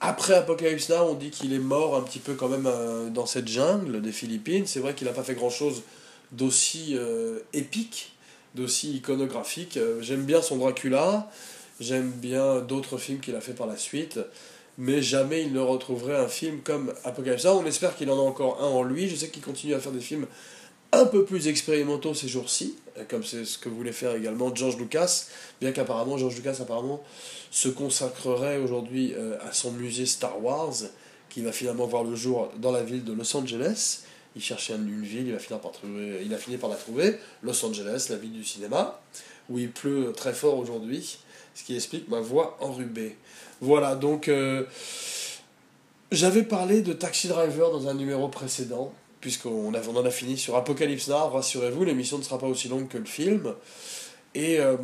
Après 0.00 0.32
Apocalypse 0.32 0.88
Now, 0.88 1.10
on 1.10 1.12
dit 1.14 1.28
qu'il 1.28 1.52
est 1.52 1.58
mort 1.58 1.94
un 1.94 2.00
petit 2.00 2.20
peu 2.20 2.32
quand 2.32 2.48
même 2.48 2.66
dans 3.12 3.26
cette 3.26 3.48
jungle 3.48 4.00
des 4.00 4.12
Philippines. 4.12 4.64
C'est 4.66 4.80
vrai 4.80 4.94
qu'il 4.94 5.06
n'a 5.06 5.12
pas 5.12 5.22
fait 5.22 5.34
grand-chose 5.34 5.82
d'aussi 6.32 6.96
épique, 7.52 8.12
d'aussi 8.54 8.96
iconographique. 8.96 9.78
J'aime 10.00 10.22
bien 10.22 10.40
son 10.40 10.56
Dracula, 10.56 11.30
j'aime 11.80 12.10
bien 12.10 12.60
d'autres 12.62 12.96
films 12.96 13.20
qu'il 13.20 13.36
a 13.36 13.42
fait 13.42 13.52
par 13.52 13.66
la 13.66 13.76
suite 13.76 14.18
mais 14.78 15.00
jamais 15.00 15.42
il 15.42 15.52
ne 15.52 15.60
retrouverait 15.60 16.16
un 16.16 16.28
film 16.28 16.60
comme 16.60 16.92
Apocalypse 17.04 17.44
Now. 17.44 17.60
On 17.62 17.66
espère 17.66 17.96
qu'il 17.96 18.10
en 18.10 18.18
a 18.18 18.22
encore 18.22 18.62
un 18.62 18.66
en 18.66 18.82
lui. 18.82 19.08
Je 19.08 19.16
sais 19.16 19.28
qu'il 19.28 19.42
continue 19.42 19.74
à 19.74 19.80
faire 19.80 19.92
des 19.92 20.00
films 20.00 20.26
un 20.96 21.06
peu 21.06 21.24
plus 21.24 21.48
expérimentaux 21.48 22.14
ces 22.14 22.28
jours-ci, 22.28 22.76
comme 23.08 23.22
c'est 23.22 23.44
ce 23.44 23.58
que 23.58 23.68
voulait 23.68 23.92
faire 23.92 24.14
également 24.14 24.54
George 24.54 24.76
Lucas, 24.78 25.26
bien 25.60 25.72
qu'apparemment 25.72 26.16
George 26.16 26.36
Lucas 26.36 26.56
apparemment 26.60 27.02
se 27.50 27.68
consacrerait 27.68 28.58
aujourd'hui 28.58 29.14
euh, 29.14 29.36
à 29.46 29.52
son 29.52 29.72
musée 29.72 30.06
Star 30.06 30.42
Wars, 30.42 30.74
qui 31.28 31.42
va 31.42 31.52
finalement 31.52 31.86
voir 31.86 32.04
le 32.04 32.14
jour 32.14 32.50
dans 32.58 32.72
la 32.72 32.82
ville 32.82 33.04
de 33.04 33.12
Los 33.12 33.36
Angeles. 33.36 34.00
Il 34.34 34.42
cherchait 34.42 34.74
une 34.74 35.02
ville, 35.02 35.28
il 35.28 35.34
a 35.34 35.38
fini 35.38 35.58
par, 35.60 35.72
trouver, 35.72 36.22
il 36.24 36.32
a 36.34 36.38
fini 36.38 36.56
par 36.56 36.70
la 36.70 36.76
trouver, 36.76 37.18
Los 37.42 37.64
Angeles, 37.64 38.06
la 38.10 38.16
ville 38.16 38.32
du 38.32 38.44
cinéma, 38.44 39.00
où 39.48 39.58
il 39.58 39.70
pleut 39.70 40.12
très 40.14 40.32
fort 40.32 40.58
aujourd'hui, 40.58 41.18
ce 41.54 41.64
qui 41.64 41.74
explique 41.74 42.08
ma 42.08 42.20
voix 42.20 42.56
enrubée. 42.60 43.16
Voilà, 43.60 43.94
donc 43.94 44.28
euh, 44.28 44.64
j'avais 46.12 46.42
parlé 46.42 46.82
de 46.82 46.92
Taxi 46.92 47.28
Driver 47.28 47.70
dans 47.70 47.88
un 47.88 47.94
numéro 47.94 48.28
précédent, 48.28 48.92
puisqu'on 49.20 49.72
on 49.74 49.96
en 49.96 50.04
a 50.04 50.10
fini 50.10 50.36
sur 50.36 50.56
Apocalypse 50.56 51.08
Now, 51.08 51.28
rassurez-vous, 51.28 51.84
l'émission 51.84 52.18
ne 52.18 52.22
sera 52.22 52.38
pas 52.38 52.46
aussi 52.46 52.68
longue 52.68 52.88
que 52.88 52.98
le 52.98 53.04
film. 53.04 53.54
Et 54.34 54.60
euh, 54.60 54.76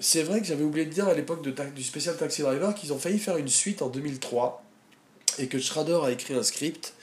c'est 0.00 0.22
vrai 0.22 0.40
que 0.40 0.46
j'avais 0.46 0.64
oublié 0.64 0.86
de 0.86 0.92
dire 0.92 1.08
à 1.08 1.14
l'époque 1.14 1.42
du 1.42 1.82
spécial 1.82 2.16
Taxi 2.16 2.42
Driver 2.42 2.74
qu'ils 2.74 2.92
ont 2.92 2.98
failli 2.98 3.18
faire 3.18 3.36
une 3.36 3.48
suite 3.48 3.82
en 3.82 3.88
2003, 3.88 4.62
et 5.38 5.48
que 5.48 5.58
Schrader 5.58 6.00
a 6.04 6.10
écrit 6.10 6.34
un 6.34 6.42
script, 6.42 6.94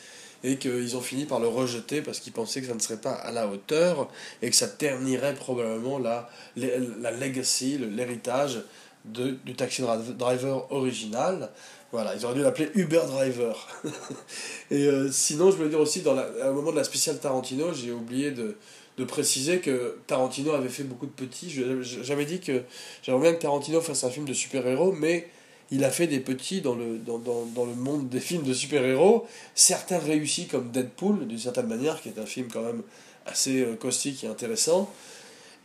et 0.43 0.57
qu'ils 0.57 0.97
ont 0.97 1.01
fini 1.01 1.25
par 1.25 1.39
le 1.39 1.47
rejeter 1.47 2.01
parce 2.01 2.19
qu'ils 2.19 2.33
pensaient 2.33 2.61
que 2.61 2.67
ça 2.67 2.73
ne 2.73 2.79
serait 2.79 3.01
pas 3.01 3.11
à 3.11 3.31
la 3.31 3.47
hauteur, 3.47 4.09
et 4.41 4.49
que 4.49 4.55
ça 4.55 4.67
ternirait 4.67 5.35
probablement 5.35 5.99
la, 5.99 6.29
la 6.55 7.11
legacy, 7.11 7.77
l'héritage 7.77 8.63
du 9.05 9.55
Taxi 9.55 9.83
Driver 10.17 10.71
original. 10.71 11.49
Voilà, 11.91 12.15
ils 12.15 12.25
auraient 12.25 12.35
dû 12.35 12.41
l'appeler 12.41 12.69
Uber 12.75 13.01
Driver. 13.07 13.67
et 14.71 14.85
euh, 14.85 15.11
sinon, 15.11 15.51
je 15.51 15.57
voulais 15.57 15.69
dire 15.69 15.79
aussi, 15.79 16.01
à 16.07 16.47
un 16.47 16.51
moment 16.51 16.71
de 16.71 16.77
la 16.77 16.85
spéciale 16.85 17.19
Tarantino, 17.19 17.73
j'ai 17.73 17.91
oublié 17.91 18.31
de, 18.31 18.55
de, 18.97 19.03
préciser 19.03 19.59
que 19.59 19.97
Tarantino 20.07 20.53
avait 20.53 20.69
fait 20.69 20.83
beaucoup 20.83 21.05
de 21.05 21.11
petits. 21.11 21.53
J'avais 21.81 22.25
dit 22.25 22.39
que 22.39 22.63
j'aimerais 23.03 23.21
bien 23.21 23.33
que 23.33 23.41
Tarantino 23.41 23.81
fasse 23.81 24.05
un 24.05 24.09
film 24.09 24.25
de 24.25 24.33
super-héros, 24.33 24.93
mais 24.93 25.27
il 25.69 25.83
a 25.83 25.89
fait 25.89 26.07
des 26.07 26.21
petits 26.21 26.61
dans 26.61 26.75
le, 26.75 26.97
dans, 26.97 27.19
dans, 27.19 27.45
dans 27.45 27.65
le 27.65 27.75
monde 27.75 28.07
des 28.07 28.21
films 28.21 28.43
de 28.43 28.53
super-héros. 28.53 29.27
Certains 29.53 29.99
réussis 29.99 30.47
comme 30.47 30.71
Deadpool, 30.71 31.27
d'une 31.27 31.39
certaine 31.39 31.67
manière, 31.67 32.01
qui 32.01 32.07
est 32.07 32.19
un 32.19 32.25
film 32.25 32.47
quand 32.51 32.63
même 32.63 32.83
assez 33.25 33.61
euh, 33.61 33.75
caustique 33.75 34.23
et 34.23 34.27
intéressant 34.27 34.89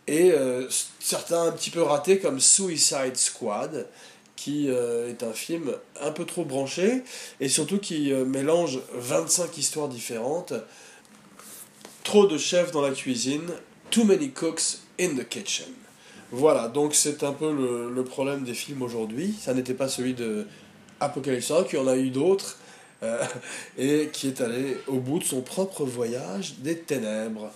et 0.06 0.30
euh, 0.32 0.68
certains 1.00 1.44
un 1.44 1.52
petit 1.52 1.70
peu 1.70 1.82
ratés 1.82 2.18
comme 2.18 2.40
Suicide 2.40 3.16
Squad, 3.16 3.88
qui 4.36 4.68
euh, 4.68 5.10
est 5.10 5.22
un 5.22 5.32
film 5.32 5.72
un 6.00 6.12
peu 6.12 6.24
trop 6.24 6.44
branché 6.44 7.02
et 7.40 7.48
surtout 7.48 7.78
qui 7.78 8.12
euh, 8.12 8.24
mélange 8.24 8.80
25 8.94 9.56
histoires 9.58 9.88
différentes. 9.88 10.52
Trop 12.04 12.26
de 12.26 12.38
chefs 12.38 12.70
dans 12.70 12.82
la 12.82 12.92
cuisine, 12.92 13.50
too 13.90 14.04
many 14.04 14.30
cooks 14.30 14.78
in 15.00 15.16
the 15.16 15.28
kitchen. 15.28 15.66
Voilà, 16.30 16.68
donc 16.68 16.94
c'est 16.94 17.22
un 17.24 17.32
peu 17.32 17.52
le, 17.52 18.04
problème 18.04 18.44
des 18.44 18.54
films 18.54 18.82
aujourd'hui. 18.82 19.34
Ça 19.40 19.54
n'était 19.54 19.74
pas 19.74 19.88
celui 19.88 20.14
de 20.14 20.46
Apocalypse 21.00 21.50
Now, 21.50 21.64
qui 21.64 21.76
en 21.76 21.86
a 21.86 21.96
eu 21.96 22.10
d'autres, 22.10 22.58
et 23.78 24.08
qui 24.12 24.28
est 24.28 24.40
allé 24.40 24.76
au 24.88 24.98
bout 24.98 25.20
de 25.20 25.24
son 25.24 25.40
propre 25.40 25.84
voyage 25.84 26.54
des 26.58 26.78
ténèbres. 26.78 27.52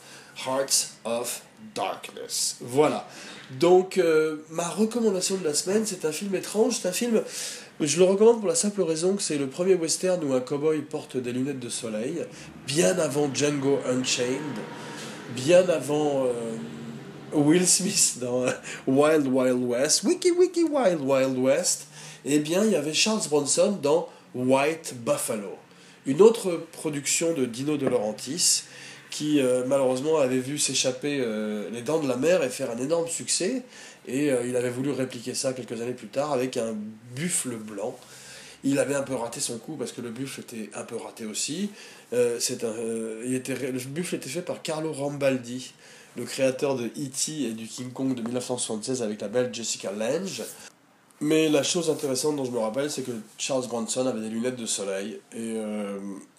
Hearts 0.46 0.90
of 1.04 1.42
Darkness. 1.74 2.56
Voilà. 2.60 3.06
Donc, 3.58 3.98
euh, 3.98 4.36
ma 4.50 4.68
recommandation 4.68 5.36
de 5.36 5.44
la 5.44 5.54
semaine, 5.54 5.84
c'est 5.84 6.04
un 6.04 6.12
film 6.12 6.34
étrange. 6.34 6.78
C'est 6.80 6.88
un 6.88 6.92
film, 6.92 7.22
je 7.80 7.98
le 7.98 8.04
recommande 8.04 8.40
pour 8.40 8.48
la 8.48 8.54
simple 8.54 8.82
raison 8.82 9.16
que 9.16 9.22
c'est 9.22 9.38
le 9.38 9.48
premier 9.48 9.74
western 9.74 10.22
où 10.24 10.34
un 10.34 10.40
cowboy 10.40 10.80
porte 10.82 11.16
des 11.16 11.32
lunettes 11.32 11.60
de 11.60 11.68
soleil, 11.68 12.24
bien 12.66 12.98
avant 12.98 13.32
Django 13.32 13.78
Unchained, 13.86 14.58
bien 15.34 15.68
avant 15.68 16.26
euh, 16.26 16.30
Will 17.32 17.66
Smith 17.66 18.18
dans 18.20 18.44
Wild 18.86 19.26
Wild 19.26 19.62
West, 19.64 20.04
Wiki 20.04 20.30
Wiki 20.32 20.64
Wild 20.64 21.00
Wild 21.00 21.38
West. 21.38 21.86
Eh 22.24 22.38
bien, 22.38 22.64
il 22.64 22.72
y 22.72 22.76
avait 22.76 22.92
Charles 22.92 23.22
Bronson 23.28 23.78
dans 23.82 24.08
White 24.34 24.94
Buffalo, 25.04 25.56
une 26.06 26.22
autre 26.22 26.66
production 26.72 27.32
de 27.32 27.46
Dino 27.46 27.76
De 27.76 27.88
Laurentiis 27.88 28.64
qui 29.10 29.40
euh, 29.40 29.64
malheureusement 29.66 30.18
avait 30.18 30.38
vu 30.38 30.58
s'échapper 30.58 31.20
euh, 31.20 31.68
les 31.70 31.82
dents 31.82 31.98
de 31.98 32.08
la 32.08 32.16
mer 32.16 32.42
et 32.42 32.48
faire 32.48 32.70
un 32.70 32.78
énorme 32.78 33.08
succès. 33.08 33.62
Et 34.06 34.30
euh, 34.30 34.46
il 34.46 34.56
avait 34.56 34.70
voulu 34.70 34.90
répliquer 34.92 35.34
ça 35.34 35.52
quelques 35.52 35.80
années 35.80 35.92
plus 35.92 36.08
tard 36.08 36.32
avec 36.32 36.56
un 36.56 36.74
buffle 37.14 37.56
blanc. 37.56 37.96
Il 38.62 38.78
avait 38.78 38.94
un 38.94 39.02
peu 39.02 39.14
raté 39.14 39.40
son 39.40 39.58
coup 39.58 39.76
parce 39.76 39.92
que 39.92 40.00
le 40.00 40.10
buffle 40.10 40.40
était 40.40 40.70
un 40.74 40.84
peu 40.84 40.96
raté 40.96 41.24
aussi. 41.24 41.70
c'est 42.12 42.62
il 43.24 43.34
était, 43.34 43.54
le 43.54 43.78
buffle 43.78 44.16
était 44.16 44.28
fait 44.28 44.42
par 44.42 44.60
Carlo 44.60 44.92
Rambaldi, 44.92 45.72
le 46.16 46.24
créateur 46.24 46.76
de 46.76 46.84
E.T. 46.84 47.42
et 47.42 47.52
du 47.52 47.66
King 47.66 47.90
Kong 47.90 48.14
de 48.14 48.20
1976 48.20 49.02
avec 49.02 49.22
la 49.22 49.28
belle 49.28 49.52
Jessica 49.52 49.90
Lange. 49.92 50.42
Mais 51.22 51.48
la 51.48 51.62
chose 51.62 51.88
intéressante 51.88 52.36
dont 52.36 52.44
je 52.44 52.50
me 52.50 52.58
rappelle, 52.58 52.90
c'est 52.90 53.02
que 53.02 53.12
Charles 53.38 53.66
Bronson 53.66 54.06
avait 54.06 54.20
des 54.20 54.28
lunettes 54.28 54.56
de 54.56 54.66
soleil 54.66 55.18
et 55.34 55.56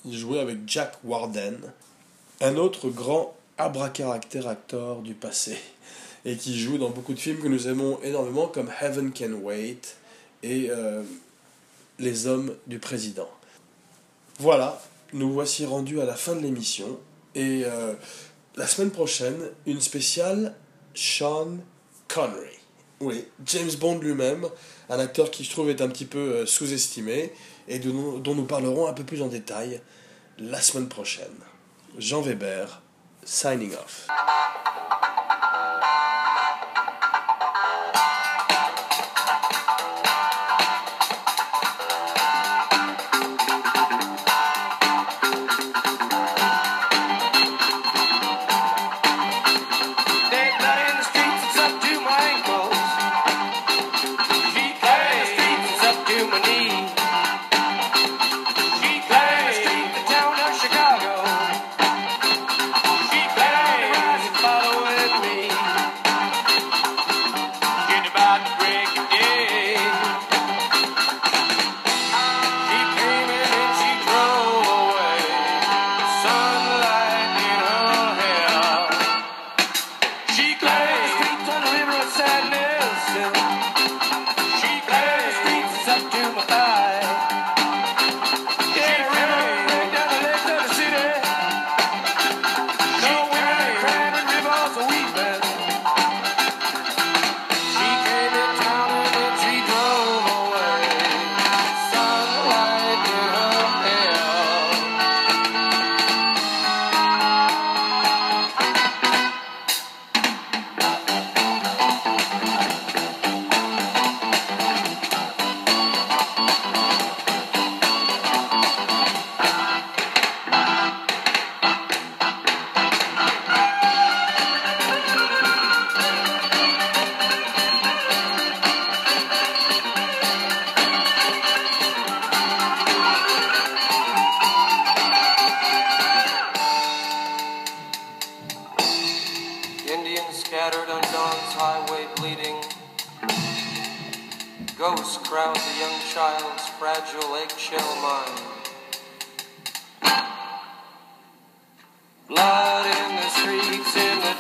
il 0.06 0.16
jouait 0.16 0.40
avec 0.40 0.60
Jack 0.68 0.98
Warden, 1.04 1.58
un 2.42 2.58
autre 2.58 2.90
grand 2.90 3.36
abracaractère 3.58 4.48
acteur 4.48 5.02
du 5.02 5.14
passé 5.14 5.58
et 6.26 6.36
qui 6.36 6.60
joue 6.60 6.80
dans 6.80 6.90
beaucoup 6.90 7.14
de 7.14 7.20
films 7.20 7.40
que 7.40 7.48
nous 7.48 7.68
aimons 7.68 8.00
énormément 8.02 8.48
comme 8.48 8.72
Heaven 8.82 9.12
Can 9.14 9.34
Wait 9.34 9.82
et 10.42 10.70
euh, 10.72 11.04
Les 12.00 12.26
Hommes 12.26 12.56
du 12.66 12.80
Président. 12.80 13.30
Voilà, 14.40 14.82
nous 15.14 15.32
voici 15.32 15.66
rendus 15.66 16.02
à 16.02 16.06
la 16.06 16.16
fin 16.16 16.36
de 16.36 16.42
l'émission 16.42 17.00
et 17.36 17.62
euh, 17.66 17.94
la 18.56 18.66
semaine 18.66 18.92
prochaine, 18.92 19.40
une 19.68 19.82
spéciale 19.82 20.56
Sean 20.96 21.58
Connery. 22.08 22.58
Oui, 23.02 23.26
James 23.46 23.72
Bond 23.80 24.00
lui-même, 24.00 24.48
un 24.90 25.00
acteur 25.00 25.30
qui 25.30 25.44
je 25.44 25.52
trouve 25.52 25.70
est 25.70 25.82
un 25.82 25.90
petit 25.90 26.06
peu 26.06 26.18
euh, 26.18 26.46
sous-estimé 26.48 27.34
et 27.68 27.78
dont 27.78 28.36
nous 28.36 28.46
parlerons 28.46 28.88
un 28.88 28.94
peu 28.94 29.04
plus 29.04 29.22
en 29.22 29.28
détail 29.28 29.80
la 30.40 30.60
semaine 30.60 30.90
prochaine. 30.90 31.28
Jean 32.00 32.24
Weber, 32.24 32.70
signing 33.26 33.76
off. 33.76 34.08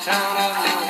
Town 0.04 0.36
of 0.36 0.80